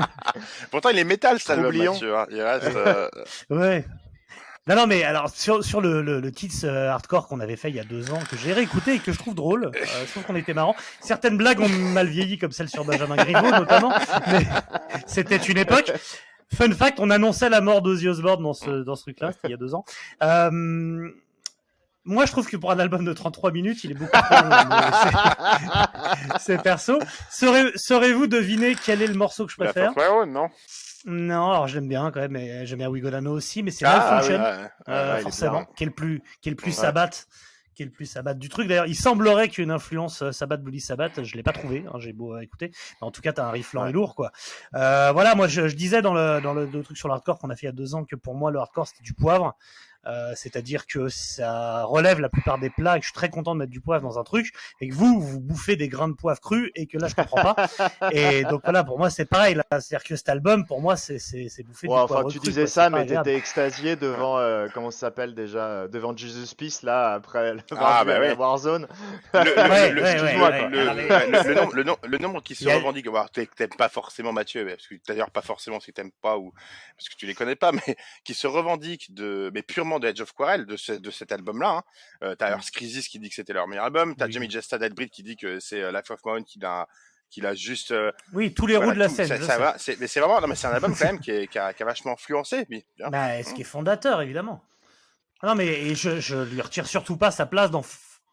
Pourtant, 0.70 0.88
il 0.90 0.98
est 0.98 1.04
métal, 1.04 1.38
cet 1.38 1.50
album, 1.50 1.64
Troublion. 1.66 1.92
Mathieu. 1.92 2.16
hein. 2.16 2.26
Il 2.30 2.42
reste. 2.42 2.66
euh, 2.74 3.08
Ouais. 3.50 3.84
Non, 4.66 4.76
non, 4.76 4.86
mais 4.86 5.02
alors, 5.04 5.30
sur, 5.30 5.64
sur 5.64 5.80
le, 5.80 6.02
le, 6.02 6.20
le 6.20 6.30
euh, 6.64 6.90
hardcore 6.90 7.26
qu'on 7.28 7.40
avait 7.40 7.56
fait 7.56 7.70
il 7.70 7.76
y 7.76 7.80
a 7.80 7.84
deux 7.84 8.12
ans, 8.12 8.20
que 8.30 8.36
j'ai 8.36 8.52
réécouté 8.52 8.94
et 8.94 8.98
que 8.98 9.10
je 9.10 9.18
trouve 9.18 9.34
drôle, 9.34 9.64
euh, 9.64 9.70
je 10.04 10.10
trouve 10.10 10.22
qu'on 10.24 10.36
était 10.36 10.54
marrant. 10.54 10.76
Certaines 11.00 11.36
blagues 11.38 11.60
ont 11.60 11.68
mal 11.68 12.06
vieilli, 12.08 12.38
comme 12.38 12.52
celle 12.52 12.68
sur 12.68 12.84
Benjamin 12.84 13.16
Griveaux, 13.16 13.50
notamment, 13.58 13.92
mais 14.30 14.46
c'était 15.06 15.38
une 15.38 15.56
époque. 15.58 15.90
Fun 16.54 16.70
fact, 16.72 17.00
on 17.00 17.10
annonçait 17.10 17.48
la 17.48 17.60
mort 17.60 17.80
d'Ozzy 17.80 18.08
Osbourne 18.08 18.42
dans 18.42 18.52
ce, 18.54 18.82
dans 18.82 18.96
ce 18.96 19.02
truc-là, 19.02 19.32
c'était 19.32 19.48
il 19.48 19.52
y 19.52 19.54
a 19.54 19.56
deux 19.56 19.74
ans. 19.74 19.84
Euh, 20.22 21.08
moi, 22.04 22.26
je 22.26 22.32
trouve 22.32 22.48
que 22.48 22.56
pour 22.56 22.70
un 22.70 22.78
album 22.78 23.04
de 23.04 23.12
33 23.12 23.52
minutes, 23.52 23.84
il 23.84 23.90
est 23.92 23.94
beaucoup 23.94 24.10
trop 24.16 24.34
long. 24.42 24.50
mais 24.50 26.38
c'est- 26.38 26.62
perso. 26.62 26.98
Saurez- 27.30 27.72
Saurez-vous 27.76 28.26
deviner 28.26 28.74
quel 28.74 29.02
est 29.02 29.06
le 29.06 29.14
morceau 29.14 29.46
que 29.46 29.52
je 29.52 29.56
la 29.62 29.72
préfère 29.72 29.92
Mahone, 29.96 30.32
non 30.32 30.48
Non, 31.06 31.50
alors 31.50 31.68
je 31.68 31.74
l'aime 31.76 31.88
bien 31.88 32.10
quand 32.10 32.20
même, 32.20 32.36
et 32.36 32.66
j'aime 32.66 32.78
bien 32.78 32.88
Wigolano 32.88 33.32
aussi, 33.32 33.62
mais 33.62 33.70
c'est 33.70 33.84
Ah, 33.84 33.96
Malfunction. 33.98 34.34
oui, 34.36 34.40
ouais, 34.42 34.56
ouais. 34.62 34.68
Euh, 34.94 35.18
forcément, 35.20 35.64
qui 35.76 35.84
est 35.84 35.86
le 35.86 35.92
plus, 35.92 36.22
qui 36.40 36.48
est 36.48 36.52
le 36.52 36.56
plus 36.56 36.70
Ouais. 36.70 36.72
Sabbath, 36.84 37.26
qui 37.74 37.82
est 37.84 37.86
le 37.86 37.92
plus 37.92 38.04
Sabbath 38.06 38.38
du 38.38 38.48
truc. 38.50 38.68
D'ailleurs, 38.68 38.86
il 38.86 38.94
semblerait 38.96 39.48
qu'il 39.48 39.58
y 39.58 39.60
ait 39.62 39.64
une 39.64 39.70
influence 39.70 40.20
euh, 40.22 40.32
Sabbath 40.32 40.60
Bloody 40.62 40.80
Sabbath. 40.80 41.22
Je 41.22 41.34
l'ai 41.36 41.42
pas 41.42 41.52
trouvé, 41.52 41.84
hein, 41.88 41.96
j'ai 41.98 42.12
beau 42.12 42.34
euh, 42.34 42.40
écouter. 42.40 42.72
Mais 43.00 43.06
en 43.06 43.10
tout 43.10 43.22
cas, 43.22 43.32
t'as 43.32 43.44
un 43.46 43.50
riff 43.50 43.72
lent 43.72 43.84
Ouais. 43.84 43.90
et 43.90 43.92
lourd, 43.92 44.14
quoi. 44.14 44.32
Euh, 44.74 45.12
voilà, 45.12 45.34
moi, 45.34 45.48
je, 45.48 45.68
je 45.68 45.76
disais 45.76 46.02
dans 46.02 46.12
le 46.12 46.40
dans 46.42 46.52
le, 46.52 46.66
le 46.66 46.82
truc 46.82 46.96
sur 46.98 47.08
le 47.08 47.14
hardcore 47.14 47.38
qu'on 47.38 47.48
a 47.48 47.56
fait 47.56 47.62
il 47.62 47.66
y 47.66 47.70
a 47.70 47.72
deux 47.72 47.94
ans 47.94 48.04
que 48.04 48.16
pour 48.16 48.34
moi 48.34 48.50
le 48.50 48.58
hardcore 48.58 48.86
c'était 48.88 49.02
du 49.04 49.14
poivre. 49.14 49.56
Euh, 50.06 50.32
c'est-à-dire 50.34 50.86
que 50.86 51.08
ça 51.08 51.84
relève 51.84 52.20
la 52.20 52.28
plupart 52.30 52.58
des 52.58 52.70
plats 52.70 52.96
et 52.96 53.00
que 53.00 53.04
je 53.04 53.08
suis 53.10 53.14
très 53.14 53.28
content 53.28 53.54
de 53.54 53.58
mettre 53.60 53.70
du 53.70 53.80
poivre 53.82 54.02
dans 54.02 54.18
un 54.18 54.24
truc 54.24 54.52
et 54.80 54.88
que 54.88 54.94
vous 54.94 55.20
vous 55.20 55.40
bouffez 55.40 55.76
des 55.76 55.88
grains 55.88 56.08
de 56.08 56.14
poivre 56.14 56.40
crus 56.40 56.70
et 56.74 56.86
que 56.86 56.96
là 56.96 57.08
je 57.08 57.14
comprends 57.14 57.54
pas. 57.54 57.68
Et 58.12 58.44
donc 58.44 58.62
voilà 58.64 58.82
pour 58.82 58.98
moi 58.98 59.10
c'est 59.10 59.26
pareil 59.26 59.54
là. 59.56 59.64
C'est-à-dire 59.72 60.04
que 60.04 60.16
cet 60.16 60.28
album 60.30 60.66
pour 60.66 60.80
moi 60.80 60.96
c'est 60.96 61.18
c'est 61.18 61.48
c'est 61.50 61.62
bouffer 61.64 61.86
ouais, 61.86 61.94
du 61.94 62.00
enfin, 62.00 62.14
poivre 62.14 62.30
tu 62.30 62.38
cru, 62.38 62.48
disais 62.48 62.62
quoi, 62.62 62.70
ça, 62.70 62.90
pas 62.90 62.98
mais 62.98 63.06
t'étais 63.06 63.34
extasié 63.34 63.96
devant, 63.96 64.38
euh, 64.38 64.68
comment 64.72 64.90
ça 64.90 65.00
s'appelle 65.00 65.34
déjà, 65.34 65.66
euh, 65.66 65.88
devant 65.88 66.16
Jesus 66.16 66.54
Peace, 66.56 66.82
là, 66.82 67.12
après 67.12 67.54
le 67.54 67.60
Ah, 67.76 68.04
bah 68.04 68.20
ouais. 68.20 68.34
Warzone. 68.34 68.88
Le, 69.34 71.08
quoi, 71.08 71.54
nombre, 71.54 71.74
le, 71.74 71.82
nom- 71.82 71.98
le 72.04 72.18
nombre 72.18 72.42
qui 72.42 72.54
se 72.54 72.64
Il 72.64 72.68
y 72.68 72.70
a- 72.70 72.76
revendique, 72.76 73.06
t'aimes 73.56 73.68
pas 73.76 73.88
forcément 73.88 74.32
Mathieu, 74.32 74.66
parce 74.66 74.86
que 74.86 74.94
d'ailleurs 75.06 75.30
pas 75.30 75.42
forcément 75.42 75.80
si 75.80 75.92
t'aimes 75.92 76.10
pas 76.22 76.38
ou 76.38 76.52
parce 76.96 77.08
que 77.08 77.16
tu 77.16 77.26
les 77.26 77.34
connais 77.34 77.56
pas, 77.56 77.72
mais 77.88 77.96
qui 78.24 78.34
se 78.34 78.46
revendique 78.46 79.14
de, 79.14 79.50
mais 79.54 79.62
purement 79.62 79.89
de 79.98 80.08
Edge 80.08 80.20
of 80.20 80.32
Quarrel, 80.32 80.66
de, 80.66 80.76
ce- 80.76 80.92
de 80.92 81.10
cet 81.10 81.32
album-là. 81.32 81.70
Hein. 81.78 81.82
Euh, 82.22 82.34
t'as 82.36 82.50
Earth 82.50 82.70
Crisis 82.70 83.08
qui 83.08 83.18
dit 83.18 83.28
que 83.28 83.34
c'était 83.34 83.52
leur 83.52 83.66
meilleur 83.66 83.86
album, 83.86 84.14
t'as 84.14 84.26
Oui. 84.26 84.32
Jamie 84.32 84.50
Jesta 84.50 84.78
qui 85.10 85.22
dit 85.22 85.36
que 85.36 85.58
c'est 85.58 85.82
euh, 85.82 85.90
Life 85.92 86.10
of 86.10 86.20
Mine 86.24 86.44
qui 86.44 86.58
l'a 86.60 86.86
qu'il 87.30 87.46
a 87.46 87.54
juste 87.54 87.92
euh, 87.92 88.10
oui 88.32 88.52
tous 88.54 88.66
les 88.66 88.76
roues 88.76 88.92
de 88.92 88.98
la 88.98 89.08
tout, 89.08 89.14
scène 89.14 89.40
ça, 89.42 89.56
va, 89.58 89.78
c'est- 89.78 89.98
mais 90.00 90.08
c'est 90.08 90.18
vraiment 90.18 90.40
non 90.40 90.48
mais 90.48 90.56
c'est 90.56 90.66
un 90.66 90.72
album 90.72 90.96
quand 90.98 91.04
même 91.04 91.20
qui, 91.20 91.30
est- 91.30 91.46
qui 91.46 91.58
a, 91.60 91.72
qui 91.72 91.82
a 91.82 91.86
vachement 91.86 92.12
influencé 92.14 92.64
puis. 92.64 92.84
Bah, 92.98 93.40
ce 93.44 93.54
qui 93.54 93.60
est 93.60 93.64
fondateur 93.64 94.20
évidemment 94.20 94.64
Non, 95.44 95.54
mais 95.54 95.66
et 95.68 95.94
je, 95.94 96.18
je 96.18 96.36
lui 96.36 96.60
retire 96.60 96.86
surtout 96.88 97.16
pas 97.16 97.30
sa 97.30 97.46
place 97.46 97.70
dans 97.70 97.84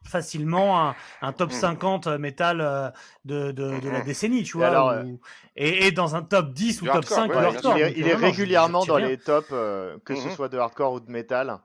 facilement 0.08 0.90
un, 0.90 0.96
un 1.22 1.34
top 1.34 1.50
Mm. 1.50 1.54
50 1.54 2.08
métal 2.08 2.62
euh, 2.62 2.90
de, 3.26 3.52
de, 3.52 3.80
de 3.80 3.90
la 3.90 4.00
Mhm. 4.00 4.06
décennie, 4.06 4.44
tu 4.44 4.58
Et 4.58 4.60
vois. 4.60 4.68
alors, 4.68 4.94
ou- 5.04 5.20
et, 5.56 5.88
et 5.88 5.92
dans 5.92 6.16
un 6.16 6.22
top 6.24 6.54
10 6.54 6.82
ou 6.82 6.86
top 6.86 6.94
hardcore, 6.94 7.18
5 7.18 7.30
ouais, 7.30 7.36
hardcore. 7.46 7.76
il 7.76 7.82
est, 7.82 7.94
il 7.98 8.08
euh, 8.08 8.08
est 8.08 8.16
non, 8.18 8.32
je- 8.32 8.38
je 8.58 8.72
régulièrement 8.72 8.86
dans 8.86 8.96
rien. 8.96 9.08
les 9.10 9.18
tops, 9.18 9.50
euh, 9.52 9.98
que 10.06 10.16
ce 10.16 10.30
Mhm. 10.30 10.36
soit 10.36 10.50
de 10.50 10.58
hardcore 10.58 10.94
ou 10.94 11.00
de 11.00 11.12
métal, 11.12 11.60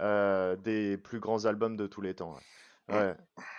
euh, 0.00 0.56
des 0.56 0.96
plus 0.98 1.20
grands 1.20 1.44
albums 1.46 1.76
de 1.76 1.86
tous 1.86 2.00
les 2.00 2.14
temps. 2.14 2.34
ouais. 2.34 2.40
Ouais. 2.88 3.14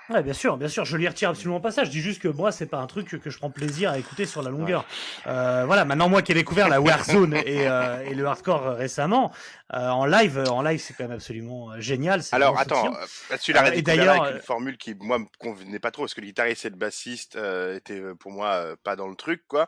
Ouais, 0.09 0.21
bien 0.21 0.33
sûr, 0.33 0.55
bien 0.57 0.67
sûr, 0.67 0.85
je 0.85 0.97
lui 0.97 1.07
retire 1.07 1.29
absolument 1.29 1.59
pas 1.59 1.71
ça. 1.71 1.83
Je 1.83 1.89
dis 1.89 1.99
juste 1.99 2.21
que 2.21 2.27
moi, 2.27 2.51
c'est 2.51 2.67
pas 2.67 2.77
un 2.77 2.85
truc 2.85 3.19
que, 3.19 3.29
je 3.29 3.37
prends 3.39 3.49
plaisir 3.49 3.89
à 3.89 3.97
écouter 3.97 4.27
sur 4.27 4.43
la 4.43 4.51
longueur. 4.51 4.85
Euh, 5.25 5.63
voilà, 5.65 5.83
maintenant 5.83 6.09
moi 6.09 6.21
qui 6.21 6.31
ai 6.31 6.35
découvert 6.35 6.69
la 6.69 6.79
Warzone 6.79 7.33
et, 7.33 7.67
euh, 7.67 8.05
et 8.05 8.13
le 8.13 8.25
hardcore 8.27 8.67
euh, 8.67 8.73
récemment, 8.75 9.31
euh, 9.73 9.89
en 9.89 10.05
live, 10.05 10.43
en 10.47 10.61
live, 10.61 10.79
c'est 10.79 10.93
quand 10.93 11.05
même 11.05 11.13
absolument 11.13 11.79
génial. 11.79 12.21
Alors, 12.33 12.59
attends, 12.59 12.93
là-dessus, 13.31 13.53
la 13.53 13.73
et 13.73 13.81
d'ailleurs, 13.81 14.21
avec 14.21 14.35
une 14.35 14.41
formule 14.41 14.77
qui, 14.77 14.93
moi, 14.93 15.17
me 15.17 15.25
convenait 15.39 15.79
pas 15.79 15.89
trop, 15.89 16.03
parce 16.03 16.13
que 16.13 16.21
le 16.21 16.27
guitariste 16.27 16.65
et 16.65 16.69
le 16.69 16.75
bassiste 16.75 17.35
étaient, 17.73 18.01
pour 18.19 18.31
moi, 18.31 18.75
pas 18.83 18.95
dans 18.95 19.07
le 19.07 19.15
truc, 19.15 19.43
quoi. 19.47 19.67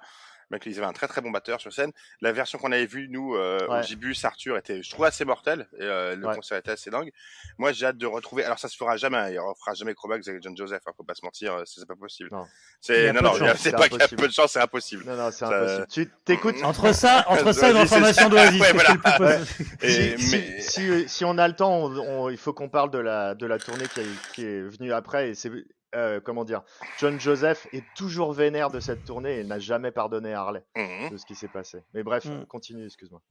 Mais 0.49 0.60
qu'ils 0.60 0.77
avaient 0.77 0.88
un 0.88 0.93
très 0.93 1.07
très 1.07 1.19
bon 1.21 1.29
batteur 1.31 1.60
sur 1.60 1.73
scène. 1.73 1.91
La 2.21 2.31
version 2.31 2.57
qu'on 2.57 2.71
avait 2.71 2.86
vue, 2.86 3.10
nous, 3.10 3.36
euh, 3.36 3.60
Ouais. 3.67 3.79
au 3.79 3.81
Gibus, 3.83 4.23
Arthur, 4.23 4.57
était, 4.57 4.81
je 4.81 4.89
trouve, 4.89 5.03
assez 5.05 5.25
mortelle. 5.25 5.67
Et 5.77 5.83
euh, 5.83 6.15
le 6.15 6.25
Ouais. 6.25 6.36
concert 6.36 6.57
était 6.57 6.71
assez 6.71 6.89
dingue. 6.89 7.12
Moi, 7.57 7.73
j'ai 7.73 7.86
hâte 7.88 7.97
de 7.97 8.05
retrouver. 8.05 8.45
Alors, 8.45 8.57
ça 8.57 8.69
se 8.69 8.77
fera 8.77 8.95
jamais. 8.95 9.17
hein, 9.17 9.29
Il 9.29 9.39
refera 9.39 9.73
jamais 9.73 9.93
Chromax 9.93 10.27
avec 10.27 10.41
John 10.41 10.55
Joseph. 10.55 10.81
Hein, 10.88 10.91
faut 10.95 11.03
pas 11.03 11.15
se 11.15 11.25
mentir, 11.25 11.53
euh, 11.53 11.63
c'est 11.65 11.86
pas 11.86 11.95
possible. 11.95 12.29
Non. 12.31 12.45
C'est 12.79 13.10
a 13.10 13.13
non, 13.13 13.21
non, 13.23 13.31
a- 13.45 13.55
c'est 13.55 13.71
pas 13.73 13.89
qu'il 13.89 13.99
y 13.99 14.03
a 14.03 14.07
peu 14.07 14.27
de 14.27 14.31
chance, 14.33 14.51
c'est 14.53 14.62
impossible. 14.62 15.03
Non, 15.05 15.15
non, 15.17 15.31
c'est 15.31 15.45
Ça- 15.45 15.47
impossible. 15.47 15.88
Tu 15.91 16.10
t'écoutes 16.23 16.63
Entre 16.63 16.93
ça, 16.93 17.25
entre 17.27 17.51
ça 17.51 17.69
et 17.69 17.73
l'information 17.73 18.29
d'Oasis, 18.29 18.62
Ouais, 18.62 18.71
voilà. 18.73 19.39
Et- 19.81 20.17
si, 20.17 20.17
si- 20.17 20.36
mais- 20.38 20.62
si- 20.62 21.10
si 21.10 21.25
on 21.25 21.38
a 21.38 21.47
le 21.47 21.55
temps, 21.55 21.73
on- 21.86 21.97
on- 21.97 22.29
il 22.29 22.38
faut 22.38 22.53
qu'on 22.53 22.69
parle 22.69 22.89
de 22.91 22.99
la, 22.99 23.36
de 23.36 23.45
la 23.45 23.57
tournée 23.60 23.88
qui, 23.88 23.99
est- 24.01 24.31
qui 24.33 24.45
est 24.45 24.62
venue 24.62 24.93
après. 24.93 25.29
Et 25.29 25.36
c'est 25.36 25.51
euh, 25.95 26.19
comment 26.19 26.43
dire, 26.43 26.63
John 27.00 27.19
Joseph 27.19 27.67
est 27.73 27.84
toujours 27.95 28.34
vénère 28.34 28.69
de 28.69 28.80
cette 28.80 29.06
tournée 29.06 29.39
et 29.39 29.43
n'a 29.43 29.60
jamais 29.60 29.91
pardonné 29.91 30.34
à 30.34 30.41
Harley 30.41 30.63
Mhm. 30.76 31.10
de 31.12 31.17
ce 31.17 31.26
qui 31.26 31.36
s'est 31.36 31.47
passé. 31.47 31.80
Mais 31.93 32.04
bref, 32.04 32.26
Mm. 32.26 32.45
continue, 32.45 32.86
excuse-moi. 32.86 33.21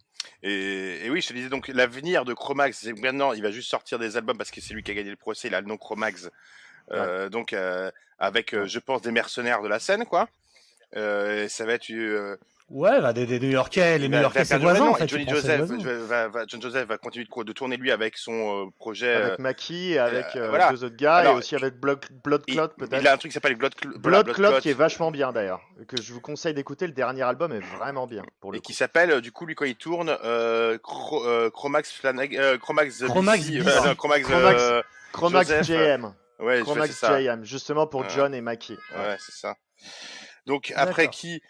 Et, 0.42 1.06
et 1.06 1.10
oui, 1.10 1.20
je 1.20 1.28
te 1.28 1.32
disais 1.34 1.48
donc 1.48 1.68
l'avenir 1.68 2.24
de 2.24 2.34
Chromax, 2.34 2.78
c'est 2.78 2.92
maintenant 2.98 3.32
il 3.32 3.42
va 3.42 3.50
juste 3.50 3.68
sortir 3.70 3.98
des 3.98 4.16
albums 4.16 4.36
parce 4.38 4.50
que 4.50 4.60
c'est 4.60 4.74
lui 4.74 4.82
qui 4.82 4.90
a 4.90 4.94
gagné 4.94 5.10
le 5.10 5.16
procès, 5.16 5.48
il 5.48 5.54
a 5.54 5.60
le 5.60 5.66
nom 5.66 5.76
Chromax. 5.76 6.30
Euh, 6.92 7.28
Donc 7.28 7.52
euh, 7.52 7.90
avec, 8.18 8.54
euh, 8.54 8.66
je 8.66 8.78
pense, 8.78 9.02
des 9.02 9.10
mercenaires 9.12 9.60
de 9.62 9.68
la 9.68 9.78
scène, 9.78 10.04
quoi. 10.06 10.28
Euh, 10.96 11.44
et 11.44 11.48
ça 11.48 11.66
va 11.66 11.74
être 11.74 11.90
euh, 11.90 12.36
Ouais, 12.68 13.00
bah, 13.00 13.12
des, 13.12 13.26
des 13.26 13.38
New-Yorkais, 13.38 13.96
les 13.98 14.08
New-Yorkais, 14.08 14.42
du 14.42 14.56
voisins, 14.56 14.86
en 14.88 14.94
fait. 14.94 15.06
Johnny 15.08 15.28
Joseph, 15.28 15.60
va, 15.70 16.26
va- 16.26 16.44
John 16.48 16.60
Joseph 16.60 16.88
va 16.88 16.98
continuer 16.98 17.24
de, 17.24 17.52
tourner 17.52 17.76
lui 17.76 17.92
avec 17.92 18.16
son 18.16 18.66
euh, 18.66 18.70
projet. 18.76 19.06
euh, 19.06 19.26
Avec 19.26 19.38
Maki 19.38 19.92
et 19.92 19.98
avec 20.00 20.26
euh, 20.34 20.40
euh, 20.46 20.48
voilà. 20.48 20.72
deux 20.72 20.82
autres 20.82 20.96
gars 20.96 21.14
Alors, 21.14 21.36
et 21.36 21.38
aussi 21.38 21.54
avec 21.54 21.78
Blood, 21.78 22.04
Blood 22.24 22.42
il, 22.48 22.54
Clot 22.54 22.68
peut-être. 22.76 23.00
il 23.00 23.06
a 23.06 23.12
un 23.12 23.16
truc 23.18 23.30
qui 23.30 23.34
s'appelle 23.34 23.54
Blood, 23.54 23.72
Cl- 23.74 23.96
Blood, 23.98 24.24
Blood 24.24 24.34
Clot 24.34 24.48
Clot, 24.50 24.60
qui 24.60 24.70
est 24.70 24.74
vachement 24.74 25.12
bien 25.12 25.30
d'ailleurs, 25.32 25.60
que 25.86 26.02
je 26.02 26.12
vous 26.12 26.20
conseille 26.20 26.54
d'écouter. 26.54 26.88
Le 26.88 26.92
dernier 26.92 27.22
album 27.22 27.52
est 27.52 27.60
vraiment 27.78 28.08
bien 28.08 28.24
pour 28.40 28.50
le 28.50 28.58
et 28.58 28.60
coup. 28.60 28.66
qui 28.66 28.74
s'appelle 28.74 29.12
euh, 29.12 29.20
du 29.20 29.30
coup 29.30 29.46
lui 29.46 29.54
quand 29.54 29.64
il 29.64 29.76
tourne 29.76 30.16
euh, 30.24 30.76
Chro- 30.78 31.24
euh, 31.24 31.50
Chromax 31.50 31.92
Flanag, 31.92 32.36
euh, 32.36 32.58
Chromax 32.58 33.04
Chromax 33.04 33.46
BC, 33.48 33.60
BC. 33.60 33.68
euh, 33.68 33.84
non, 33.86 33.94
Chromax, 33.94 34.26
Chromax- 34.28 34.58
euh, 34.58 34.82
Chromax 35.12 35.48
Joseph, 35.50 35.66
JM, 35.68 36.12
ouais, 36.40 36.62
Chromax 36.62 36.94
c'est. 37.00 37.22
JM, 37.22 37.44
justement 37.44 37.86
pour 37.86 38.00
Ouais. 38.00 38.08
John 38.12 38.34
et 38.34 38.40
Maki. 38.40 38.72
Ouais. 38.72 38.98
Ouais, 39.06 39.16
c'est 39.20 39.36
ça. 39.36 39.54
Donc 40.46 40.72
après 40.76 41.08
qui, 41.08 41.40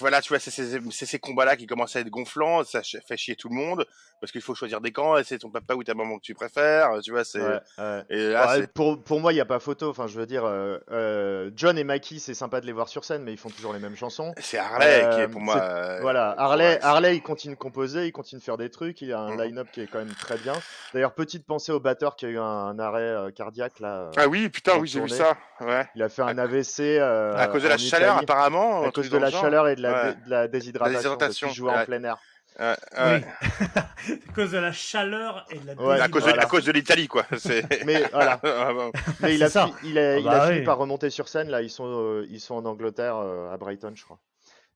voilà, 0.00 0.20
tu 0.20 0.30
vois, 0.30 0.38
c'est 0.38 0.50
ces, 0.50 1.18
combats-là 1.18 1.56
qui 1.56 1.66
commencent 1.66 1.96
à 1.96 2.00
être 2.00 2.10
gonflants, 2.10 2.64
ça 2.64 2.80
fait 2.82 3.16
chier 3.16 3.36
tout 3.36 3.48
le 3.48 3.54
monde 3.54 3.86
parce 4.20 4.32
qu'il 4.32 4.40
faut 4.40 4.54
choisir 4.54 4.80
des 4.80 4.92
camps, 4.92 5.18
et 5.18 5.24
c'est 5.24 5.38
ton 5.38 5.50
papa 5.50 5.74
ou 5.74 5.84
ta 5.84 5.92
maman 5.94 6.16
que 6.16 6.22
tu 6.22 6.34
préfères, 6.34 6.88
tu 7.02 7.10
vois, 7.12 7.22
c'est. 7.22 7.38
Ouais, 7.40 7.60
ouais. 7.78 8.02
Et 8.08 8.30
là, 8.30 8.48
Ouais, 8.48 8.60
c'est- 8.62 8.72
pour, 8.72 9.02
pour 9.02 9.20
moi, 9.20 9.30
il 9.32 9.34
n'y 9.36 9.42
a 9.42 9.44
pas 9.44 9.58
photo. 9.60 9.90
Enfin, 9.90 10.06
je 10.06 10.18
veux 10.18 10.24
dire, 10.26 10.44
euh, 10.46 10.78
euh, 10.90 11.50
John 11.54 11.76
et 11.76 11.84
Maki, 11.84 12.18
c'est 12.18 12.32
sympa 12.32 12.60
de 12.62 12.66
les 12.66 12.72
voir 12.72 12.88
sur 12.88 13.04
scène, 13.04 13.22
mais 13.22 13.32
ils 13.32 13.38
font 13.38 13.50
toujours 13.50 13.74
les 13.74 13.78
mêmes 13.78 13.94
chansons. 13.96 14.32
c'est 14.38 14.56
Harley 14.58 15.00
qui 15.12 15.20
Euh, 15.20 15.24
est 15.24 15.28
pour 15.28 15.42
moi. 15.42 15.56
euh, 15.60 15.98
Voilà, 16.00 16.34
Harley, 16.38 16.78
Harley, 16.82 17.16
il 17.16 17.22
continue 17.22 17.54
de 17.54 17.58
composer, 17.58 18.06
il 18.06 18.12
continue 18.12 18.38
de 18.40 18.44
faire 18.44 18.56
des 18.56 18.70
trucs, 18.70 19.02
il 19.02 19.12
a 19.12 19.20
un 19.20 19.32
Mhm. 19.34 19.42
line-up 19.42 19.68
qui 19.70 19.82
est 19.82 19.86
quand 19.86 19.98
même 19.98 20.14
très 20.14 20.38
bien. 20.38 20.54
D'ailleurs, 20.94 21.12
petite 21.12 21.46
pensée 21.46 21.72
au 21.72 21.80
batteur 21.80 22.16
qui 22.16 22.24
a 22.24 22.28
eu 22.30 22.38
un, 22.38 22.42
un 22.42 22.78
arrêt 22.78 23.00
euh, 23.02 23.30
cardiaque 23.30 23.80
là. 23.80 24.04
euh, 24.06 24.10
Ah 24.16 24.26
oui, 24.28 24.48
putain, 24.48 24.78
oui, 24.78 24.88
j'ai 24.88 25.00
vu 25.00 25.08
ça. 25.10 25.36
Ouais. 25.60 25.86
Il 25.94 26.02
a 26.02 26.08
fait 26.08 26.22
un 26.22 26.38
AVC 26.38 26.98
euh, 26.98 27.36
à 27.36 27.46
cause 27.48 27.62
de 27.62 27.68
la 27.68 27.76
chaleur, 27.78 28.16
apparemment. 28.18 28.82
à 28.82 28.90
cause 28.90 29.10
de 29.10 29.18
la 29.18 29.30
chaleur 29.30 29.68
et 29.68 29.75
de 29.76 29.82
la, 29.82 30.12
de 30.14 30.30
la 30.30 30.48
déshydratation, 30.48 31.48
jouait 31.50 31.72
en 31.72 31.84
plein 31.84 32.02
air. 32.02 32.18
Oui. 32.58 32.64
à 33.76 34.32
cause 34.34 34.50
de 34.52 34.58
la 34.58 34.72
chaleur 34.72 35.46
et 35.50 35.58
de 35.58 35.66
la 35.66 35.74
Ouais, 35.74 36.00
À 36.00 36.08
cause, 36.08 36.22
de, 36.24 36.28
Voilà. 36.30 36.42
à 36.42 36.46
cause 36.46 36.64
de 36.64 36.72
l'Italie, 36.72 37.06
quoi. 37.06 37.24
Mais 37.84 38.02
voilà. 38.12 38.40
Ah. 38.44 38.72
Mais 39.20 39.34
il 39.34 39.42
a, 39.44 39.50
ça. 39.50 39.66
fi- 39.66 39.88
il 39.88 39.98
a, 39.98 40.12
Ah 40.14 40.18
il 40.18 40.24
bah 40.24 40.30
a 40.42 40.46
oui. 40.48 40.54
fini 40.54 40.64
par 40.64 40.78
remonter 40.78 41.10
sur 41.10 41.28
scène. 41.28 41.50
Là, 41.50 41.60
ils 41.62 41.70
sont, 41.70 41.84
euh, 41.86 42.26
ils 42.30 42.40
sont 42.40 42.54
en 42.54 42.64
Angleterre, 42.64 43.16
euh, 43.16 43.52
à 43.52 43.56
Brighton, 43.58 43.92
je 43.94 44.02
crois. 44.04 44.18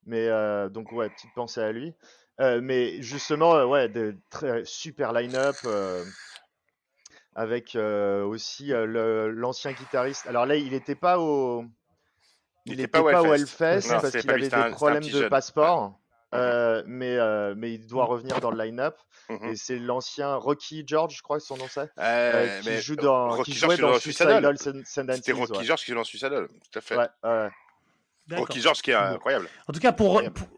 Mais 0.06 0.28
euh, 0.28 0.68
donc, 0.68 0.92
ouais, 0.92 1.08
petite 1.08 1.32
pensée 1.34 1.60
à 1.62 1.72
lui. 1.72 1.94
Euh, 2.40 2.60
mais 2.62 3.00
justement, 3.02 3.54
euh, 3.56 3.64
ouais, 3.64 3.88
de 3.88 4.16
très 4.30 4.62
super 4.64 5.12
line-up. 5.14 5.56
euh, 5.64 6.04
avec 7.34 7.76
euh, 7.76 8.24
aussi 8.24 8.72
euh, 8.72 8.84
le- 8.86 9.30
l'ancien 9.30 9.72
guitariste. 9.72 10.26
Alors 10.26 10.46
là, 10.46 10.56
il 10.56 10.72
n'était 10.72 10.94
pas 10.96 11.18
au. 11.18 11.64
Il 12.66 12.72
Il 12.72 12.80
était 12.80 12.82
n'était 12.82 12.88
pas 12.88 13.00
au 13.00 13.10
pas 13.10 13.22
au 13.22 13.34
Hellfest. 13.34 13.64
Hellfest 13.64 13.94
Non, 13.94 14.00
parce 14.00 14.16
qu'il 14.16 14.30
avait 14.30 14.48
des 14.48 14.54
un 14.54 14.70
problèmes 14.70 15.02
de 15.02 15.08
jeune. 15.08 15.28
passeport. 15.28 16.00
Euh, 16.32 16.84
mais, 16.86 17.16
euh, 17.16 17.54
mais 17.56 17.74
il 17.74 17.86
doit 17.86 18.04
revenir 18.04 18.40
dans 18.40 18.50
le 18.50 18.62
line-up. 18.62 18.96
Mhm. 19.28 19.48
Et 19.48 19.56
c'est 19.56 19.78
l'ancien 19.78 20.34
Rocky 20.36 20.84
George, 20.86 21.16
je 21.16 21.22
crois 21.22 21.38
que 21.38 21.44
son 21.44 21.56
nom 21.56 21.66
c'est. 21.68 21.80
Euh, 21.80 21.86
euh, 21.98 22.60
qui 22.60 22.68
mais 22.68 22.80
joue 22.80 22.96
dans, 22.96 23.30
Rocky 23.30 23.52
qui 23.52 23.58
George 23.58 23.76
jouait 23.76 23.82
dans 23.82 23.88
joue 23.88 23.94
dans 23.94 24.00
Suicidal 24.00 25.16
C'était 25.16 25.32
Rocky 25.32 25.58
ouais. 25.58 25.64
George 25.64 25.80
qui 25.80 25.90
joue 25.90 25.96
dans 25.96 26.04
Suicidal, 26.04 26.48
tout 26.48 26.78
à 26.78 26.80
fait. 26.80 26.96
Ouais. 26.96 28.36
Rocky 28.36 28.60
George 28.60 28.82
qui 28.82 28.90
est 28.90 28.94
incroyable. 28.94 29.48
En 29.68 29.72
tout 29.72 29.80
cas, 29.80 29.92
pour, 29.92 30.22
pour, 30.32 30.48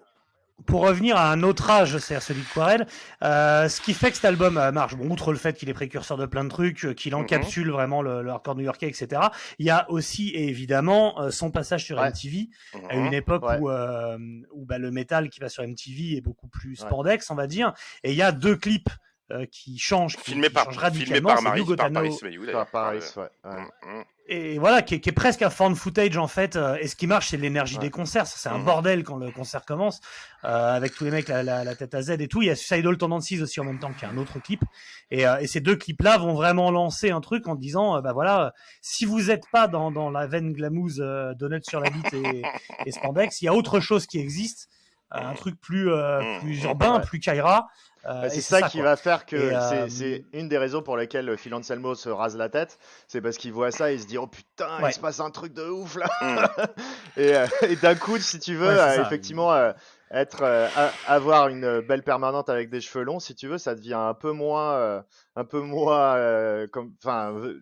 pour 0.66 0.82
revenir 0.82 1.16
à 1.16 1.30
un 1.30 1.42
autre 1.42 1.70
âge, 1.70 1.96
c'est-à-dire 1.98 2.22
celui 2.22 2.42
de 2.42 2.46
Quarel, 2.54 2.86
euh, 3.22 3.68
ce 3.68 3.80
qui 3.80 3.94
fait 3.94 4.10
que 4.10 4.16
cet 4.16 4.24
album 4.24 4.56
euh, 4.58 4.72
marche, 4.72 4.94
bon, 4.94 5.08
outre 5.10 5.32
le 5.32 5.38
fait 5.38 5.56
qu'il 5.56 5.68
est 5.68 5.74
précurseur 5.74 6.16
de 6.16 6.26
plein 6.26 6.44
de 6.44 6.48
trucs, 6.48 6.84
euh, 6.84 6.94
qu'il 6.94 7.14
Mhm. 7.14 7.20
encapsule 7.22 7.70
vraiment 7.70 8.02
le, 8.02 8.22
le 8.22 8.30
hardcore 8.30 8.56
new-yorkais, 8.56 8.88
etc., 8.88 9.20
il 9.58 9.66
y 9.66 9.70
a 9.70 9.90
aussi 9.90 10.32
évidemment 10.34 11.20
euh, 11.20 11.30
son 11.30 11.50
passage 11.50 11.84
sur 11.84 11.98
Ouais. 11.98 12.08
MTV, 12.08 12.48
à 12.88 12.96
Mhm. 12.96 13.06
une 13.06 13.14
époque 13.14 13.42
Ouais. 13.44 13.58
où, 13.58 13.70
euh, 13.70 14.18
où 14.52 14.64
bah, 14.64 14.78
le 14.78 14.90
métal 14.90 15.28
qui 15.30 15.40
va 15.40 15.48
sur 15.48 15.62
MTV 15.62 16.16
est 16.16 16.20
beaucoup 16.20 16.48
plus 16.48 16.70
Ouais. 16.80 16.86
spordex, 16.86 17.30
on 17.30 17.34
va 17.34 17.46
dire, 17.46 17.72
et 18.04 18.10
il 18.12 18.16
y 18.16 18.22
a 18.22 18.32
deux 18.32 18.56
clips 18.56 18.88
euh, 19.30 19.46
qui 19.50 19.78
changent, 19.78 20.16
qui, 20.16 20.32
Filmé 20.32 20.48
qui 20.48 20.52
par, 20.54 20.64
changent 20.64 20.74
filmé 20.74 20.88
radicalement, 20.98 21.28
par 21.28 21.38
c'est 21.38 21.44
Maris, 21.44 21.64
par 21.76 21.90
Paris 21.90 22.18
Par 22.52 22.92
Ouais. 22.92 22.98
ouais. 23.44 24.04
Et 24.26 24.58
voilà, 24.58 24.82
qui 24.82 24.94
est, 24.94 25.00
qui 25.00 25.08
est 25.08 25.12
presque 25.12 25.42
un 25.42 25.50
fan 25.50 25.74
footage 25.74 26.16
en 26.16 26.28
fait. 26.28 26.54
euh, 26.56 26.76
et 26.80 26.86
ce 26.86 26.94
qui 26.94 27.06
marche, 27.08 27.28
c'est 27.30 27.36
l'énergie 27.36 27.74
Ouais. 27.74 27.80
des 27.82 27.90
concerts. 27.90 28.26
C'est 28.28 28.48
un 28.48 28.58
Mhm. 28.58 28.64
bordel 28.64 29.02
quand 29.04 29.16
le 29.16 29.32
concert 29.32 29.64
commence, 29.64 30.00
euh, 30.44 30.48
avec 30.76 30.94
tous 30.94 31.04
les 31.04 31.10
mecs 31.10 31.28
la, 31.28 31.42
la, 31.42 31.64
la 31.64 31.74
tête 31.74 31.92
à 31.94 32.02
Z 32.02 32.10
et 32.20 32.28
tout. 32.28 32.40
Il 32.40 32.46
y 32.46 32.50
a 32.50 32.54
Suicidal 32.54 32.96
Tendencies 32.96 33.40
aussi 33.42 33.58
en 33.60 33.64
même 33.64 33.80
temps, 33.80 33.92
qui 33.92 34.04
est 34.04 34.08
un 34.08 34.16
autre 34.16 34.38
clip. 34.38 34.62
Et, 35.10 35.26
euh, 35.26 35.38
et 35.38 35.48
ces 35.48 35.60
deux 35.60 35.74
clips-là 35.76 36.18
vont 36.18 36.34
vraiment 36.34 36.70
lancer 36.70 37.10
un 37.10 37.20
truc 37.20 37.48
en 37.48 37.56
disant, 37.56 37.96
euh, 37.96 38.00
bah 38.00 38.12
voilà, 38.12 38.54
si 38.80 39.04
vous 39.04 39.22
n'êtes 39.22 39.48
pas 39.50 39.66
dans, 39.66 39.90
dans 39.90 40.08
la 40.08 40.26
veine 40.28 40.52
glamouze, 40.52 41.00
euh, 41.04 41.34
donut 41.34 41.64
sur 41.64 41.80
la 41.80 41.90
bite 41.90 42.12
et, 42.14 42.42
et 42.86 42.92
spandex, 42.92 43.42
il 43.42 43.46
y 43.46 43.48
a 43.48 43.54
autre 43.54 43.80
chose 43.80 44.06
qui 44.06 44.18
existe. 44.20 44.68
euh, 45.14 45.18
un 45.18 45.34
truc 45.34 45.60
plus, 45.60 45.90
euh, 45.90 46.22
Mhm. 46.22 46.40
plus 46.40 46.62
urbain, 46.62 46.94
Ouais. 46.96 47.04
plus 47.04 47.20
Kaira. 47.20 47.66
Euh, 48.06 48.22
Bah, 48.22 48.30
c'est 48.30 48.40
ça, 48.40 48.62
qui 48.68 48.80
va 48.80 48.96
faire 48.96 49.26
que 49.26 49.36
euh, 49.36 49.88
c'est 49.88 50.24
une 50.32 50.48
des 50.48 50.58
raisons 50.58 50.82
pour 50.82 50.96
lesquelles 50.96 51.36
Phil 51.36 51.54
Anselmo 51.54 51.94
se 51.94 52.08
rase 52.08 52.36
la 52.36 52.48
tête. 52.48 52.78
C'est 53.08 53.20
parce 53.20 53.36
qu'il 53.36 53.52
voit 53.52 53.70
ça 53.70 53.90
et 53.92 53.94
il 53.94 54.00
se 54.00 54.06
dit 54.06 54.18
Oh 54.18 54.26
putain, 54.26 54.82
Ouais. 54.82 54.90
il 54.90 54.92
se 54.92 55.00
passe 55.00 55.20
un 55.20 55.30
truc 55.30 55.52
de 55.52 55.62
ouf 55.68 55.96
là. 55.96 56.06
Mhm. 56.20 56.66
et 57.16 57.36
euh, 57.36 57.46
et 57.62 57.76
d'un 57.76 57.94
coup, 57.94 58.18
si 58.18 58.38
tu 58.40 58.54
veux, 58.54 58.68
Ouais, 58.68 58.78
euh, 58.80 59.02
effectivement, 59.02 59.52
euh, 59.52 59.72
être, 60.10 60.42
euh, 60.42 60.68
a- 60.76 60.90
avoir 61.12 61.48
une 61.48 61.80
belle 61.80 62.02
permanente 62.02 62.48
avec 62.50 62.68
des 62.70 62.80
cheveux 62.80 63.04
longs, 63.04 63.20
si 63.20 63.34
tu 63.34 63.46
veux, 63.48 63.58
ça 63.58 63.74
devient 63.74 63.94
un 63.94 64.14
peu 64.14 64.32
moins, 64.32 64.72
euh, 64.74 65.02
un 65.36 65.44
peu 65.44 65.60
moins, 65.60 66.16
euh, 66.16 66.66
comme, 66.66 66.92
enfin, 67.02 67.32
euh, 67.34 67.58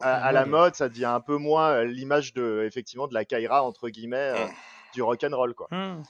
à, 0.00 0.14
à 0.26 0.32
la 0.32 0.46
mode. 0.46 0.74
ça 0.74 0.88
devient 0.88 1.04
un 1.04 1.20
peu 1.20 1.36
moins 1.36 1.70
euh, 1.70 1.84
l'image 1.84 2.32
de, 2.34 2.64
effectivement, 2.66 3.06
de 3.08 3.14
la 3.14 3.24
Kaira 3.24 3.62
entre 3.62 3.88
guillemets, 3.88 4.32
euh, 4.34 4.44
Mhm. 4.46 4.50
du 4.94 5.02
rock 5.02 5.22
and 5.24 5.36
roll 5.36 5.54
quoi. 5.54 5.68
Hmm. 5.70 6.02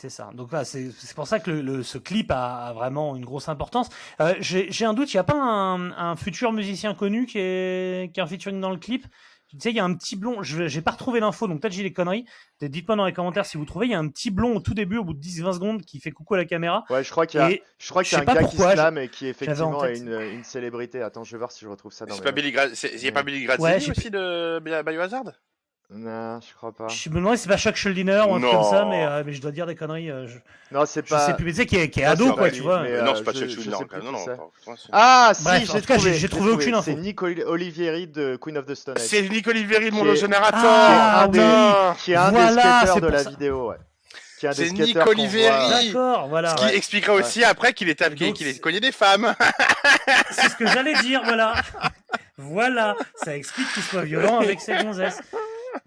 C'est 0.00 0.08
ça. 0.08 0.30
Donc 0.34 0.48
voilà, 0.48 0.64
c'est 0.64 0.90
c'est 0.96 1.14
pour 1.14 1.26
ça 1.26 1.40
que 1.40 1.50
le, 1.50 1.60
le- 1.60 1.82
ce 1.82 1.98
clip 1.98 2.30
a, 2.30 2.68
a 2.68 2.72
vraiment 2.72 3.16
une 3.16 3.24
grosse 3.24 3.48
importance. 3.50 3.88
Euh, 4.20 4.34
J'ai 4.40 4.70
j'ai 4.72 4.84
un 4.86 4.94
doute, 4.94 5.12
il 5.12 5.16
n'y 5.16 5.20
a 5.20 5.24
pas 5.24 5.34
un, 5.40 5.92
un 5.92 6.16
futur 6.16 6.52
musicien 6.52 6.94
connu 6.94 7.26
qui 7.26 7.38
est, 7.38 8.10
qui 8.14 8.20
est 8.20 8.22
en 8.22 8.26
featuring 8.26 8.60
dans 8.60 8.70
le 8.70 8.78
clip? 8.78 9.04
Tu 9.50 9.56
sais, 9.58 9.70
il 9.70 9.76
y 9.76 9.80
a 9.80 9.84
un 9.84 9.94
petit 9.94 10.14
blond, 10.14 10.44
je 10.44 10.68
j'ai 10.68 10.80
pas 10.80 10.92
retrouvé 10.92 11.18
l'info, 11.18 11.48
donc 11.48 11.60
peut-être 11.60 11.72
j'ai 11.74 11.82
des 11.82 11.92
conneries. 11.92 12.24
Dites-moi 12.62 12.94
dans 12.96 13.04
les 13.04 13.12
commentaires 13.12 13.44
si 13.44 13.56
vous 13.58 13.64
trouvez, 13.64 13.86
il 13.86 13.90
y 13.90 13.94
a 13.94 13.98
un 13.98 14.06
petit 14.06 14.30
blond 14.30 14.54
au 14.56 14.60
tout 14.60 14.74
début, 14.74 14.96
au 14.96 15.02
bout 15.04 15.12
de 15.12 15.20
10-20 15.20 15.52
secondes, 15.54 15.82
qui 15.82 15.98
fait 15.98 16.12
coucou 16.12 16.34
à 16.34 16.38
la 16.38 16.44
caméra. 16.44 16.84
Ouais, 16.88 17.02
je 17.02 17.10
crois 17.10 17.26
qu'il 17.26 17.40
y 17.40 17.42
a, 17.42 17.50
Et 17.50 17.62
je 17.78 17.90
crois 17.90 18.04
qu'il 18.04 18.12
y 18.16 18.20
a 18.20 18.22
un 18.22 18.24
gars 18.26 18.40
pourquoi, 18.42 18.68
qui 18.68 18.72
slame 18.74 18.98
et 18.98 19.08
qui 19.08 19.26
effectivement 19.26 19.78
en 19.78 19.84
est 19.86 19.98
une, 19.98 20.12
une 20.20 20.44
célébrité. 20.44 21.02
Attends, 21.02 21.24
je 21.24 21.32
vais 21.32 21.38
voir 21.38 21.50
si 21.50 21.64
je 21.64 21.68
retrouve 21.68 21.92
ça 21.92 22.06
dans 22.06 22.14
C'est 22.14 22.22
pas. 22.22 22.30
Billy 22.30 22.52
Gra- 22.52 22.72
c'est- 22.74 22.96
y 23.02 23.08
a 23.08 23.12
pas 23.12 23.24
Billy 23.24 23.42
Graziani 23.44 23.84
Ouais, 23.84 23.90
aussi 23.90 24.10
de 24.10 24.60
Bi- 24.60 24.70
Biohazard 24.88 25.24
Non, 25.92 26.38
je 26.40 26.54
crois 26.54 26.70
pas. 26.70 26.86
Je 26.86 27.08
me 27.10 27.16
demande 27.16 27.34
si 27.36 27.42
c'est 27.42 27.48
pas 27.48 27.56
Chuck 27.56 27.74
Schuldiner 27.74 28.22
ou 28.28 28.34
un 28.36 28.40
truc 28.40 28.52
comme 28.52 28.62
ça, 28.70 28.84
mais, 28.88 29.04
euh, 29.04 29.24
mais 29.26 29.32
je 29.32 29.40
dois 29.42 29.50
dire 29.50 29.66
des 29.66 29.74
conneries. 29.74 30.08
euh, 30.08 30.28
je, 30.28 30.38
Non, 30.70 30.86
c'est 30.86 31.04
je 31.04 31.10
pas. 31.12 31.26
sais 31.26 31.34
plus, 31.34 31.44
mais 31.46 31.50
tu 31.50 31.56
sais, 31.56 31.66
qui 31.66 31.76
est, 31.78 31.90
qui 31.90 32.00
est 32.00 32.04
Non, 32.06 32.10
ado, 32.12 32.24
c'est 32.26 32.30
quoi, 32.34 32.42
pas 32.44 32.48
tu 32.50 32.54
lui, 32.56 32.62
vois. 32.62 32.82
mais, 32.82 32.92
Euh, 32.92 33.02
non, 33.02 33.14
c'est 33.16 33.24
pas 33.24 33.32
je- 33.32 33.38
Chuck 33.40 33.48
je 33.48 33.54
Schuldiner, 33.54 33.76
sais 33.76 33.84
plus 33.86 33.96
Non, 33.98 34.04
qui 34.06 34.12
non. 34.12 34.18
c'est. 34.24 34.30
attends, 34.30 34.50
attends, 34.68 34.76
Ah, 34.92 35.32
si, 35.34 35.42
Bref, 35.42 35.54
en 35.56 35.72
j'ai 35.74 35.80
tout 35.80 35.86
cas, 35.88 35.94
trouvé. 35.96 36.14
j'ai- 36.14 36.28
trouvé 36.28 36.50
aucune 36.52 36.74
info. 36.74 36.82
C'est 36.84 36.94
Nick 36.94 37.20
Oli- 37.22 37.42
Olivieri 37.42 38.06
de 38.06 38.36
Queen 38.36 38.56
of 38.58 38.66
the 38.66 38.74
Stone 38.76 38.98
Age. 38.98 39.02
C'est 39.04 39.28
Nick 39.28 39.48
Oliveri 39.48 39.86
de 39.86 39.90
Qui 39.90 39.96
mon 39.96 40.12
est- 40.12 40.16
générateur. 40.16 40.60
Ah, 40.64 41.22
un 41.24 41.28
des- 41.28 41.38
putain. 41.40 41.96
qui 41.98 42.12
est 42.12 42.16
un 42.16 42.30
Voilà, 42.30 42.46
des 42.54 42.60
skateurs 42.60 42.94
c'est 42.94 43.00
de 43.00 43.06
pour 43.06 43.16
la 43.16 43.24
ça. 43.24 43.30
vidéo, 43.30 43.70
ouais. 43.70 43.76
Qui 44.38 44.46
est 44.46 44.48
un 44.48 44.52
des 44.52 44.56
C'est 44.68 44.70
Nick 44.72 44.82
skateurs 44.90 45.04
qu'on 45.06 45.10
Oliveri. 45.10 45.42
voit. 45.48 45.82
D'accord, 45.82 46.28
voilà. 46.28 46.50
Ce 46.50 46.54
qui 46.54 46.64
Ouais. 46.66 46.76
expliquera 46.76 47.12
aussi 47.14 47.42
après 47.42 47.72
qu'il 47.72 47.88
est, 47.90 47.96
qu'il 47.96 48.28
Donc, 48.28 48.36
qu'il 48.36 48.46
est 48.46 48.60
cogné 48.60 48.78
des 48.78 48.92
femmes. 48.92 49.34
C'est 50.30 50.50
ce 50.50 50.54
que 50.56 50.66
j'allais 50.68 50.94
dire, 51.02 51.20
voilà. 51.24 51.54
Voilà, 52.42 52.96
ça 53.16 53.36
explique 53.36 53.70
qu'il 53.74 53.82
soit 53.82 54.00
violent 54.00 54.40
avec 54.40 54.62
ses 54.62 54.74
gonzesses. 54.82 55.20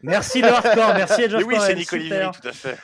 Merci 0.03 0.41
le 0.41 0.49
hardcore, 0.49 0.93
merci 0.95 1.23
Edge 1.23 1.33
of 1.33 1.43
oui, 1.45 1.55
c'est. 1.59 1.73
Oliveri, 1.73 2.09
tout 2.41 2.47
à 2.47 2.51
fait. 2.51 2.77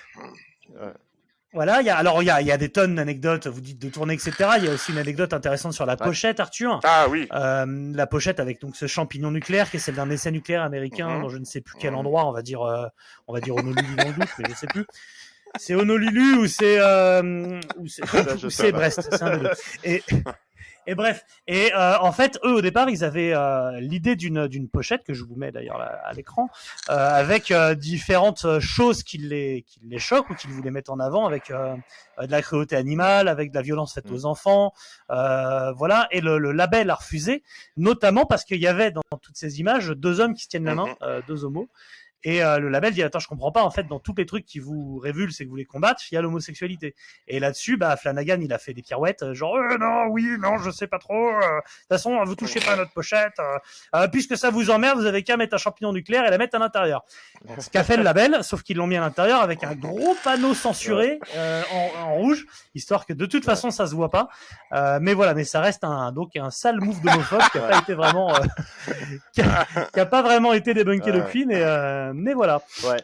Voilà, 1.52 1.82
il 1.82 1.88
y 1.88 1.90
a, 1.90 1.98
alors 1.98 2.22
il 2.22 2.28
y 2.28 2.30
a, 2.30 2.42
il 2.42 2.48
y 2.48 2.52
a 2.52 2.58
des 2.58 2.70
tonnes 2.70 2.94
d'anecdotes, 2.96 3.48
vous 3.48 3.60
dites 3.60 3.80
de 3.82 3.90
tourner, 3.90 4.14
etc. 4.14 4.34
Il 4.60 4.66
y 4.66 4.68
a 4.68 4.72
aussi 4.72 4.92
une 4.92 5.00
anecdote 5.00 5.34
intéressante 5.34 5.74
sur 5.74 5.88
la 5.88 5.98
pochette, 5.98 6.40
Arthur. 6.40 6.80
Ah 6.84 7.08
oui. 7.10 7.28
Euh, 7.34 7.92
la 7.96 8.06
pochette 8.06 8.40
avec 8.40 8.62
donc 8.62 8.76
ce 8.76 8.86
champignon 8.86 9.32
nucléaire 9.32 9.70
qui 9.72 9.78
est 9.78 9.80
celle 9.80 9.96
d'un 9.96 10.10
essai 10.12 10.30
nucléaire 10.32 10.62
américain 10.62 11.10
Mhm. 11.10 11.22
dans 11.24 11.30
je 11.30 11.38
ne 11.38 11.46
sais 11.46 11.62
plus 11.62 11.76
quel 11.80 11.96
endroit, 11.96 12.28
on 12.28 12.32
va 12.32 12.44
dire, 12.44 12.62
euh, 12.62 12.86
on 13.28 13.34
va 13.34 13.40
dire 13.42 13.56
Honolulu 13.56 13.96
dans 13.96 14.08
le 14.08 14.14
doute, 14.14 14.30
mais 14.38 14.46
je 14.50 14.54
sais 14.56 14.68
plus. 14.68 14.86
C'est 15.58 15.74
Honolulu 15.74 16.36
ou 16.38 16.46
c'est 16.46 16.78
euh, 16.80 17.60
ou 17.78 17.88
c'est. 17.88 18.04
Brest, 18.72 19.08
c'est 19.10 19.24
un 19.24 19.38
des 19.38 19.44
deux. 19.44 19.52
Et 19.84 20.04
et 20.90 20.96
bref, 20.96 21.24
et 21.48 21.74
euh, 21.74 21.98
en 22.00 22.12
fait, 22.12 22.40
eux 22.44 22.54
au 22.56 22.62
départ, 22.62 22.90
ils 22.90 23.04
avaient 23.04 23.34
euh, 23.34 23.80
l'idée 23.80 24.16
d'une 24.16 24.48
d'une 24.48 24.68
pochette 24.70 25.04
que 25.04 25.14
je 25.14 25.24
vous 25.24 25.36
mets 25.36 25.52
d'ailleurs 25.52 25.80
à 25.80 26.12
l'écran, 26.14 26.50
euh, 26.90 26.94
avec 26.96 27.52
euh, 27.52 27.76
différentes 27.76 28.46
euh, 28.46 28.60
choses 28.60 29.04
qui 29.04 29.18
les 29.20 29.64
qui 29.68 29.80
les 29.84 30.00
choquent 30.00 30.30
ou 30.30 30.36
qui 30.36 30.48
voulaient 30.48 30.72
mettre 30.72 30.92
en 30.92 31.00
avant, 31.00 31.26
avec 31.28 31.52
euh, 31.52 31.76
de 32.22 32.32
la 32.32 32.42
cruauté 32.42 32.76
animale, 32.76 33.28
avec 33.28 33.52
de 33.52 33.56
la 33.56 33.62
violence 33.62 33.94
faite 33.94 34.10
Mm. 34.10 34.14
aux 34.14 34.26
enfants, 34.26 34.74
euh, 35.12 35.72
voilà. 35.74 36.08
Et 36.12 36.22
le, 36.22 36.38
le 36.40 36.52
label 36.52 36.90
a 36.90 36.96
refusé, 36.96 37.44
notamment 37.78 38.26
parce 38.26 38.44
qu'il 38.44 38.60
y 38.60 38.68
avait 38.68 38.92
dans 38.92 39.02
toutes 39.22 39.38
ces 39.38 39.60
images 39.60 39.90
deux 39.90 40.20
hommes 40.20 40.34
qui 40.34 40.44
se 40.44 40.50
tiennent 40.50 40.66
la 40.66 40.76
main, 40.76 40.88
Mhm. 40.88 40.96
euh, 41.04 41.22
deux 41.22 41.46
homos. 41.46 41.70
Et 42.24 42.44
euh, 42.44 42.60
le 42.60 42.68
label 42.70 42.94
dit 42.94 43.02
attends 43.02 43.20
je 43.20 43.28
comprends 43.28 43.52
pas 43.52 43.64
en 43.64 43.72
fait 43.72 43.88
dans 43.88 44.00
tous 44.00 44.14
les 44.18 44.26
trucs 44.26 44.46
qui 44.46 44.60
vous 44.60 44.98
révulsent 44.98 45.40
et 45.40 45.46
que 45.46 45.50
vous 45.50 45.56
les 45.56 45.66
combattre 45.66 46.02
il 46.12 46.16
y 46.16 46.18
a 46.18 46.22
l'homosexualité. 46.22 46.96
Et 47.28 47.40
là-dessus 47.40 47.78
bah 47.78 47.96
Flanagan 47.96 48.40
il 48.42 48.52
a 48.52 48.58
fait 48.58 48.74
des 48.74 48.82
pirouettes 48.82 49.24
euh, 49.24 49.34
genre 49.34 49.56
Euh, 49.56 49.78
non 49.78 50.08
oui 50.10 50.28
non 50.40 50.58
je 50.58 50.70
sais 50.70 50.88
pas 50.88 51.00
trop 51.00 51.30
euh, 51.30 51.40
de 51.40 51.62
toute 51.62 51.88
façon 51.90 52.22
vous 52.26 52.36
touchez 52.36 52.60
pas 52.60 52.74
à 52.74 52.76
notre 52.76 52.92
pochette 52.92 53.40
euh, 53.96 54.08
puisque 54.10 54.38
ça 54.38 54.50
vous 54.50 54.70
emmerde 54.70 55.00
vous 55.00 55.06
avez 55.06 55.24
qu'à 55.24 55.38
mettre 55.38 55.54
un 55.54 55.58
champignon 55.58 55.94
nucléaire 55.94 56.26
et 56.26 56.30
la 56.30 56.38
mettre 56.38 56.56
à 56.56 56.60
l'intérieur. 56.60 57.06
Ce 57.60 57.70
qu'a 57.70 57.84
fait 57.86 57.96
le 57.96 58.04
label 58.04 58.44
sauf 58.44 58.64
qu'ils 58.64 58.78
l'ont 58.78 58.88
mis 58.88 58.98
à 58.98 59.02
l'intérieur 59.02 59.42
avec 59.42 59.64
un 59.64 59.76
gros 59.76 60.16
panneau 60.24 60.54
censuré 60.54 61.20
euh, 61.36 61.62
en, 61.72 62.02
en 62.04 62.16
rouge 62.16 62.46
histoire 62.76 63.06
que 63.06 63.14
de 63.14 63.26
toute 63.26 63.46
façon 63.46 63.72
ça 63.72 63.88
se 63.88 63.96
voit 63.96 64.10
pas. 64.10 64.28
Euh, 64.74 65.00
mais 65.02 65.14
voilà 65.14 65.34
mais 65.34 65.46
ça 65.46 65.62
reste 65.62 65.84
un 65.86 66.12
donc 66.12 66.36
un 66.36 66.50
sale 66.50 66.80
move 66.82 67.02
d'homophobe 67.02 67.42
qui 67.52 67.58
a 67.60 67.62
pas 67.62 67.78
été 67.80 67.94
vraiment 67.94 68.36
euh, 68.36 68.40
qui, 69.34 69.42
a, 69.42 69.66
qui 69.94 70.00
a 70.00 70.06
pas 70.06 70.22
vraiment 70.22 70.52
été 70.54 70.74
débunké 70.74 71.12
depuis 71.12 71.46
mais 71.46 71.62
euh, 71.62 72.09
mais 72.14 72.34
voilà 72.34 72.62
Ouais. 72.84 73.02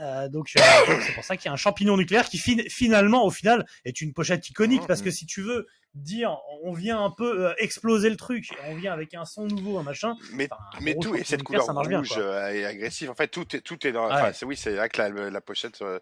euh, 0.00 0.28
donc 0.28 0.50
euh, 0.56 0.60
c'est 1.06 1.12
pour 1.14 1.24
ça 1.24 1.36
qu'il 1.36 1.46
y 1.46 1.48
a 1.48 1.52
un 1.52 1.56
champignon 1.56 1.96
nucléaire 1.96 2.28
qui 2.28 2.38
fin- 2.38 2.62
finalement 2.68 3.24
au 3.24 3.30
final 3.30 3.66
est 3.84 4.00
une 4.00 4.12
pochette 4.12 4.48
iconique 4.48 4.86
parce 4.86 5.02
que 5.02 5.10
si 5.10 5.26
tu 5.26 5.42
veux 5.42 5.66
dire 5.94 6.36
on 6.62 6.72
vient 6.72 7.02
un 7.04 7.10
peu 7.10 7.48
euh, 7.48 7.54
exploser 7.58 8.08
le 8.10 8.16
truc 8.16 8.50
on 8.68 8.76
vient 8.76 8.92
avec 8.92 9.12
un 9.14 9.24
son 9.24 9.46
nouveau 9.46 9.78
un 9.78 9.82
machin 9.82 10.14
Mais, 10.32 10.48
un 10.52 10.92
tout, 11.00 11.16
et 11.16 11.24
cette 11.24 11.42
couleur 11.42 11.64
ça 11.64 11.72
marche 11.72 11.88
bien, 11.88 11.98
rouge 11.98 12.14
euh, 12.18 12.48
et 12.52 12.64
agressive, 12.64 13.10
en 13.10 13.14
fait, 13.14 13.28
tout 13.28 13.56
est, 13.56 13.60
tout 13.60 13.84
est 13.86 13.90
dans. 13.92 14.06
Ouais. 14.06 14.12
Enfin, 14.14 14.32
c'est 14.32 14.46
oui, 14.46 14.56
c'est 14.56 14.76
là 14.76 14.88
que 14.88 15.02
la, 15.02 15.08
la 15.30 15.40
pochette 15.40 15.82
euh, 15.82 15.98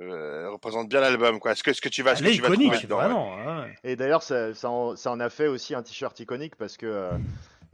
euh, 0.00 0.50
représente 0.50 0.88
bien 0.88 1.00
l'album, 1.00 1.38
quoi. 1.38 1.54
Ce 1.54 1.62
que, 1.62 1.72
ce 1.72 1.80
que 1.80 1.88
tu 1.88 2.02
vas, 2.02 2.16
ce 2.16 2.22
que 2.24 2.28
est 2.28 2.32
tu 2.32 2.40
vas 2.40 2.48
trouver 2.48 2.64
iconique 2.64 2.82
dedans, 2.82 2.96
ouais. 2.98 3.04
vraiment 3.04 3.60
ouais. 3.62 3.74
Et 3.84 3.94
d'ailleurs, 3.94 4.24
ça, 4.24 4.52
ça, 4.54 4.68
en, 4.70 4.96
ça 4.96 5.12
en 5.12 5.20
a 5.20 5.30
fait 5.30 5.46
aussi 5.46 5.74
un 5.76 5.82
t-shirt 5.84 6.18
iconique 6.18 6.56
parce 6.56 6.76
que 6.76 6.86
euh, 6.86 7.10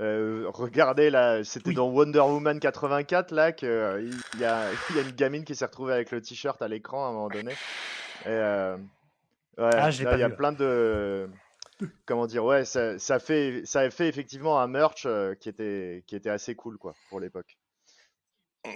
euh, 0.01 0.47
regardez 0.53 1.11
là, 1.11 1.43
c'était 1.45 1.69
Oui. 1.71 1.75
dans 1.75 1.89
Wonder 1.89 2.21
Woman 2.21 2.61
84 2.61 3.33
là 3.33 3.53
que 3.53 3.67
euh, 3.67 4.01
il 4.35 4.41
y, 4.41 4.45
a, 4.45 4.71
il 4.91 4.97
y 4.97 4.99
a 5.01 5.03
une 5.03 5.11
gamine 5.13 5.45
qui 5.45 5.55
s'est 5.55 5.65
retrouvée 5.65 5.95
avec 5.95 6.11
le 6.13 6.21
t-shirt 6.23 6.61
à 6.63 6.69
l'écran 6.69 7.07
à 7.07 7.09
un 7.09 7.13
moment 7.13 7.29
donné. 7.29 7.53
Et 8.25 8.29
euh, 8.29 8.77
ouais, 9.59 9.71
Ah, 9.75 9.91
là, 9.91 9.91
il 9.91 10.21
y 10.21 10.23
a 10.23 10.29
vu. 10.29 10.37
plein 10.37 10.53
de 10.53 11.29
comment 12.07 12.27
dire, 12.27 12.45
ouais, 12.45 12.65
ça, 12.65 12.99
ça 12.99 13.19
fait 13.19 13.63
ça 13.65 13.81
a 13.81 13.91
fait 13.91 14.09
effectivement 14.09 14.61
un 14.61 14.67
merch 14.67 15.07
qui 15.41 15.49
était 15.49 16.03
qui 16.07 16.17
était 16.17 16.31
assez 16.31 16.55
cool 16.55 16.79
quoi 16.79 16.95
pour 17.09 17.21
l'époque. 17.21 17.57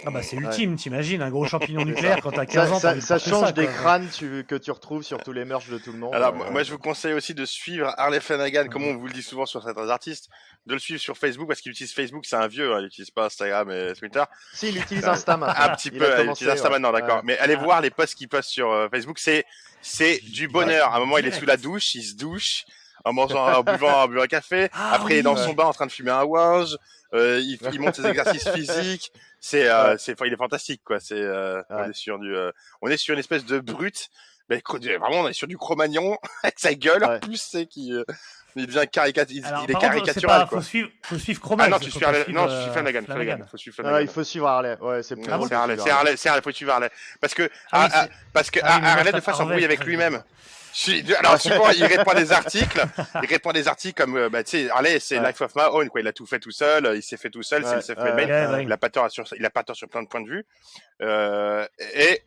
Ah 0.05 0.11
bah 0.11 0.21
c'est 0.23 0.37
Ouais. 0.37 0.43
ultime 0.43 0.75
t'imagines 0.75 1.21
un 1.21 1.29
gros 1.29 1.45
champignon 1.45 1.85
nucléaire 1.85 2.19
quand 2.21 2.31
t'as 2.31 2.45
15 2.45 2.69
Ça, 2.79 2.93
ans 2.95 3.01
ça, 3.01 3.19
change 3.19 3.45
ça, 3.47 3.51
des 3.51 3.67
crânes 3.67 4.07
tu- 4.09 4.43
que 4.47 4.55
tu 4.55 4.71
retrouves 4.71 5.03
sur 5.03 5.17
tous 5.23 5.31
les 5.33 5.45
merch 5.45 5.69
de 5.69 5.77
tout 5.77 5.91
le 5.91 5.97
monde. 5.99 6.13
Alors, 6.15 6.29
euh, 6.33 6.37
moi, 6.37 6.49
moi, 6.51 6.63
je 6.63 6.71
vous 6.71 6.77
conseille 6.79 7.13
aussi 7.13 7.33
de 7.33 7.45
suivre 7.45 7.93
Harley 7.97 8.19
Flanagan, 8.19 8.67
comme 8.67 8.83
on 8.83 8.95
vous 8.97 9.07
le 9.07 9.13
dit 9.13 9.23
souvent 9.23 9.45
sur 9.45 9.63
certains 9.63 9.89
artistes, 9.89 10.29
de 10.65 10.73
le 10.73 10.79
suivre 10.79 10.99
sur 11.01 11.17
Facebook 11.17 11.47
parce 11.47 11.61
qu'il 11.61 11.71
utilise 11.71 11.93
Facebook, 11.93 12.25
c'est 12.25 12.35
un 12.35 12.47
vieux, 12.47 12.73
hein, 12.73 12.79
il 12.81 12.85
utilise 12.87 13.11
pas 13.11 13.25
Instagram 13.25 13.69
et 13.71 13.93
Twitter. 13.97 14.23
Si, 14.53 14.69
il 14.69 14.77
utilise 14.77 15.05
Insta 15.05 15.37
maintenant. 15.37 15.55
Un 15.61 15.75
petit 15.75 15.89
Il 15.89 15.99
peu, 15.99 16.05
a 16.05 16.09
il 16.09 16.21
commencé, 16.21 16.43
utilise 16.43 16.53
Insta 16.53 16.67
ouais. 16.69 16.73
maintenant, 16.79 16.91
d'accord. 16.91 17.17
Ouais. 17.17 17.21
Mais 17.25 17.37
allez 17.39 17.55
voir 17.55 17.81
les 17.81 17.89
posts 17.89 18.15
qu'il 18.15 18.29
poste 18.29 18.49
sur 18.49 18.71
euh, 18.71 18.87
Facebook, 18.89 19.19
c'est 19.19 19.45
c'est 19.81 20.19
du 20.23 20.47
bonheur. 20.47 20.91
À 20.93 20.97
un 20.97 20.99
moment, 20.99 21.17
il 21.17 21.25
est 21.27 21.31
sous 21.31 21.45
la 21.45 21.57
douche, 21.57 21.93
il 21.95 22.03
se 22.03 22.15
douche 22.15 22.63
en 23.05 23.11
mangeant, 23.11 23.45
en 23.59 23.63
buvant, 23.63 24.03
en 24.03 24.07
buvant 24.07 24.21
un 24.23 24.27
café. 24.27 24.69
Ah 24.71 24.93
Après, 24.93 25.15
il 25.15 25.17
est 25.17 25.23
dans 25.23 25.35
son 25.35 25.51
bain 25.53 25.65
en 25.65 25.73
train 25.73 25.85
de 25.85 25.91
fumer 25.91 26.11
un 26.11 26.23
wange. 26.23 26.77
Euh, 27.13 27.39
il, 27.43 27.59
il 27.73 27.79
monte 27.81 27.95
ses 27.95 28.05
exercices 28.07 28.47
physiques. 28.49 29.11
C'est, 29.45 29.67
euh, 29.69 29.89
Ouais. 29.91 29.95
c'est, 29.97 30.15
il 30.25 30.31
est 30.31 30.37
fantastique, 30.37 30.81
quoi. 30.85 31.01
C'est, 31.01 31.15
euh, 31.19 31.61
on 31.69 31.75
Ouais. 31.83 31.89
est 31.89 31.93
sur 31.93 32.17
du, 32.17 32.33
euh, 32.33 32.49
on 32.81 32.87
est 32.87 32.95
sur 32.95 33.13
une 33.13 33.19
espèce 33.19 33.43
de 33.43 33.59
brute. 33.59 34.07
Mais 34.49 34.61
vraiment, 34.65 35.21
on 35.21 35.27
est 35.27 35.33
sur 35.33 35.47
du 35.47 35.57
Cro-Magnon 35.57 36.17
avec 36.43 36.59
sa 36.59 36.73
gueule. 36.73 37.03
En 37.03 37.09
Ouais. 37.09 37.19
plus, 37.19 37.41
c'est 37.41 37.65
qui, 37.65 37.91
euh, 37.93 38.03
il 38.55 38.67
devient 38.67 38.85
caricature, 38.89 39.35
il, 39.35 39.45
Alors, 39.45 39.65
il 39.67 39.71
est 39.71 39.79
caricatural, 39.79 40.41
pas- 40.43 40.47
quoi. 40.47 40.57
faut 40.59 40.63
suivre 40.63 40.89
faut 41.01 41.17
suivre 41.17 41.41
Chromax 41.41 41.67
Ah 41.67 41.69
non, 41.71 41.79
tu 41.79 41.91
suis 41.91 42.05
Harley, 42.05 42.23
suivre, 42.23 42.39
non, 42.41 42.47
je 42.47 42.53
euh, 42.53 42.61
suis 42.63 42.71
Flanagan, 42.71 43.01
Flanagan. 43.03 43.23
Flanagan. 43.31 43.45
Faut 43.51 43.57
suivre 43.57 43.75
Ah, 43.79 43.81
Flanagan. 43.83 44.01
il 44.01 44.07
faut 44.13 44.23
suivre 44.23 44.47
Harley. 44.47 44.77
Ouais, 44.79 45.03
c'est 45.03 45.15
plus 45.15 45.27
Non, 45.27 45.35
drôle 45.37 45.47
c'est 45.49 45.55
de 45.55 45.59
Harley, 45.59 45.77
c'est 45.77 45.89
Harley, 45.89 46.15
c'est 46.17 46.29
Harley, 46.29 46.41
faut 46.41 46.51
suivre 46.51 46.71
Harley. 46.71 46.89
Parce 47.19 47.33
que, 47.33 47.49
Ah 47.71 47.83
oui, 47.85 47.91
ah, 47.93 48.05
ah, 48.05 48.07
parce 48.31 48.49
que 48.51 48.59
Ah 48.63 48.67
oui, 48.67 48.73
mais 48.75 48.79
moi, 48.81 48.89
Harley, 48.91 48.99
je 48.99 49.05
des 49.05 49.11
fois, 49.11 49.21
préfère 49.21 49.35
s'embrouille 49.35 49.65
avec 49.65 49.83
lui-même. 49.83 50.23
Alors 51.19 51.39
souvent, 51.39 51.69
il 51.69 51.83
répond 51.85 52.13
des 52.13 52.31
articles. 52.31 52.83
Il 53.21 53.27
répond 53.29 53.51
des 53.51 53.67
articles 53.67 54.01
comme, 54.01 54.17
euh, 54.17 54.29
bah, 54.29 54.43
tu 54.43 54.51
sais, 54.51 54.69
Harley, 54.69 54.99
c'est 54.99 55.19
Ouais. 55.19 55.27
Life 55.27 55.41
of 55.41 55.55
My 55.55 55.63
Own, 55.71 55.89
quoi. 55.89 56.01
Il 56.01 56.07
a 56.07 56.13
tout 56.13 56.25
fait 56.25 56.39
tout 56.39 56.51
seul. 56.51 56.91
Il 56.95 57.03
s'est 57.03 57.17
fait 57.17 57.29
tout 57.29 57.43
seul. 57.43 57.63
c'est 57.63 57.69
Ouais, 57.69 57.75
le 57.75 57.81
self-made 57.81 58.51
ouais. 58.55 58.63
Il 58.63 58.71
a 58.71 58.77
pas 58.77 58.89
tort 58.89 59.09
sur, 59.11 59.25
il 59.37 59.45
a 59.45 59.49
pas 59.49 59.63
tort 59.63 59.75
sur 59.75 59.87
plein 59.87 60.03
de 60.03 60.07
points 60.07 60.21
de 60.21 60.29
vue. 60.29 60.45
Euh, 61.01 61.65
et 61.95 62.23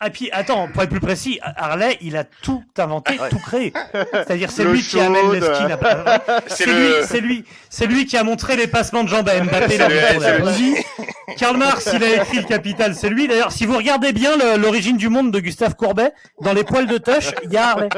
Ah, 0.00 0.10
puis 0.10 0.30
attends, 0.30 0.68
pour 0.68 0.82
être 0.84 0.90
plus 0.90 1.00
précis, 1.00 1.40
Harley, 1.42 1.98
il 2.00 2.16
a 2.16 2.22
tout 2.22 2.62
inventé, 2.78 3.18
Ouais. 3.18 3.28
tout 3.30 3.38
créé. 3.40 3.72
C'est-à-dire, 4.12 4.50
c'est 4.50 4.64
lui 4.64 4.80
qui 4.80 5.00
amène 5.00 5.32
les 5.32 5.40
skins 5.40 5.72
à 5.72 6.22
c'est 6.46 6.66
le, 6.66 6.72
lui, 6.72 7.06
c'est 7.06 7.20
lui, 7.20 7.44
c'est 7.68 7.86
lui 7.86 8.06
qui 8.06 8.16
a 8.16 8.22
montré 8.22 8.54
les 8.56 8.68
passements 8.68 9.02
de 9.02 9.08
jambes 9.08 9.28
à 9.28 9.40
Mbappé 9.40 9.76
lors 9.78 9.88
le- 9.88 10.38
le-. 10.44 11.34
Karl 11.36 11.56
Marx, 11.56 11.88
il 11.92 12.02
a 12.04 12.22
écrit 12.22 12.38
le 12.38 12.44
Capital, 12.44 12.94
c'est 12.94 13.08
lui. 13.10 13.26
D'ailleurs, 13.28 13.50
si 13.52 13.66
vous 13.66 13.76
regardez 13.76 14.12
bien 14.12 14.36
le- 14.36 14.56
l'origine 14.56 14.96
du 14.96 15.08
monde 15.08 15.32
de 15.32 15.40
Gustave 15.40 15.74
Courbet, 15.74 16.12
dans 16.40 16.52
les 16.52 16.62
poils 16.64 16.86
de 16.86 16.98
Tush, 16.98 17.32
il 17.42 17.52
y 17.52 17.56
a 17.56 17.70
Harley. 17.70 17.88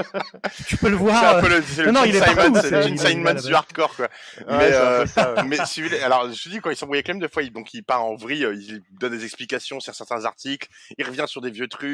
Tu 0.66 0.76
peux 0.78 0.88
le 0.88 0.96
c'est 0.96 1.02
voir. 1.02 1.34
un 1.36 1.38
euh, 1.38 1.40
peu 1.42 1.48
le, 1.48 1.62
c'est 1.62 1.82
le 1.82 1.90
non, 1.92 2.04
il 2.04 2.16
est 2.16 2.20
Simons, 2.22 2.34
partout, 2.34 2.54
c'est 2.56 2.62
c'est- 2.62 2.70
le 2.70 2.96
Gene 2.96 3.26
est- 3.28 3.46
du 3.46 3.54
hardcore, 3.54 3.94
quoi. 3.94 4.08
Ouais, 4.38 4.44
mais, 4.58 4.70
euh, 4.72 5.02
peu 5.02 5.06
ça, 5.06 5.34
ouais. 5.34 5.42
mais 5.46 5.56
celui 5.66 5.94
alors, 5.98 6.28
je 6.32 6.48
dis, 6.48 6.60
quand 6.60 6.70
il 6.70 6.76
s'embrouille 6.76 6.98
avec 6.98 7.08
lui, 7.08 7.18
des 7.18 7.28
fois, 7.28 7.42
il, 7.42 7.52
donc, 7.52 7.72
il 7.74 7.82
part 7.82 8.04
en 8.04 8.14
vrille, 8.16 8.44
euh, 8.44 8.54
il 8.54 8.82
donne 8.98 9.12
des 9.16 9.24
explications 9.24 9.80
sur 9.80 9.94
certains 9.94 10.24
articles, 10.24 10.68
il 10.98 11.04
revient 11.06 11.24
sur 11.26 11.40
des 11.42 11.50
vieux 11.50 11.68
trucs, 11.68 11.89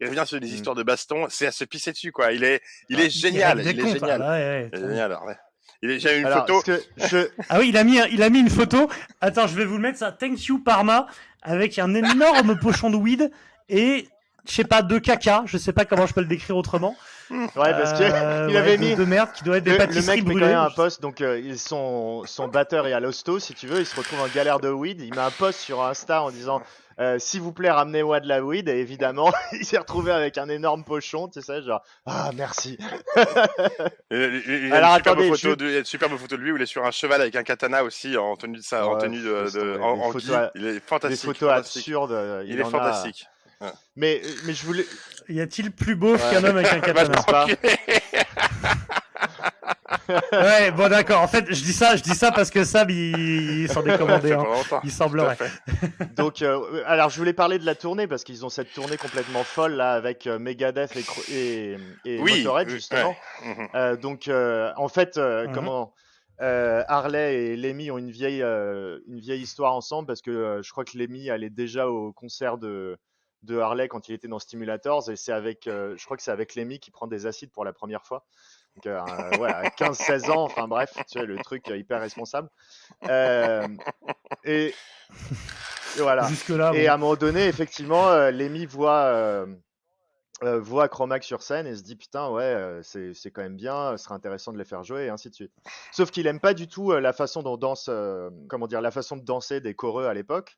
il 0.00 0.06
revient 0.08 0.24
sur 0.26 0.38
des 0.40 0.46
Mm. 0.48 0.54
histoires 0.54 0.76
de 0.76 0.82
baston, 0.82 1.26
c'est 1.30 1.46
à 1.46 1.52
se 1.52 1.64
pisser 1.64 1.92
dessus, 1.92 2.12
quoi. 2.12 2.32
Il 2.32 2.44
est, 2.44 2.60
il 2.88 3.00
est 3.00 3.10
génial, 3.10 3.60
il 3.60 3.68
est 3.68 3.74
génial. 3.94 4.70
génial. 4.72 5.20
Il 5.82 5.90
est, 5.92 5.98
j'ai 5.98 6.18
une 6.18 6.26
Alors, 6.26 6.46
photo. 6.46 6.60
ce 6.60 6.66
que 6.72 6.82
je, 7.08 7.28
Ah 7.48 7.58
oui, 7.58 7.70
il 7.70 7.76
a 7.78 7.84
mis, 7.84 7.98
il 8.12 8.22
a 8.22 8.28
mis 8.28 8.40
une 8.40 8.50
photo. 8.50 8.90
Attends, 9.20 9.46
je 9.46 9.54
vais 9.56 9.64
vous 9.64 9.76
le 9.76 9.80
mettre 9.82 9.98
ça. 9.98 10.12
Thank 10.12 10.44
you 10.46 10.58
Parma 10.58 11.06
avec 11.42 11.78
un 11.78 11.94
énorme 11.94 12.58
pochon 12.60 12.90
de 12.90 12.96
weed 12.96 13.30
et 13.70 14.06
je 14.46 14.52
sais 14.52 14.64
pas 14.64 14.82
de 14.82 14.98
caca. 14.98 15.42
Je 15.46 15.56
sais 15.56 15.72
pas 15.72 15.84
comment 15.86 16.06
je 16.06 16.12
peux 16.12 16.20
le 16.20 16.26
décrire 16.26 16.56
autrement. 16.56 16.96
Ouais, 17.30 17.48
parce 17.54 17.92
que 17.98 18.02
Euh, 18.04 18.46
il 18.50 18.56
avait 18.56 18.76
de- 18.76 18.82
mis 18.84 18.94
de 18.96 19.04
merde 19.04 19.30
qui 19.32 19.44
doit 19.44 19.58
être 19.58 19.64
des 19.64 19.72
le, 19.72 19.78
le 19.78 19.84
mec 19.86 20.06
met 20.08 20.16
quand 20.18 20.24
brûlées. 20.24 20.46
même 20.46 20.58
un 20.58 20.70
post, 20.70 21.00
donc 21.00 21.20
euh, 21.20 21.54
son, 21.56 22.22
son 22.26 22.48
batteur 22.48 22.86
est 22.86 22.92
à 22.92 23.00
l'hosto, 23.00 23.38
si 23.38 23.54
tu 23.54 23.66
veux, 23.66 23.80
il 23.80 23.86
se 23.86 23.96
retrouve 23.96 24.20
en 24.20 24.28
galère 24.28 24.60
de 24.60 24.68
weed, 24.70 25.00
il 25.00 25.10
met 25.14 25.20
un 25.20 25.30
post 25.30 25.60
sur 25.60 25.82
Insta 25.82 26.22
en 26.22 26.30
disant 26.30 26.62
euh, 26.98 27.18
s'il 27.18 27.40
vous 27.40 27.52
plaît 27.52 27.70
ramenez-moi 27.70 28.20
de 28.20 28.28
la 28.28 28.42
weed, 28.42 28.68
et 28.68 28.78
évidemment 28.78 29.32
il 29.52 29.64
s'est 29.64 29.78
retrouvé 29.78 30.12
avec 30.12 30.36
un 30.38 30.48
énorme 30.50 30.84
pochon, 30.84 31.28
tu 31.28 31.40
sais, 31.40 31.62
genre 31.62 31.82
ah 32.06 32.30
merci. 32.34 32.76
Il 34.10 34.18
y 34.18 34.22
a- 34.22 34.26
une 34.26 34.62
superbe 34.72 34.84
attendez, 34.96 35.28
photo 35.28 35.36
je- 35.50 35.54
de, 35.54 35.64
il 35.66 35.72
y 35.72 35.76
a 35.76 35.78
une 35.78 35.84
superbe 35.84 36.16
photo 36.16 36.36
de 36.36 36.42
lui 36.42 36.52
où 36.52 36.56
il 36.56 36.62
est 36.62 36.66
sur 36.66 36.84
un 36.84 36.90
cheval 36.90 37.20
avec 37.20 37.36
un 37.36 37.42
katana 37.42 37.84
aussi 37.84 38.16
en 38.16 38.36
tenue 38.36 38.58
de 38.58 38.62
ça, 38.62 38.86
en 38.86 38.98
tenue 38.98 39.20
de, 39.20 39.50
de- 39.52 39.78
en, 39.80 39.98
en 40.00 40.10
photos 40.12 40.50
Il 40.54 40.66
est 40.66 40.72
Des 40.74 40.80
fantastique. 40.80 41.24
photos 41.26 41.48
fantastique. 41.50 41.82
absurdes, 41.82 42.12
euh, 42.12 42.42
Il, 42.44 42.54
il, 42.54 42.60
est 42.60 42.64
a. 42.64 42.66
Mais 43.96 44.22
mais 44.44 44.52
je 44.54 44.64
voulais 44.64 44.84
Y 45.28 45.40
a-t-il 45.40 45.70
plus 45.70 45.94
beau 45.94 46.12
Ouais. 46.14 46.18
qu'un 46.30 46.44
homme 46.44 46.56
avec 46.56 46.72
un 46.72 46.78
Bah, 46.78 47.04
katana 47.06 47.22
pas. 47.22 47.46
Ouais, 50.32 50.70
bon 50.72 50.88
d'accord. 50.88 51.20
En 51.20 51.28
fait, 51.28 51.46
je 51.48 51.62
dis 51.62 51.72
ça, 51.72 51.94
je 51.96 52.02
dis 52.02 52.14
ça 52.14 52.32
parce 52.32 52.50
que 52.50 52.64
Sam, 52.64 52.88
il, 52.90 53.62
il 53.62 53.68
s'en 53.72 53.84
est 53.84 53.96
commandé. 53.98 54.30
Ça 54.30 54.40
fait 54.40 54.74
Hein. 54.74 54.80
Il 54.84 54.90
semblerait. 54.90 55.36
Donc, 56.16 56.42
euh, 56.42 56.82
alors 56.86 57.10
je 57.10 57.18
voulais 57.18 57.32
parler 57.32 57.58
de 57.58 57.66
la 57.66 57.74
tournée 57.74 58.06
parce 58.06 58.24
qu'ils 58.24 58.44
ont 58.44 58.48
cette 58.48 58.72
tournée 58.72 58.96
complètement 58.96 59.44
folle 59.44 59.72
là 59.74 59.92
avec 59.92 60.26
euh, 60.26 60.38
Megadeth 60.38 60.96
et, 60.96 61.04
et, 61.32 61.76
et 62.04 62.20
Oui, 62.20 62.38
Motorhead 62.38 62.68
oui, 62.68 62.74
justement. 62.74 63.14
Mhm. 63.44 63.68
Euh, 63.74 63.96
donc, 63.96 64.28
euh, 64.28 64.72
en 64.76 64.88
fait, 64.88 65.16
euh, 65.16 65.46
Mhm. 65.46 65.54
comment 65.54 65.92
euh, 66.40 66.82
Harley 66.88 67.34
et 67.52 67.56
Lemmy 67.56 67.90
ont 67.90 67.98
une 67.98 68.10
vieille, 68.10 68.42
euh, 68.42 68.98
une 69.08 69.20
vieille 69.20 69.42
histoire 69.42 69.74
ensemble 69.74 70.06
parce 70.06 70.22
que 70.22 70.30
euh, 70.30 70.62
je 70.62 70.70
crois 70.72 70.84
que 70.84 70.96
Lemmy 70.96 71.30
allait 71.30 71.50
déjà 71.50 71.88
au 71.88 72.12
concert 72.12 72.58
de, 72.58 72.96
de 73.42 73.58
Harley 73.58 73.88
quand 73.88 74.08
il 74.08 74.14
était 74.14 74.28
dans 74.28 74.38
Stimulators 74.38 75.10
et 75.10 75.16
c'est 75.16 75.32
avec, 75.32 75.66
euh, 75.66 75.94
je 75.96 76.04
crois 76.04 76.16
que 76.16 76.22
c'est 76.22 76.30
avec 76.30 76.54
Lemmy 76.54 76.78
qui 76.78 76.90
prend 76.90 77.06
des 77.06 77.26
acides 77.26 77.50
pour 77.50 77.64
la 77.64 77.72
première 77.72 78.04
fois. 78.04 78.26
Donc, 78.76 78.86
euh, 78.86 79.38
ouais, 79.38 79.52
à 79.52 79.68
15-16 79.68 80.30
ans, 80.30 80.44
enfin 80.44 80.68
bref, 80.68 80.92
tu 80.94 81.18
sais, 81.18 81.26
le 81.26 81.36
truc 81.38 81.68
euh, 81.70 81.76
hyper 81.76 82.00
responsable. 82.00 82.48
Euh, 83.08 83.66
et, 84.44 84.74
et 85.96 86.00
voilà. 86.00 86.28
Là. 86.48 86.72
Et 86.74 86.86
à 86.86 86.94
un 86.94 86.96
moment 86.96 87.16
donné, 87.16 87.46
effectivement, 87.46 88.14
Lemmy 88.30 88.66
voit, 88.66 89.44
voit 90.42 90.88
Chromax 90.88 91.26
sur 91.26 91.42
scène 91.42 91.66
et 91.66 91.74
se 91.74 91.82
dit 91.82 91.96
putain, 91.96 92.30
ouais, 92.30 92.80
c'est 92.82 93.12
c'est 93.12 93.30
quand 93.30 93.42
même 93.42 93.56
bien, 93.56 93.96
ce 93.96 94.04
serait 94.04 94.14
intéressant 94.14 94.52
de 94.52 94.58
les 94.58 94.64
faire 94.64 94.84
jouer 94.84 95.06
et 95.06 95.08
ainsi 95.08 95.30
de 95.30 95.34
suite. 95.34 95.52
Sauf 95.92 96.10
qu'il 96.10 96.26
aime 96.26 96.40
pas 96.40 96.54
du 96.54 96.68
tout 96.68 96.92
la 96.92 97.12
façon 97.12 97.42
dont 97.42 97.56
danse, 97.56 97.90
comment 98.48 98.68
dire, 98.68 98.80
la 98.80 98.92
façon 98.92 99.16
de 99.16 99.24
danser 99.24 99.60
des 99.60 99.74
choreux 99.74 100.06
à 100.06 100.14
l'époque, 100.14 100.56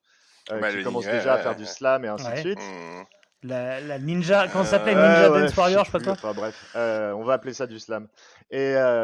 euh, 0.51 0.61
Bah, 0.61 0.71
qui 0.71 0.77
ouais, 0.87 1.13
déjà 1.13 1.35
à 1.35 1.39
faire 1.39 1.53
ouais. 1.53 1.57
du 1.57 1.67
slam 1.67 2.05
et 2.05 2.09
ainsi 2.09 2.31
de 2.31 2.37
suite. 2.37 2.59
Mhm. 2.59 3.05
La, 3.45 3.81
la 3.81 3.99
ninja, 3.99 4.47
comment 4.49 4.65
ça 4.65 4.73
s'appelait 4.73 4.95
Euh, 4.95 5.03
Ninja 5.09 5.31
Ouais, 5.33 5.41
Dance 5.41 5.57
Warrior, 5.57 5.85
je 5.85 5.91
sais 5.91 5.99
pas 5.99 6.05
quoi. 6.05 6.13
Enfin 6.13 6.33
bref, 6.33 6.71
euh, 6.77 7.13
on 7.13 7.25
va 7.25 7.35
appeler 7.35 7.53
ça 7.53 7.67
du 7.67 7.81
slam. 7.81 8.07
Et, 8.51 8.77
euh, 8.77 9.03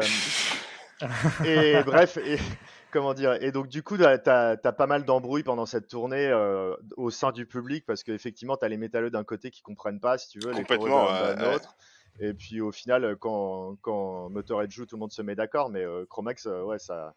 et 1.45 1.83
bref, 1.83 2.17
et, 2.17 2.37
comment 2.91 3.13
dire 3.13 3.33
Et 3.41 3.51
donc 3.51 3.67
du 3.67 3.83
coup, 3.83 3.97
t'as 3.97 4.55
as, 4.63 4.71
pas 4.71 4.87
mal 4.87 5.03
d'embrouilles 5.03 5.43
pendant 5.43 5.65
cette 5.65 5.87
tournée 5.87 6.27
euh, 6.27 6.73
au 6.95 7.09
sein 7.11 7.33
du 7.33 7.45
public 7.45 7.85
parce 7.85 8.03
qu'effectivement, 8.03 8.55
t'as 8.55 8.69
les 8.69 8.77
métalleux 8.77 9.09
d'un 9.09 9.25
côté 9.25 9.51
qui 9.51 9.61
comprennent 9.61 9.99
pas, 9.99 10.17
si 10.17 10.29
tu 10.29 10.39
veux, 10.39 10.53
les 10.53 10.63
choreux 10.63 10.89
Complètement, 10.89 11.59
Et 12.21 12.33
puis 12.33 12.59
au 12.61 12.71
final, 12.71 13.15
quand, 13.19 13.77
quand 13.81 14.29
Motorhead 14.29 14.71
joue, 14.71 14.85
tout 14.85 14.95
le 14.95 14.99
monde 14.99 15.11
se 15.11 15.21
met 15.21 15.35
d'accord, 15.35 15.69
mais 15.69 15.83
euh, 15.85 16.05
Chromax, 16.09 16.47
euh, 16.47 16.63
ouais, 16.63 16.79
ça. 16.79 17.13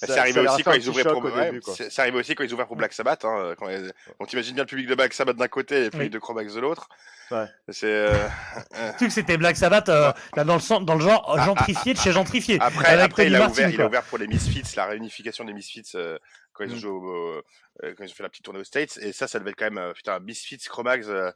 Bah, 0.00 0.06
ça- 0.06 0.14
C'est 0.14 0.18
arrivé 0.20 0.34
ça 0.34 0.42
leur 0.42 0.52
a 0.52 0.54
aussi 0.54 0.62
quand 0.64 0.72
ils 0.74 0.88
ouvraient 0.88 1.02
pour 1.04 1.24
au 1.24 1.28
ouais, 1.28 1.44
début, 1.50 1.60
c'est 1.66 1.98
arrivé 1.98 2.18
aussi 2.18 2.34
quand 2.36 2.44
ils 2.44 2.52
ouvraient 2.54 2.66
pour 2.66 2.76
Black 2.76 2.92
Sabbath 2.92 3.24
hein, 3.24 3.54
quand 3.58 3.68
ils- 3.68 3.92
donc 4.20 4.28
t'imagines 4.28 4.54
bien 4.54 4.62
le 4.62 4.68
public 4.68 4.86
de 4.86 4.94
Black 4.94 5.12
Sabbath 5.12 5.36
d'un 5.36 5.48
côté 5.48 5.74
et 5.76 5.84
le 5.86 5.90
public 5.90 6.04
Oui. 6.06 6.10
de 6.10 6.18
Chromax 6.20 6.54
de 6.54 6.60
l'autre 6.60 6.88
Ouais. 7.32 7.46
c'est 7.68 7.86
euh, 7.92 8.12
Tu 8.92 8.98
sais 9.00 9.06
que 9.06 9.12
c'était 9.12 9.36
Black 9.36 9.56
Sabbath 9.56 9.88
euh, 9.88 10.12
là, 10.36 10.44
dans, 10.44 10.54
le, 10.54 10.60
sens- 10.60 10.84
dans 10.84 10.94
le 10.94 11.00
genre 11.00 11.34
euh, 11.36 11.42
gentrifié 11.42 11.94
de 11.94 11.98
chez 11.98 12.12
gentrifié. 12.12 12.58
après 12.60 12.86
avec 12.86 13.06
après 13.06 13.24
Tony 13.24 13.30
il 13.30 13.34
a 13.36 13.38
Martin, 13.40 13.52
ouvert 13.54 13.70
il 13.70 13.80
a 13.82 13.86
ouvert 13.86 14.02
pour 14.04 14.18
les 14.18 14.28
Misfits 14.28 14.76
la 14.76 14.86
réunification 14.86 15.44
des 15.44 15.52
Misfits 15.52 15.82
euh, 15.96 16.16
quand 16.52 16.62
ils 16.62 16.70
ont 16.72 16.76
Mm. 16.76 16.78
joué 16.78 16.90
au- 16.92 17.42
euh, 17.82 17.94
quand 17.96 18.04
ils 18.04 18.10
ont 18.10 18.14
fait 18.14 18.22
la 18.22 18.28
petite 18.28 18.44
tournée 18.44 18.60
aux 18.60 18.64
States 18.64 18.98
et 19.02 19.12
ça 19.12 19.26
ça 19.26 19.40
devait 19.40 19.50
être 19.50 19.56
quand 19.58 19.64
même 19.64 19.78
euh, 19.78 19.92
putain 19.94 20.20
Misfits 20.20 20.58
Chromax 20.68 21.08
euh, 21.08 21.32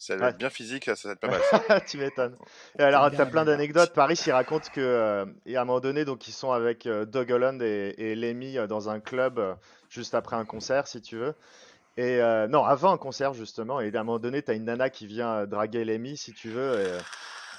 ça 0.00 0.16
Ouais. 0.16 0.30
être 0.30 0.38
bien 0.38 0.50
physique 0.50 0.86
ça, 0.86 0.96
ça 0.96 1.08
devait 1.08 1.12
être 1.14 1.20
pas 1.20 1.28
mal 1.28 1.40
ça. 1.68 1.80
tu 1.86 1.98
m'étonnes. 1.98 2.36
Et 2.78 2.82
alors, 2.82 3.08
bien 3.10 3.18
t'as 3.18 3.26
plein 3.26 3.44
d'anecdotes. 3.44 3.92
Paris, 3.92 4.20
il 4.26 4.32
raconte 4.32 4.70
que, 4.70 4.80
euh, 4.80 5.26
et 5.46 5.56
à 5.56 5.62
un 5.62 5.64
moment 5.64 5.78
donné, 5.80 6.04
donc 6.04 6.26
ils 6.26 6.32
sont 6.32 6.50
avec 6.52 6.86
euh, 6.86 7.04
Doug 7.04 7.30
Holland 7.30 7.60
et, 7.62 7.94
et 7.98 8.16
Lemmy 8.16 8.58
euh, 8.58 8.66
dans 8.66 8.88
un 8.88 8.98
club 8.98 9.38
euh, 9.38 9.54
juste 9.90 10.14
après 10.14 10.36
un 10.36 10.44
concert, 10.46 10.86
si 10.88 11.00
tu 11.02 11.16
veux. 11.16 11.34
Et 11.96 12.20
euh, 12.22 12.48
non, 12.48 12.64
avant 12.64 12.92
un 12.92 12.96
concert 12.96 13.34
justement. 13.34 13.80
Et 13.80 13.94
à 13.94 14.00
un 14.00 14.04
moment 14.04 14.18
donné, 14.18 14.40
t'as 14.42 14.54
une 14.54 14.64
nana 14.64 14.88
qui 14.88 15.06
vient 15.06 15.46
draguer 15.46 15.84
Lemmy, 15.84 16.16
si 16.16 16.32
tu 16.32 16.48
veux, 16.48 16.80
et, 16.80 16.98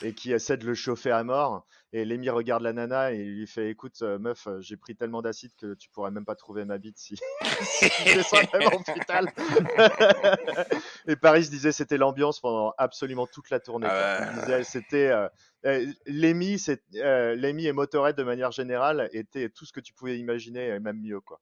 et 0.03 0.13
qui 0.13 0.31
essaie 0.31 0.57
de 0.57 0.65
le 0.65 0.73
chauffer 0.73 1.11
à 1.11 1.23
mort. 1.23 1.65
Et 1.93 2.05
Lemmy 2.05 2.29
regarde 2.29 2.63
la 2.63 2.71
nana 2.71 3.11
et 3.11 3.21
lui 3.23 3.47
fait, 3.47 3.69
écoute, 3.69 4.01
euh, 4.01 4.17
meuf, 4.17 4.47
euh, 4.47 4.61
j'ai 4.61 4.77
pris 4.77 4.95
tellement 4.95 5.21
d'acide 5.21 5.51
que 5.57 5.73
tu 5.73 5.89
pourrais 5.89 6.11
même 6.11 6.23
pas 6.23 6.35
trouver 6.35 6.63
ma 6.63 6.77
bite 6.77 6.97
si, 6.97 7.17
si 7.61 7.89
tu 7.89 8.15
descends 8.15 8.37
même 8.53 8.69
en 8.69 8.75
hôpital. 8.77 9.27
et 11.07 11.15
Paris 11.15 11.49
disait 11.49 11.71
c'était 11.71 11.97
l'ambiance 11.97 12.39
pendant 12.39 12.73
absolument 12.77 13.27
toute 13.27 13.49
la 13.49 13.59
tournée. 13.59 13.87
Ah 13.89 14.21
ouais. 14.21 14.27
Il 14.31 14.39
disait 14.39 14.63
c'était 14.63 15.09
euh, 15.09 15.27
euh, 15.65 15.85
euh, 16.07 17.35
Lemmy 17.35 17.67
et 17.67 17.73
Motorhead 17.73 18.15
de 18.15 18.23
manière 18.23 18.51
générale 18.51 19.09
étaient 19.11 19.49
tout 19.49 19.65
ce 19.65 19.73
que 19.73 19.79
tu 19.79 19.93
pouvais 19.93 20.17
imaginer 20.17 20.67
et 20.67 20.79
même 20.79 21.01
mieux 21.01 21.19
quoi. 21.19 21.39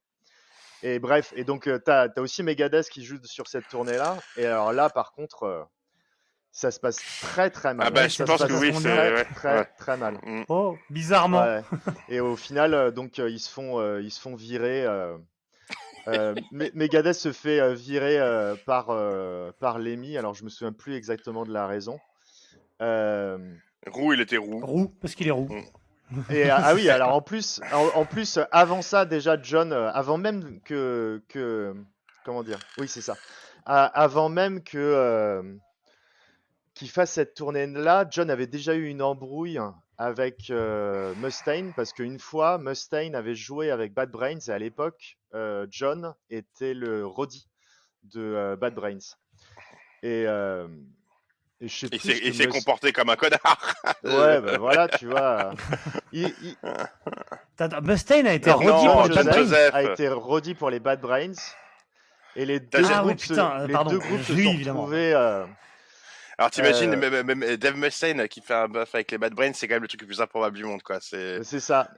Et 0.82 0.98
bref, 1.00 1.34
et 1.36 1.44
donc 1.44 1.70
t'as 1.84 2.08
as 2.16 2.22
aussi 2.22 2.42
Megadeth 2.42 2.90
qui 2.90 3.04
joue 3.04 3.18
sur 3.24 3.48
cette 3.48 3.68
tournée 3.68 3.98
là. 3.98 4.18
Et 4.38 4.46
alors 4.46 4.72
là 4.74 4.90
par 4.90 5.12
contre, 5.12 5.68
ça 6.60 6.72
se 6.72 6.80
passe 6.80 6.98
très 7.22 7.50
très 7.50 7.74
mal. 7.74 7.88
Ah 7.88 7.92
bah, 7.92 8.08
je 8.10 8.16
se 8.16 8.24
pense 8.24 8.40
passe 8.40 8.50
que 8.50 8.54
oui, 8.54 8.72
très, 8.74 9.14
ouais, 9.14 9.26
très 9.34 9.58
ouais. 9.60 9.68
très 9.78 9.96
mal. 9.96 10.16
Mm. 10.26 10.44
Oh, 10.50 10.78
bizarrement. 10.90 11.42
Ouais. 11.42 11.62
Et 12.10 12.20
au 12.20 12.36
final, 12.36 12.74
euh, 12.74 12.92
donc 12.92 13.20
euh, 13.20 13.30
ils 13.30 13.40
se 13.40 13.50
font, 13.50 13.80
euh, 13.80 14.02
ils 14.02 14.12
se 14.12 14.20
font 14.20 14.36
virer. 14.36 14.86
euh, 14.86 15.18
euh, 16.10 16.36
Me- 16.52 16.70
Megadeth 16.74 17.14
se 17.16 17.32
fait 17.32 17.62
euh, 17.62 17.74
virer 17.74 18.20
euh, 18.20 18.56
par 18.66 18.88
euh, 18.90 19.52
par 19.60 19.80
Lemmy. 19.80 20.18
Alors 20.18 20.34
je 20.34 20.44
me 20.44 20.50
souviens 20.50 20.74
plus 20.74 20.96
exactement 20.96 21.46
de 21.46 21.54
la 21.54 21.66
raison. 21.66 21.98
Euh, 22.82 23.38
roux 23.88 24.12
il 24.14 24.20
était 24.22 24.38
roux 24.38 24.60
Roux, 24.62 24.94
parce 25.02 25.16
qu'il 25.16 25.28
est 25.28 25.32
roux. 25.32 25.50
et 26.30 26.50
ah 26.50 26.74
oui, 26.76 26.90
alors 26.96 27.14
en 27.14 27.22
plus, 27.22 27.62
en, 27.72 27.88
en 28.02 28.06
plus, 28.06 28.38
avant 28.52 28.82
ça 28.82 29.06
déjà 29.06 29.42
John, 29.42 29.72
euh, 29.72 29.90
avant 29.94 30.18
même 30.18 30.60
que 30.66 31.22
que 31.30 31.74
comment 32.26 32.44
dire, 32.44 32.60
oui 32.78 32.88
c'est 32.90 33.02
ça, 33.02 33.16
avant 33.66 34.28
même 34.28 34.62
que 34.62 34.78
qu'il 36.80 36.90
fasse 36.90 37.12
cette 37.12 37.34
tournée 37.36 37.68
là, 37.68 38.06
John 38.10 38.30
avait 38.30 38.48
déjà 38.48 38.74
eu 38.74 38.88
une 38.88 39.02
embrouille 39.02 39.60
avec 39.98 40.50
euh, 40.50 41.14
Mustaine 41.16 41.74
parce 41.76 41.92
qu'une 41.94 42.20
fois 42.20 42.58
Mustaine 42.58 43.16
avait 43.16 43.36
joué 43.36 43.70
avec 43.70 43.94
Bad 43.94 44.10
Brains 44.10 44.40
et 44.48 44.52
à 44.52 44.58
l'époque 44.58 45.18
euh, 45.36 45.68
John 45.70 46.14
était 46.30 46.74
le 46.74 47.06
Roddy 47.06 47.48
de 48.04 48.22
euh, 48.22 48.56
Bad 48.56 48.74
Brains 48.76 48.98
et 50.02 50.24
euh, 50.26 50.68
et 51.62 51.68
je 51.68 51.76
sais 51.76 51.88
il 51.92 52.00
plus 52.00 52.34
s'est 52.34 52.46
il 52.46 52.50
comporté 52.50 52.94
comme 52.94 53.10
un 53.10 53.18
connard 53.18 53.74
Ouais, 54.06 54.40
bah 54.40 54.58
voilà, 54.58 54.88
tu 54.88 55.08
vois. 55.08 55.54
Il, 56.14 56.34
Mustaine 57.84 58.28
a 58.28 58.34
été 58.34 58.50
non, 58.50 58.58
pour 58.60 58.64
John 58.82 59.08
le 59.10 59.14
John 59.14 59.26
Bad 59.26 59.26
Brains. 59.26 59.44
Joseph. 59.44 59.74
a 59.76 59.84
été 59.84 60.08
redit 60.08 60.56
pour 60.56 60.70
les 60.70 60.80
Bad 60.80 61.02
Brains. 61.02 61.34
Et 62.38 62.46
les 62.46 62.62
deux 62.62 62.82
Ah 62.86 63.02
oui, 63.02 63.08
groupes, 63.10 63.20
se- 63.20 63.28
putain, 63.34 63.68
les 63.68 63.74
pardon, 63.74 63.92
deux 63.92 64.00
groupes 64.00 64.22
se 64.22 64.32
oui, 64.32 64.46
sont 64.46 64.54
évidemment. 64.54 64.82
retrouvés. 64.84 65.14
Euh, 66.40 66.42
Alors 66.42 66.52
t'imagines, 66.52 66.94
Euh, 66.94 67.24
même, 67.24 67.24
même 67.40 67.56
Dave 67.58 67.76
Mustaine 67.76 68.28
qui 68.28 68.42
fait 68.42 68.54
un 68.54 68.68
buff 68.68 68.94
avec 68.96 69.12
les 69.12 69.18
Bad 69.18 69.34
Brains, 69.34 69.54
c'est 69.54 69.68
quand 69.68 69.76
même 69.76 69.84
le 69.84 69.88
truc 69.88 70.02
le 70.02 70.08
plus 70.08 70.22
improbable 70.22 70.56
du 70.58 70.64
monde, 70.64 70.82
quoi. 70.82 70.98
C'est. 71.02 71.44
C'est 71.44 71.60
ça. 71.60 71.90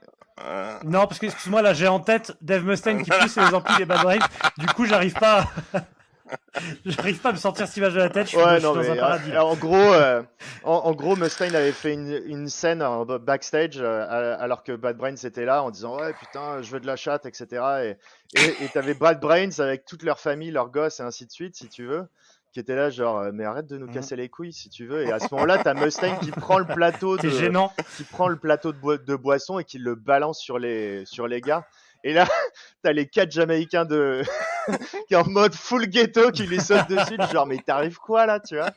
euh, 0.44 0.78
Non, 0.84 1.06
parce 1.06 1.18
que, 1.18 1.26
excuse-moi, 1.26 1.62
là, 1.62 1.72
j'ai 1.74 1.88
en 1.88 2.00
tête 2.00 2.32
Dave 2.40 2.64
Mustaine 2.64 3.02
qui 3.02 3.10
pousse 3.10 3.36
les 3.36 3.54
amplis 3.54 3.76
des 3.76 3.84
Bad 3.84 4.02
Brains. 4.02 4.18
Du 4.58 4.66
coup, 4.66 4.84
j'arrive 4.86 5.14
pas. 5.14 5.40
à- 5.74 5.80
j'arrive 6.86 7.18
pas 7.20 7.28
à 7.30 7.32
me 7.32 7.36
sortir 7.38 7.66
cette 7.66 7.76
image 7.76 7.92
de 7.94 7.98
la 7.98 8.08
tête. 8.08 8.24
Je 8.24 8.30
suis, 8.30 8.38
Ouais, 8.38 8.54
je 8.54 8.56
suis 8.58 8.62
non, 8.66 8.74
dans 8.74 8.80
mais 8.80 8.90
un 8.90 8.96
paradis. 8.96 9.32
euh, 9.32 9.40
en 9.42 9.54
gros, 9.54 9.76
euh, 9.92 10.22
en, 10.64 10.72
en 10.76 10.92
gros, 10.92 11.14
Mustaine 11.16 11.54
avait 11.54 11.72
fait 11.72 11.92
une, 11.92 12.22
une 12.26 12.48
scène 12.48 12.82
en 12.82 13.04
backstage 13.04 13.76
euh, 13.78 14.36
alors 14.38 14.62
que 14.64 14.72
Bad 14.72 14.96
Brains 14.96 15.16
était 15.16 15.44
là 15.44 15.62
en 15.62 15.70
disant 15.70 15.98
ouais 16.00 16.14
putain 16.14 16.62
je 16.62 16.70
veux 16.70 16.80
de 16.80 16.86
la 16.86 16.96
chatte 16.96 17.26
etc 17.26 17.96
et 18.34 18.40
et 18.40 18.64
et 18.64 18.68
t'avais 18.68 18.94
Bad 18.94 19.20
Brains 19.20 19.58
avec 19.58 19.84
toute 19.84 20.02
leur 20.04 20.18
famille 20.18 20.50
leurs 20.50 20.70
gosses 20.70 21.00
et 21.00 21.02
ainsi 21.02 21.26
de 21.26 21.32
suite 21.32 21.54
si 21.56 21.68
tu 21.68 21.84
veux 21.84 22.06
qui 22.52 22.60
était 22.60 22.76
là 22.76 22.90
genre 22.90 23.18
euh, 23.18 23.30
mais 23.32 23.44
arrête 23.44 23.66
de 23.66 23.78
nous 23.78 23.86
Mhm. 23.86 23.94
casser 23.94 24.14
les 24.16 24.28
couilles 24.28 24.52
si 24.52 24.68
tu 24.68 24.86
veux 24.86 25.02
et 25.06 25.12
à 25.12 25.18
ce 25.18 25.26
moment-là 25.32 25.58
t'as 25.58 25.74
Mustaine 25.74 26.18
qui 26.20 26.30
prend 26.30 26.58
le 26.58 26.66
plateau 26.66 27.16
de 27.18 27.28
gênant. 27.28 27.72
qui 27.96 28.04
prend 28.04 28.28
le 28.28 28.36
plateau 28.36 28.72
de, 28.72 28.78
boi- 28.78 28.98
de 28.98 29.16
boisson 29.16 29.58
et 29.58 29.64
qui 29.64 29.78
le 29.78 29.94
balance 29.94 30.38
sur 30.40 30.58
les, 30.58 31.04
sur 31.06 31.26
les 31.26 31.40
gars. 31.40 31.66
Et 32.04 32.12
là, 32.12 32.26
t'as 32.82 32.92
les 32.92 33.06
quatre 33.06 33.30
Jamaïcains 33.30 33.84
de 33.84 34.22
qui 35.08 35.14
est 35.14 35.16
en 35.16 35.24
mode 35.28 35.54
full 35.54 35.86
ghetto 35.86 36.30
qui 36.32 36.42
lui 36.48 36.60
sautent 36.60 36.88
dessus, 36.88 37.16
genre 37.32 37.46
mais 37.46 37.56
il 37.56 37.62
t'arrive 37.62 37.98
quoi 37.98 38.26
là, 38.26 38.40
tu 38.40 38.56
vois? 38.56 38.70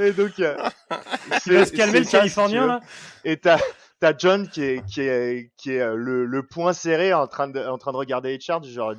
Et 0.00 0.12
donc, 0.12 0.38
euh, 0.40 0.56
Tu 1.42 1.52
vas 1.54 1.64
se 1.64 1.72
calmer 1.72 2.00
le 2.00 2.04
ça, 2.04 2.18
Californien, 2.18 2.66
là? 2.66 2.80
Et 3.24 3.36
t'as 3.38 3.58
t'as 4.00 4.12
John 4.16 4.48
qui 4.48 4.62
est 4.62 4.84
qui 4.86 5.00
est 5.02 5.50
qui 5.56 5.72
est 5.72 5.80
euh, 5.80 5.94
le, 5.94 6.26
le 6.26 6.42
poing 6.42 6.72
serré 6.72 7.14
en 7.14 7.26
train 7.26 7.48
de 7.48 7.60
en 7.60 7.78
train 7.78 7.92
de 7.92 7.96
regarder 7.96 8.30
Richard, 8.30 8.62
genre 8.64 8.94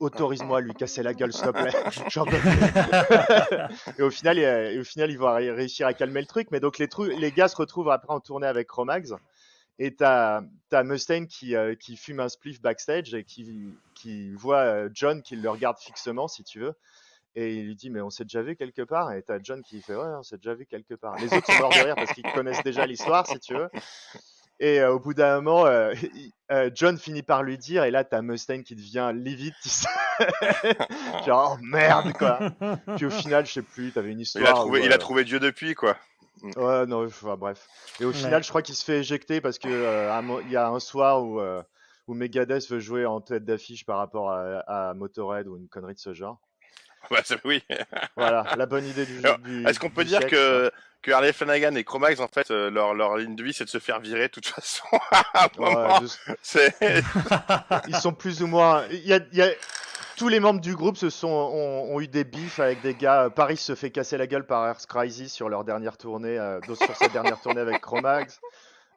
autorise-moi 0.00 0.58
à 0.58 0.60
lui 0.60 0.74
casser 0.78 1.02
la 1.02 1.14
gueule 1.14 1.32
s'il 1.32 1.44
te 1.44 1.50
plaît. 1.50 1.72
Et 3.98 4.02
au 4.02 4.10
final, 4.10 4.38
et 4.38 4.78
au 4.78 4.84
final, 4.84 5.10
il 5.10 5.18
va 5.18 5.34
ré- 5.34 5.50
réussir 5.50 5.86
à 5.86 5.94
calmer 5.94 6.20
le 6.20 6.26
truc. 6.26 6.48
Mais 6.50 6.60
donc 6.60 6.78
les 6.78 6.88
les 7.18 7.32
gars 7.32 7.48
se 7.48 7.56
retrouvent 7.56 7.90
après 7.90 8.12
en 8.12 8.20
tournée 8.20 8.46
avec 8.46 8.68
Chromax. 8.68 9.12
Et 9.80 9.94
t'as 9.96 10.42
as 10.70 10.84
Mustaine 10.84 11.26
qui, 11.26 11.56
euh, 11.56 11.74
qui 11.74 11.96
fume 11.96 12.20
un 12.20 12.28
spliff 12.28 12.60
backstage 12.60 13.12
et 13.14 13.24
qui, 13.24 13.74
qui 13.96 14.32
voit 14.34 14.58
euh, 14.60 14.88
John 14.92 15.20
qui 15.22 15.34
le 15.34 15.50
regarde 15.50 15.78
fixement, 15.78 16.28
si 16.28 16.44
tu 16.44 16.60
veux. 16.60 16.74
Et 17.34 17.56
il 17.56 17.66
lui 17.66 17.74
dit, 17.74 17.90
mais 17.90 18.00
on 18.00 18.10
s'est 18.10 18.22
déjà 18.22 18.42
vu 18.42 18.54
quelque 18.54 18.82
part. 18.82 19.10
Et 19.12 19.22
t'as 19.22 19.40
John 19.42 19.60
qui 19.64 19.82
fait, 19.82 19.96
ouais, 19.96 20.06
on 20.16 20.22
s'est 20.22 20.36
déjà 20.36 20.54
vu 20.54 20.66
quelque 20.66 20.94
part. 20.94 21.16
Les 21.16 21.32
autres 21.34 21.46
sont 21.52 21.58
morts 21.58 21.70
de 21.70 21.80
rire 21.80 21.96
parce 21.96 22.12
qu'ils 22.12 22.30
connaissent 22.32 22.62
déjà 22.62 22.86
l'histoire, 22.86 23.26
si 23.26 23.40
tu 23.40 23.54
veux. 23.54 23.68
Et 24.60 24.80
euh, 24.80 24.92
au 24.92 25.00
bout 25.00 25.14
d'un 25.14 25.40
moment, 25.40 25.66
euh, 25.66 25.92
il- 26.14 26.32
euh, 26.52 26.70
John 26.74 26.98
finit 26.98 27.22
par 27.22 27.42
lui 27.42 27.56
dire, 27.58 27.84
et 27.84 27.90
là, 27.90 28.04
t'as 28.04 28.20
Mustaine 28.22 28.62
qui 28.64 28.76
devient 28.76 29.10
livide, 29.14 29.54
tu 29.62 29.68
sais. 29.70 29.88
Genre, 31.26 31.56
oh, 31.58 31.64
merde, 31.64 32.12
quoi. 32.12 32.38
Puis 32.96 33.06
au 33.06 33.10
final, 33.10 33.46
je 33.46 33.52
sais 33.52 33.62
plus, 33.62 33.92
t'avais 33.92 34.10
une 34.12 34.20
Il 34.20 34.22
histoire. 34.22 34.48
a 34.48 34.52
trouvé, 34.52 34.80
où, 34.80 34.84
il 34.84 34.92
a 34.92 34.98
trouvé 34.98 35.24
Dieu 35.24 35.40
depuis, 35.40 35.74
quoi. 35.74 35.96
Ouais, 36.56 36.86
non, 36.86 37.06
enfin, 37.06 37.36
bref. 37.36 37.66
Et 38.00 38.04
au 38.04 38.08
Ouais. 38.08 38.14
final, 38.14 38.42
je 38.44 38.48
crois 38.50 38.60
qu'il 38.62 38.74
se 38.74 38.84
fait 38.84 38.98
éjecter 38.98 39.40
parce 39.40 39.58
euh, 39.68 40.20
mo- 40.22 40.40
il 40.42 40.50
y 40.50 40.56
a 40.56 40.68
un 40.68 40.80
soir 40.80 41.22
où, 41.24 41.40
euh, 41.40 41.62
où 42.06 42.14
Megadeth 42.14 42.68
veut 42.68 42.80
jouer 42.80 43.06
en 43.06 43.20
tête 43.22 43.44
d'affiche 43.44 43.86
par 43.86 43.96
rapport 43.98 44.30
à, 44.30 44.58
à 44.90 44.94
Motorhead 44.94 45.46
ou 45.46 45.56
une 45.56 45.68
connerie 45.68 45.94
de 45.94 45.98
ce 46.00 46.12
genre. 46.12 46.38
Ouais, 47.10 47.20
c'est- 47.24 47.40
oui. 47.44 47.62
Voilà, 48.16 48.44
la 48.56 48.66
bonne 48.66 48.84
idée 48.84 49.06
du 49.06 49.20
jeu. 49.20 49.66
Est-ce 49.66 49.80
qu'on 49.80 49.90
peut 49.90 50.04
dire 50.04 50.18
siècle, 50.18 50.34
que, 50.36 50.70
que 51.04 51.12
Harley 51.12 51.32
Flanagan 51.32 51.74
et 51.76 51.84
Chromax, 51.84 52.18
en 52.20 52.28
fait, 52.28 52.50
euh, 52.50 52.70
leur, 52.70 52.94
leur 52.94 53.16
ligne 53.16 53.36
de 53.36 53.42
vie, 53.44 53.52
c'est 53.52 53.64
de 53.64 53.70
se 53.70 53.78
faire 53.78 54.00
virer 54.00 54.22
de 54.28 54.32
toute 54.32 54.46
façon 54.46 54.84
à 55.10 55.44
un. 55.44 55.48
Ouais, 55.58 56.08
ils 57.88 57.96
sont 57.96 58.12
plus 58.12 58.42
ou 58.42 58.46
moins. 58.46 58.84
Il 58.90 59.06
y 59.06 59.12
a, 59.12 59.20
il 59.32 59.38
y 59.38 59.42
a- 59.42 59.50
Tous 60.16 60.28
les 60.28 60.40
membres 60.40 60.60
du 60.60 60.74
groupe 60.74 60.96
se 60.96 61.10
sont, 61.10 61.28
ont, 61.28 61.94
ont 61.94 62.00
eu 62.00 62.08
des 62.08 62.24
bifs 62.24 62.58
avec 62.60 62.80
des 62.82 62.94
gars. 62.94 63.30
Paris 63.34 63.56
se 63.56 63.74
fait 63.74 63.90
casser 63.90 64.16
la 64.16 64.26
gueule 64.26 64.46
par 64.46 64.66
Earth 64.66 64.86
Crisis 64.86 65.32
sur 65.32 65.48
leur 65.48 65.64
dernière 65.64 65.96
tournée, 65.96 66.38
euh, 66.38 66.60
sur 66.62 66.96
sa 66.96 67.08
dernière 67.08 67.40
tournée 67.40 67.60
avec 67.60 67.80
Chromax. 67.80 68.40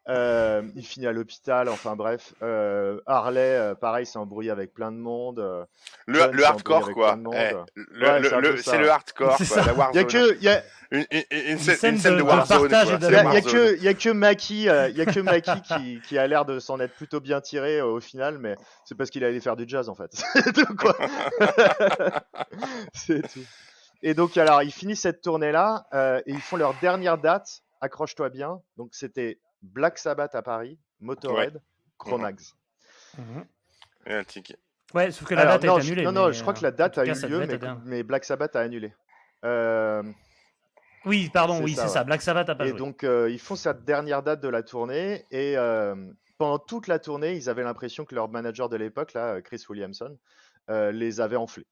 Euh, 0.10 0.62
il 0.76 0.86
finit 0.86 1.06
à 1.06 1.12
l'hôpital, 1.12 1.68
enfin 1.68 1.98
bref. 1.98 2.34
Euh, 2.42 3.00
Harley, 3.06 3.42
euh, 3.58 3.76
pareil, 3.76 4.06
s'est 4.06 4.18
embrouillé 4.18 4.52
avec 4.52 4.74
plein 4.74 4.92
de 4.94 4.98
monde. 4.98 5.40
euh. 5.40 5.66
Le, 6.06 6.20
John 6.20 6.32
le 6.32 6.46
hardcore, 6.46 6.92
quoi. 6.94 7.16
Eh, 7.18 7.22
monde. 7.22 7.36
le- 7.76 8.08
Ouais, 8.08 8.20
le- 8.22 8.58
c'est 8.58 8.78
le- 8.78 8.90
hardcore, 8.90 9.36
quoi, 9.38 9.46
ça. 9.46 9.66
la 9.66 9.90
Il 9.94 9.96
y 9.98 10.00
a 10.00 10.04
que, 10.06 10.36
il 10.38 10.44
y 10.44 10.48
a, 10.50 10.64
Une, 10.92 11.06
une- 11.12 11.24
une 11.32 11.40
Une 11.52 11.58
scène, 11.60 11.76
scène 11.76 11.96
une 11.96 12.00
scène 12.00 12.14
de- 12.14 12.18
de 12.20 12.24
de 12.24 12.28
Warzone, 12.30 12.70
partage 12.70 12.86
quoi. 12.88 12.96
et 12.96 12.98
de 13.00 13.04
C'est 13.06 13.12
Il 13.12 13.14
y 13.14 13.18
a, 13.18 13.30
a 13.30 13.42
que, 13.42 13.76
il 13.76 13.84
y 13.84 13.88
a 13.90 13.94
que 13.94 14.10
Maki, 14.10 14.70
euh, 14.70 14.88
il 14.88 14.96
y 14.98 15.02
a 15.02 15.06
que 15.06 15.20
Maki 15.20 15.62
qui, 15.64 16.00
qui 16.08 16.18
a 16.18 16.26
l'air 16.26 16.46
de 16.46 16.60
s'en 16.60 16.80
être 16.80 16.94
plutôt 16.94 17.20
bien 17.20 17.42
tiré 17.42 17.80
euh, 17.80 17.86
au 17.88 18.00
final, 18.00 18.38
mais 18.40 18.56
c'est 18.86 18.96
parce 18.96 19.10
qu'il 19.10 19.26
allait 19.26 19.42
faire 19.42 19.58
du 19.58 19.66
jazz 19.68 19.90
en 19.90 19.96
fait. 19.96 20.12
C'est 20.34 20.54
tout 20.54 20.76
quoi. 20.78 20.96
c'est 22.94 23.22
tout. 23.24 23.44
Et 24.04 24.14
donc 24.14 24.38
alors 24.38 24.64
ils 24.64 24.72
finissent 24.72 25.02
cette 25.02 25.22
tournée 25.22 25.52
là 25.52 25.86
et 26.26 26.32
ils 26.32 26.42
font 26.42 26.56
leur 26.58 26.74
dernière 26.82 27.18
date. 27.18 27.62
Accroche-toi 27.82 28.30
bien. 28.30 28.60
Donc 28.78 28.90
c'était 28.94 29.40
Black 29.62 29.98
Sabbath 29.98 30.36
à 30.36 30.42
Paris, 30.42 30.78
Motorhead, 31.00 31.62
Chromax. 31.98 32.56
Mhm. 33.18 33.46
Et 34.06 34.14
un 34.14 34.24
tic. 34.24 34.56
Ouais, 34.94 35.12
sauf 35.12 35.28
que 35.28 35.34
la 35.36 35.42
Alors, 35.42 35.54
date 35.56 35.64
non, 35.66 35.76
a 35.76 35.78
été 35.80 35.88
je- 35.88 35.92
annulée. 35.92 36.04
non, 36.06 36.12
non, 36.14 36.32
je 36.32 36.42
crois 36.42 36.54
euh, 36.54 36.58
que 36.58 36.64
la 36.64 36.72
date 36.72 36.98
a 36.98 37.06
eu 37.06 37.12
lieu, 37.12 37.46
mais, 37.86 38.04
Black 38.04 38.24
Sabbath 38.24 38.56
a 38.56 38.62
annulé. 38.62 38.94
Euh, 39.44 40.02
Oui, 41.06 41.30
pardon, 41.34 41.62
oui, 41.62 41.74
c'est 41.76 41.82
ouais. 41.84 41.88
ça. 41.88 42.04
Black 42.04 42.22
Sabbath 42.22 42.50
a 42.50 42.56
pas 42.56 42.66
Et 42.66 42.70
joué. 42.70 42.78
donc, 42.78 43.04
euh, 43.04 43.30
ils 43.30 43.40
font 43.40 43.56
cette 43.56 43.84
dernière 43.84 44.24
date 44.24 44.40
de 44.42 44.48
la 44.48 44.64
tournée. 44.64 45.26
Et 45.32 45.58
euh, 45.58 45.96
pendant 46.38 46.60
toute 46.60 46.88
la 46.88 47.00
tournée, 47.00 47.36
ils 47.36 47.50
avaient 47.50 47.64
l'impression 47.64 48.06
que 48.06 48.16
leur 48.16 48.30
manager 48.30 48.70
de 48.70 48.78
l'époque, 48.78 49.14
là, 49.14 49.42
Chris 49.42 49.64
Williamson, 49.70 50.18
euh, 50.70 50.92
les 50.92 51.20
avait 51.22 51.36
enflés. 51.36 51.66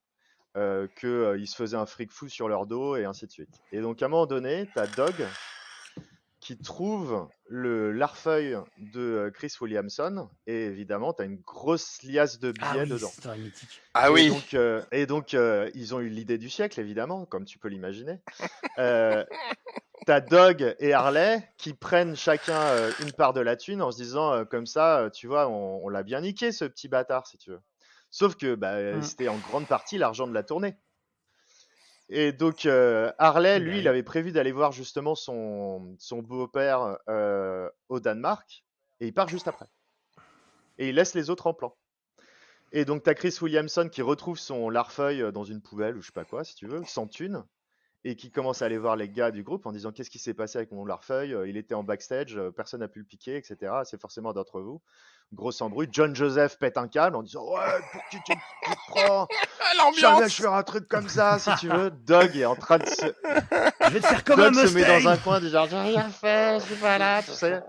Euh, 0.58 0.88
Qu'ils 1.00 1.48
se 1.48 1.56
faisaient 1.56 1.76
un 1.78 1.86
fric 1.86 2.12
fou 2.12 2.30
sur 2.30 2.48
leur 2.48 2.66
dos 2.66 2.96
et 2.96 3.04
ainsi 3.06 3.26
de 3.28 3.32
suite. 3.32 3.62
Et 3.74 3.82
donc, 3.82 4.02
à 4.02 4.06
un 4.06 4.10
moment 4.10 4.26
donné, 4.26 4.70
tu 4.74 4.80
as 4.80 4.88
Dog 4.88 5.14
qui 6.46 6.58
trouve 6.60 7.28
le 7.48 7.92
l'arfeuille 7.92 8.56
de 8.78 9.00
euh, 9.02 9.32
Chris 9.32 9.52
Williamson. 9.60 10.30
Et 10.46 10.66
évidemment, 10.66 11.12
tu 11.12 11.24
as 11.24 11.26
une 11.26 11.38
grosse 11.42 12.04
liasse 12.04 12.38
de 12.38 12.54
Ah 12.62 12.74
billets 12.74 12.84
oui, 12.84 12.90
dedans. 12.90 13.12
Ah 13.96 14.10
Et 14.10 14.12
oui. 14.12 14.30
donc, 14.30 14.54
euh, 14.54 14.84
et 14.92 15.06
donc 15.08 15.34
euh, 15.34 15.72
ils 15.74 15.96
ont 15.96 16.00
eu 16.02 16.10
l'idée 16.10 16.38
du 16.38 16.50
siècle, 16.52 16.80
évidemment, 16.80 17.26
comme 17.26 17.46
tu 17.46 17.58
peux 17.60 17.68
l'imaginer. 17.70 18.20
Euh, 18.78 19.24
T'as 20.06 20.20
Dog 20.20 20.76
et 20.80 20.92
Harley 20.94 21.42
qui 21.58 21.74
prennent 21.74 22.16
chacun 22.18 22.60
euh, 22.62 22.92
une 23.02 23.14
part 23.14 23.32
de 23.34 23.40
la 23.40 23.56
thune 23.56 23.82
en 23.82 23.90
se 23.92 23.98
disant, 23.98 24.34
euh, 24.34 24.44
comme 24.44 24.66
ça, 24.68 25.00
euh, 25.00 25.10
tu 25.10 25.26
vois, 25.28 25.48
on, 25.48 25.80
on 25.84 25.88
l'a 25.90 26.04
bien 26.04 26.20
niqué, 26.22 26.52
ce 26.52 26.66
petit 26.66 26.90
bâtard, 26.90 27.26
si 27.26 27.38
tu 27.38 27.52
veux. 27.52 27.62
Sauf 28.12 28.36
que 28.36 28.54
bah, 28.54 28.98
Mm. 28.98 29.02
c'était 29.02 29.30
en 29.30 29.38
grande 29.38 29.66
partie 29.66 29.98
l'argent 29.98 30.28
de 30.28 30.34
la 30.34 30.44
tournée. 30.44 30.76
Et 32.10 32.32
donc, 32.32 32.66
euh, 32.66 33.12
Harley, 33.18 33.60
lui, 33.60 33.80
il 33.80 33.88
avait 33.88 34.04
prévu 34.04 34.32
d'aller 34.32 34.52
voir 34.52 34.72
justement 34.72 35.16
son, 35.16 35.96
son 35.98 36.22
beau-père 36.22 36.98
euh, 37.10 37.70
au 37.90 38.00
Danemark, 38.00 38.64
et 39.00 39.08
il 39.08 39.14
part 39.14 39.28
juste 39.28 39.48
après. 39.48 39.66
Et 40.78 40.90
il 40.90 40.96
laisse 40.96 41.16
les 41.16 41.30
autres 41.30 41.48
en 41.48 41.54
plan. 41.54 41.76
Et 42.72 42.86
donc, 42.86 43.04
tu 43.04 43.10
as 43.10 43.16
Chris 43.16 43.36
Williamson 43.42 43.90
qui 43.92 44.02
retrouve 44.02 44.38
son 44.38 44.70
larfeuille 44.70 45.24
euh, 45.24 45.32
dans 45.32 45.44
une 45.44 45.62
poubelle 45.62 45.98
ou 45.98 46.02
je 46.02 46.08
sais 46.08 46.14
pas 46.14 46.26
quoi, 46.26 46.44
si 46.44 46.56
tu 46.56 46.68
veux, 46.68 46.84
sans 46.84 47.08
thune, 47.08 47.44
et 48.08 48.16
qui 48.16 48.30
commence 48.30 48.62
à 48.62 48.66
aller 48.66 48.78
voir 48.78 48.96
les 48.96 49.10
gars 49.10 49.32
du 49.32 49.42
groupe 49.44 49.66
en 49.66 49.72
disant 49.72 49.92
Qu'est-ce 49.92 50.12
qui 50.12 50.20
s'est 50.20 50.36
passé 50.36 50.60
avec 50.60 50.72
mon 50.72 50.86
larfeuille 50.86 51.34
Euh, 51.34 51.50
Il 51.50 51.58
était 51.58 51.74
en 51.74 51.84
backstage, 51.84 52.38
euh, 52.38 52.52
personne 52.52 52.82
n'a 52.82 52.88
pu 52.88 53.00
le 53.00 53.06
piquer, 53.06 53.36
etc. 53.36 53.74
C'est 53.84 54.00
forcément 54.00 54.32
d'entre 54.32 54.62
vous. 54.62 54.80
Grosse 55.34 55.60
embrouille. 55.62 55.90
John 55.92 56.16
Joseph 56.16 56.60
pète 56.60 56.78
un 56.78 56.88
câble 56.88 57.16
en 57.16 57.24
disant 57.24 57.44
Ouais, 57.52 57.82
pour 57.92 58.02
qui 58.12 58.18
tu, 58.24 58.34
tu 58.64 58.72
te 58.72 58.78
prends? 58.90 59.28
Jamais 59.96 60.12
l'ambiance 60.12 60.32
je 60.38 60.44
ferai 60.44 60.56
un 60.56 60.64
truc 60.64 60.88
comme 60.88 61.10
ça, 61.10 61.40
si 61.40 61.50
tu 61.56 61.68
veux. 61.68 61.90
Doug 61.90 62.38
est 62.38 62.46
en 62.46 62.56
train 62.56 62.78
de 62.78 62.86
se, 62.86 63.08
Je 63.08 63.90
vais 63.90 64.00
te 64.00 64.06
faire 64.06 64.24
comme 64.24 64.40
un 64.40 64.52
Doug 64.52 64.68
se 64.68 64.74
met 64.76 64.86
dans 64.86 65.10
un 65.10 65.18
coin, 65.18 65.40
dit 65.40 65.50
genre 65.50 65.68
J'ai 65.68 65.80
rien 65.80 66.08
fait, 66.10 66.60
je 66.60 66.66
suis 66.66 66.76
pas 66.76 67.00
là, 67.00 67.24
tu 67.24 67.32
sais. 67.32 67.60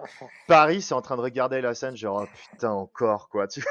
Paris, 0.46 0.82
c'est 0.82 0.94
en 0.94 1.00
train 1.00 1.16
de 1.16 1.22
regarder 1.22 1.62
la 1.62 1.74
scène, 1.74 1.96
genre 1.96 2.26
oh, 2.26 2.36
putain, 2.50 2.72
encore 2.72 3.30
quoi. 3.30 3.48
Tu... 3.48 3.64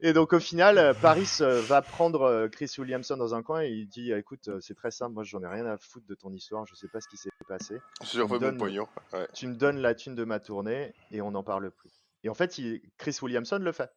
et 0.00 0.12
donc 0.12 0.32
au 0.32 0.40
final, 0.40 0.78
euh, 0.78 0.94
Paris 0.94 1.28
euh, 1.40 1.60
va 1.62 1.82
prendre 1.82 2.22
euh, 2.22 2.48
Chris 2.48 2.70
Williamson 2.78 3.16
dans 3.16 3.34
un 3.34 3.42
coin 3.42 3.62
et 3.62 3.70
il 3.70 3.86
dit 3.88 4.12
écoute, 4.12 4.48
c'est 4.60 4.74
très 4.74 4.90
simple, 4.90 5.14
moi 5.14 5.24
j'en 5.24 5.42
ai 5.42 5.46
rien 5.46 5.66
à 5.66 5.76
foutre 5.78 6.06
de 6.06 6.14
ton 6.14 6.32
histoire, 6.32 6.66
je 6.66 6.74
sais 6.74 6.88
pas 6.88 7.00
ce 7.00 7.08
qui 7.08 7.16
s'est 7.16 7.30
passé. 7.48 7.78
C'est 8.04 8.20
un 8.20 8.26
peu 8.28 8.38
donne- 8.38 8.54
mon 8.56 8.64
pognon. 8.64 8.88
Ouais. 9.12 9.26
Tu 9.34 9.46
me 9.46 9.54
donnes 9.54 9.78
la 9.78 9.94
thune 9.94 10.14
de 10.14 10.24
ma 10.24 10.40
tournée 10.40 10.92
et 11.10 11.20
on 11.22 11.30
n'en 11.30 11.42
parle 11.42 11.70
plus. 11.70 11.90
Et 12.24 12.28
en 12.28 12.34
fait, 12.34 12.58
il- 12.58 12.80
Chris 12.98 13.16
Williamson 13.22 13.58
le 13.60 13.72
fait. 13.72 13.90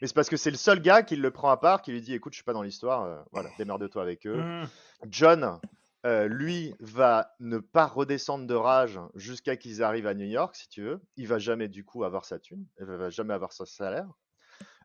Mais 0.00 0.06
c'est 0.06 0.14
parce 0.14 0.28
que 0.30 0.36
c'est 0.36 0.50
le 0.50 0.56
seul 0.56 0.80
gars 0.80 1.02
qui 1.02 1.16
le 1.16 1.30
prend 1.30 1.50
à 1.50 1.56
part, 1.58 1.82
qui 1.82 1.92
lui 1.92 2.00
dit 2.00 2.14
écoute, 2.14 2.32
je 2.32 2.36
suis 2.38 2.44
pas 2.44 2.52
dans 2.54 2.62
l'histoire, 2.62 3.04
euh, 3.04 3.18
voilà, 3.32 3.50
démerde-toi 3.58 4.02
avec 4.02 4.26
eux. 4.26 4.36
Mhm. 4.36 4.68
John, 5.10 5.58
euh, 6.06 6.26
lui, 6.26 6.74
va 6.80 7.34
ne 7.40 7.58
pas 7.58 7.86
redescendre 7.86 8.46
de 8.46 8.54
rage 8.54 8.98
jusqu'à 9.14 9.56
qu'ils 9.56 9.82
arrivent 9.82 10.06
à 10.06 10.14
New 10.14 10.24
York, 10.26 10.56
si 10.56 10.68
tu 10.68 10.80
veux. 10.82 11.00
Il 11.16 11.26
va 11.28 11.38
jamais, 11.38 11.68
du 11.68 11.84
coup, 11.84 12.04
avoir 12.04 12.24
sa 12.24 12.38
thune. 12.38 12.64
Il 12.78 12.86
va 12.86 13.10
jamais 13.10 13.34
avoir 13.34 13.52
son 13.52 13.66
salaire. 13.66 14.08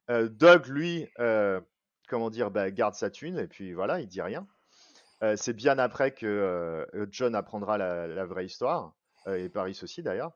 Euh, 0.09 0.27
Doug, 0.29 0.67
lui, 0.67 1.07
euh, 1.19 1.59
comment 2.07 2.29
dire, 2.29 2.51
bah, 2.51 2.71
garde 2.71 2.93
sa 2.95 3.09
thune 3.09 3.39
et 3.39 3.47
puis 3.47 3.73
voilà, 3.73 3.99
il 3.99 4.07
dit 4.07 4.21
rien. 4.21 4.47
Euh, 5.23 5.35
c'est 5.37 5.53
bien 5.53 5.79
après 5.79 6.11
que 6.11 6.25
euh, 6.25 7.05
John 7.09 7.35
apprendra 7.35 7.77
la, 7.77 8.07
la 8.07 8.25
vraie 8.25 8.45
histoire, 8.45 8.93
et 9.27 9.49
Paris 9.49 9.79
aussi 9.81 10.03
d'ailleurs. 10.03 10.31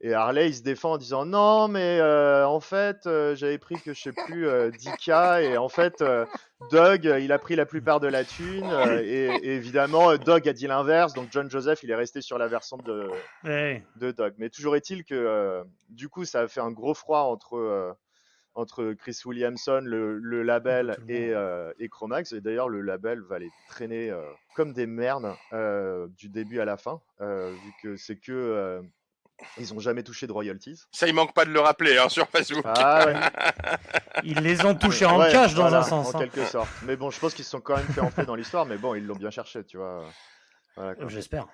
Et 0.00 0.12
Harley, 0.12 0.48
il 0.48 0.54
se 0.54 0.62
défend 0.62 0.92
en 0.92 0.98
disant 0.98 1.24
non, 1.24 1.68
mais 1.68 2.00
euh, 2.00 2.46
en 2.46 2.58
fait, 2.60 3.06
euh, 3.06 3.34
j'avais 3.36 3.58
pris 3.58 3.76
que 3.76 3.94
je 3.94 4.00
sais 4.02 4.12
plus 4.26 4.48
euh, 4.48 4.70
10K, 4.70 5.42
et 5.42 5.56
en 5.56 5.68
fait, 5.68 6.02
euh, 6.02 6.26
Doug, 6.70 7.04
il 7.04 7.30
a 7.32 7.38
pris 7.38 7.54
la 7.54 7.64
plupart 7.64 8.00
de 8.00 8.08
la 8.08 8.24
thune, 8.24 8.64
euh, 8.64 9.00
et, 9.02 9.26
et 9.46 9.54
évidemment, 9.54 10.16
Doug 10.16 10.48
a 10.48 10.52
dit 10.52 10.66
l'inverse, 10.66 11.14
donc 11.14 11.28
John 11.30 11.48
Joseph, 11.48 11.82
il 11.84 11.90
est 11.90 11.94
resté 11.94 12.20
sur 12.22 12.38
la 12.38 12.48
version 12.48 12.76
de, 12.78 13.08
de 13.96 14.10
Doug. 14.10 14.34
Mais 14.38 14.50
toujours 14.50 14.74
est-il 14.74 15.04
que, 15.04 15.14
euh, 15.14 15.62
du 15.90 16.08
coup, 16.08 16.24
ça 16.24 16.40
a 16.40 16.48
fait 16.48 16.60
un 16.60 16.72
gros 16.72 16.94
froid 16.94 17.20
entre, 17.20 17.56
euh, 17.56 17.92
entre 18.54 18.92
Chris 18.92 19.18
Williamson, 19.24 19.80
le, 19.84 20.18
le 20.18 20.42
label, 20.42 20.96
et, 21.08 21.30
euh, 21.32 21.72
et 21.78 21.88
Chromax. 21.88 22.32
Et 22.32 22.40
d'ailleurs, 22.40 22.68
le 22.68 22.80
label 22.80 23.20
va 23.20 23.38
les 23.38 23.50
traîner 23.68 24.10
euh, 24.10 24.22
comme 24.54 24.72
des 24.72 24.86
merdes 24.86 25.34
euh, 25.52 26.06
du 26.16 26.28
début 26.28 26.60
à 26.60 26.64
la 26.64 26.76
fin, 26.76 27.00
euh, 27.20 27.50
vu 27.52 27.72
que 27.82 27.96
c'est 27.96 28.16
que. 28.16 28.32
euh, 28.32 28.80
ils 29.58 29.74
ont 29.74 29.80
jamais 29.80 30.04
touché 30.04 30.28
de 30.28 30.32
royalties. 30.32 30.80
Ça, 30.92 31.08
il 31.08 31.14
manque 31.14 31.34
pas 31.34 31.44
de 31.44 31.50
le 31.50 31.58
rappeler 31.58 31.98
hein, 31.98 32.08
sur 32.08 32.28
Facebook. 32.28 32.62
Ah 32.66 33.04
ouais. 33.06 33.14
Ils 34.22 34.38
les 34.38 34.64
ont 34.64 34.76
touchés 34.76 35.06
en 35.06 35.18
Ouais, 35.18 35.32
cash 35.32 35.54
dans 35.54 35.62
voilà, 35.62 35.78
un 35.80 35.82
sens. 35.82 36.14
En 36.14 36.18
hein. 36.18 36.20
quelque 36.20 36.44
sorte. 36.44 36.68
Mais 36.86 36.94
bon, 36.94 37.10
je 37.10 37.18
pense 37.18 37.34
qu'ils 37.34 37.44
se 37.44 37.50
sont 37.50 37.60
quand 37.60 37.76
même 37.76 37.86
fait 37.88 38.00
entrer 38.00 38.24
dans 38.24 38.36
l'histoire, 38.36 38.64
mais 38.64 38.76
bon, 38.76 38.94
ils 38.94 39.04
l'ont 39.04 39.16
bien 39.16 39.30
cherché, 39.30 39.64
tu 39.64 39.76
vois. 39.76 40.04
Voilà. 40.76 40.94
J'espère. 41.08 41.48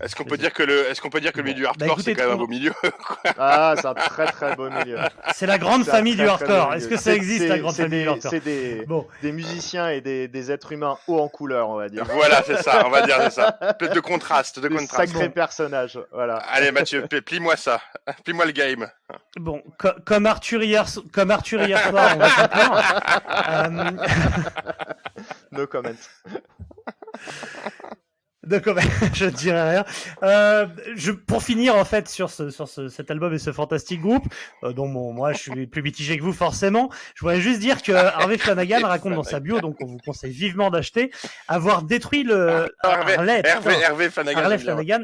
Est-ce 0.00 0.16
qu'on 0.16 0.24
peut 0.24 0.36
dire 0.36 0.52
que 0.52 0.64
le, 0.64 0.88
est-ce 0.90 1.00
qu'on 1.00 1.10
peut 1.10 1.20
dire 1.20 1.32
que 1.32 1.38
le 1.38 1.44
milieu 1.44 1.54
du 1.54 1.62
Bah, 1.62 1.68
hardcore 1.68 1.86
écoutez, 1.92 2.02
c'est 2.02 2.14
quand 2.16 2.24
même 2.24 2.32
un 2.32 2.36
beau 2.36 2.48
milieu 2.48 2.72
Ah, 3.38 3.74
c'est 3.76 3.86
un 3.86 3.94
très 3.94 4.26
très 4.26 4.56
beau 4.56 4.68
milieu. 4.68 4.96
C'est 5.34 5.46
la 5.46 5.58
grande 5.58 5.84
C'est 5.84 5.90
un 5.90 5.94
famille 5.94 6.16
très, 6.16 6.22
du 6.24 6.28
très 6.28 6.44
hardcore. 6.44 6.66
milieu. 6.70 6.76
Est-ce 6.78 6.88
que 6.88 6.96
ça 6.96 7.02
C'est- 7.02 7.14
existe 7.16 7.42
c'est- 7.42 7.48
la 7.48 7.58
grande 7.60 7.74
c'est 7.74 7.82
famille 7.84 7.98
des- 7.98 8.02
du 8.04 8.08
hardcore 8.08 8.30
C'est 8.30 8.40
des, 8.40 8.84
Bon, 8.86 9.06
des 9.22 9.30
musiciens 9.32 9.90
et 9.90 10.00
des, 10.00 10.26
des 10.26 10.50
êtres 10.50 10.72
humains 10.72 10.98
hauts 11.06 11.20
en 11.20 11.28
couleur, 11.28 11.68
on 11.68 11.76
va 11.76 11.88
dire. 11.88 12.04
Voilà, 12.04 12.42
c'est 12.44 12.60
ça. 12.62 12.82
On 12.86 12.90
va 12.90 13.02
dire 13.06 13.16
c'est 13.22 13.30
ça. 13.30 13.52
Peut-être 13.52 13.94
de 13.94 14.00
contraste, 14.00 14.58
de 14.58 14.66
Des 14.68 14.74
contraste. 14.74 15.12
sacrés 15.12 15.28
personnages, 15.28 15.98
voilà. 16.10 16.36
Allez 16.50 16.72
Mathieu, 16.72 17.02
plie- 17.06 17.20
plie-moi 17.20 17.56
ça. 17.56 17.80
Plie-moi 18.24 18.46
le 18.46 18.52
game. 18.52 18.88
bon, 19.36 19.62
co- 19.78 19.88
comme 20.04 20.26
Arthur 20.26 20.62
hier, 20.64 20.84
comme 21.12 21.30
Arthur 21.30 21.62
hier 21.62 21.78
soir, 21.90 22.16
on 22.16 22.18
va. 22.18 23.66
Euh, 23.66 23.90
No 25.52 25.66
comment. 25.68 25.90
Donc, 28.44 28.64
je 29.14 29.26
ne 29.26 29.30
dirai 29.30 29.70
rien. 29.70 29.84
Euh, 30.22 30.66
je, 30.96 31.12
pour 31.12 31.42
finir, 31.42 31.76
en 31.76 31.84
fait, 31.84 32.08
sur, 32.08 32.30
ce, 32.30 32.50
sur 32.50 32.68
ce, 32.68 32.88
cet 32.88 33.10
album 33.10 33.32
et 33.32 33.38
ce 33.38 33.52
fantastique 33.52 34.00
groupe, 34.00 34.24
euh, 34.64 34.72
dont 34.72 34.88
bon, 34.88 35.12
moi 35.12 35.32
je 35.32 35.38
suis 35.38 35.66
plus 35.66 35.82
mitigé 35.82 36.18
que 36.18 36.22
vous 36.22 36.32
forcément, 36.32 36.90
je 37.14 37.20
voudrais 37.20 37.40
juste 37.40 37.60
dire 37.60 37.82
que 37.82 37.92
Harvey 37.92 38.38
Flanagan 38.38 38.80
raconte 38.82 39.14
dans 39.14 39.22
sa 39.22 39.40
bio, 39.40 39.60
donc 39.60 39.76
on 39.80 39.86
vous 39.86 39.98
conseille 39.98 40.32
vivement 40.32 40.70
d'acheter, 40.70 41.12
avoir 41.46 41.82
détruit 41.82 42.24
le 42.24 42.68
Hervé, 42.82 43.14
Harley, 43.14 43.42
Hervé, 43.44 43.74
Hervé 43.80 44.10
Flanagan. 44.10 44.40
Harley. 44.40 44.58
Flanagan. 44.58 45.02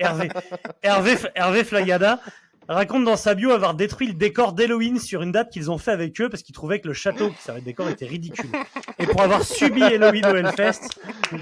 Hervé, 0.00 0.28
Hervé, 1.34 1.64
Flagada 1.64 2.20
raconte 2.68 3.04
dans 3.04 3.16
sa 3.16 3.34
bio 3.34 3.50
avoir 3.52 3.74
détruit 3.74 4.08
le 4.08 4.14
décor 4.14 4.52
d'Halloween 4.52 4.98
sur 4.98 5.22
une 5.22 5.32
date 5.32 5.50
qu'ils 5.50 5.70
ont 5.70 5.78
fait 5.78 5.92
avec 5.92 6.20
eux 6.20 6.28
parce 6.28 6.42
qu'ils 6.42 6.54
trouvaient 6.54 6.80
que 6.80 6.88
le 6.88 6.94
château 6.94 7.30
qui 7.30 7.40
servait 7.42 7.60
de 7.60 7.64
décor 7.66 7.88
était 7.88 8.06
ridicule. 8.06 8.50
Et 8.98 9.06
pour 9.06 9.22
avoir 9.22 9.42
subi 9.44 9.82
Halloween 9.82 10.26
au 10.26 10.34
Hellfest, 10.36 10.80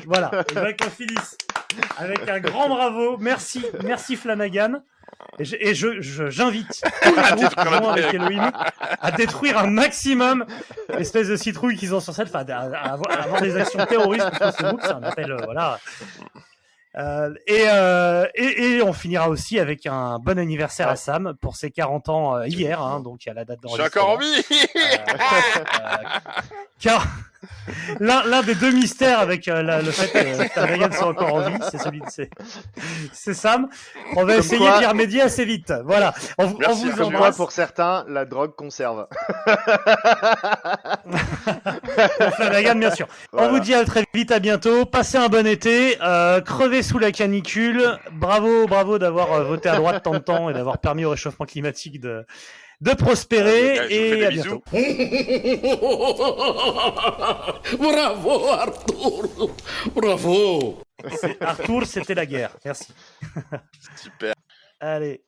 voilà, 0.06 0.30
je 0.48 0.54
voudrais 0.54 0.76
qu'on 0.76 0.90
finisse 0.90 1.36
avec 1.96 2.28
un 2.28 2.40
grand 2.40 2.68
bravo. 2.68 3.16
Merci, 3.18 3.64
merci 3.84 4.16
Flanagan. 4.16 4.82
Et 5.38 5.44
je- 5.44 5.56
et 5.58 5.74
je- 5.74 6.00
je- 6.00 6.28
j'invite 6.30 6.68
qui 6.70 7.08
vont 7.10 7.16
la 7.16 7.92
avec. 7.92 8.14
Elohim 8.14 8.52
à 9.00 9.10
détruire 9.12 9.58
un 9.58 9.66
maximum 9.68 10.44
l'espèce 10.96 11.28
de 11.28 11.36
citrouille 11.36 11.76
qu'ils 11.76 11.94
ont 11.94 12.00
sur 12.00 12.14
scène, 12.14 12.26
enfin, 12.28 12.44
à, 12.48 12.60
à 12.60 12.92
avoir, 12.92 13.10
à 13.18 13.22
avoir 13.22 13.40
des 13.40 13.56
actions 13.56 13.84
terroristes 13.86 14.28
contre 14.30 14.54
ce 14.56 14.62
groupe, 14.62 14.80
c'est 14.82 14.92
un 14.92 15.02
appel, 15.02 15.30
euh, 15.32 15.36
voilà. 15.44 15.78
Euh, 16.96 17.34
et, 17.48 17.64
euh, 17.66 18.26
et, 18.36 18.76
et, 18.76 18.82
on 18.82 18.92
finira 18.92 19.28
aussi 19.28 19.58
avec 19.58 19.84
un 19.86 20.20
bon 20.20 20.38
anniversaire 20.38 20.86
ouais. 20.86 20.92
à 20.92 20.96
Sam 20.96 21.34
pour 21.40 21.56
ses 21.56 21.72
40 21.72 22.08
ans 22.08 22.36
euh, 22.36 22.46
hier, 22.46 22.80
hein, 22.80 23.00
donc 23.00 23.24
il 23.24 23.28
y 23.28 23.30
a 23.32 23.34
la 23.34 23.44
date 23.44 23.60
d'enregistrement. 23.60 23.90
J'ai 23.90 24.00
encore 24.00 24.10
envie 24.10 24.42
40, 26.78 27.02
euh, 27.02 27.06
euh, 27.06 27.33
l'un 28.00 28.24
l'un 28.24 28.42
des 28.42 28.54
deux 28.54 28.70
mystères 28.72 29.20
avec 29.20 29.48
euh, 29.48 29.62
la- 29.62 29.82
le 29.82 29.90
fait 29.90 30.08
que 30.08 30.48
Flanagan 30.48 30.90
soit 30.92 31.08
encore 31.08 31.34
en 31.34 31.40
vie, 31.48 31.58
c'est 31.70 31.78
celui 31.78 32.00
de 32.00 32.06
c'est 32.08 32.30
c'est 33.12 33.34
Sam. 33.34 33.68
On 34.16 34.24
va 34.24 34.32
Comme 34.34 34.40
essayer 34.40 34.58
quoi- 34.58 34.78
d'y 34.78 34.86
remédier 34.86 35.22
assez 35.22 35.44
vite. 35.44 35.72
Voilà. 35.84 36.14
On, 36.38 36.46
vous- 36.46 36.56
on 36.56 36.58
Merci, 36.58 36.90
vous 36.90 37.02
embrasse. 37.02 37.36
pour 37.36 37.52
certains, 37.52 38.04
la 38.08 38.24
drogue 38.24 38.54
conserve. 38.56 39.06
Pour 42.18 42.34
Flanagan, 42.36 42.74
bien 42.76 42.90
sûr. 42.94 43.06
On 43.32 43.48
vous 43.48 43.60
dit 43.60 43.74
à 43.74 43.84
très 43.84 44.04
vite, 44.14 44.30
à 44.32 44.38
bientôt. 44.38 44.84
Passez 44.86 45.18
un 45.18 45.28
bon 45.28 45.46
été. 45.46 45.96
Euh, 46.02 46.40
crevez 46.40 46.82
sous 46.82 46.98
la 46.98 47.12
canicule. 47.12 47.98
Bravo, 48.12 48.66
bravo 48.66 48.98
d'avoir 48.98 49.32
euh, 49.32 49.44
voté 49.44 49.68
à 49.68 49.76
droite 49.76 50.02
tant 50.02 50.12
de 50.12 50.18
temps 50.18 50.50
et 50.50 50.54
d'avoir 50.54 50.78
permis 50.78 51.04
au 51.04 51.10
réchauffement 51.10 51.46
climatique 51.46 52.00
de 52.00 52.24
de 52.84 52.92
prospérer. 52.92 53.78
Ah, 53.78 53.86
et 53.88 54.26
à 54.26 54.30
bientôt. 54.30 54.62
Bravo, 57.78 58.48
Arthur. 58.50 59.28
Bravo. 59.94 60.82
Arthur, 61.40 61.86
c'était 61.86 62.14
la 62.14 62.26
guerre. 62.26 62.50
Merci. 62.62 62.92
Super. 63.96 64.34
Allez. 64.80 65.22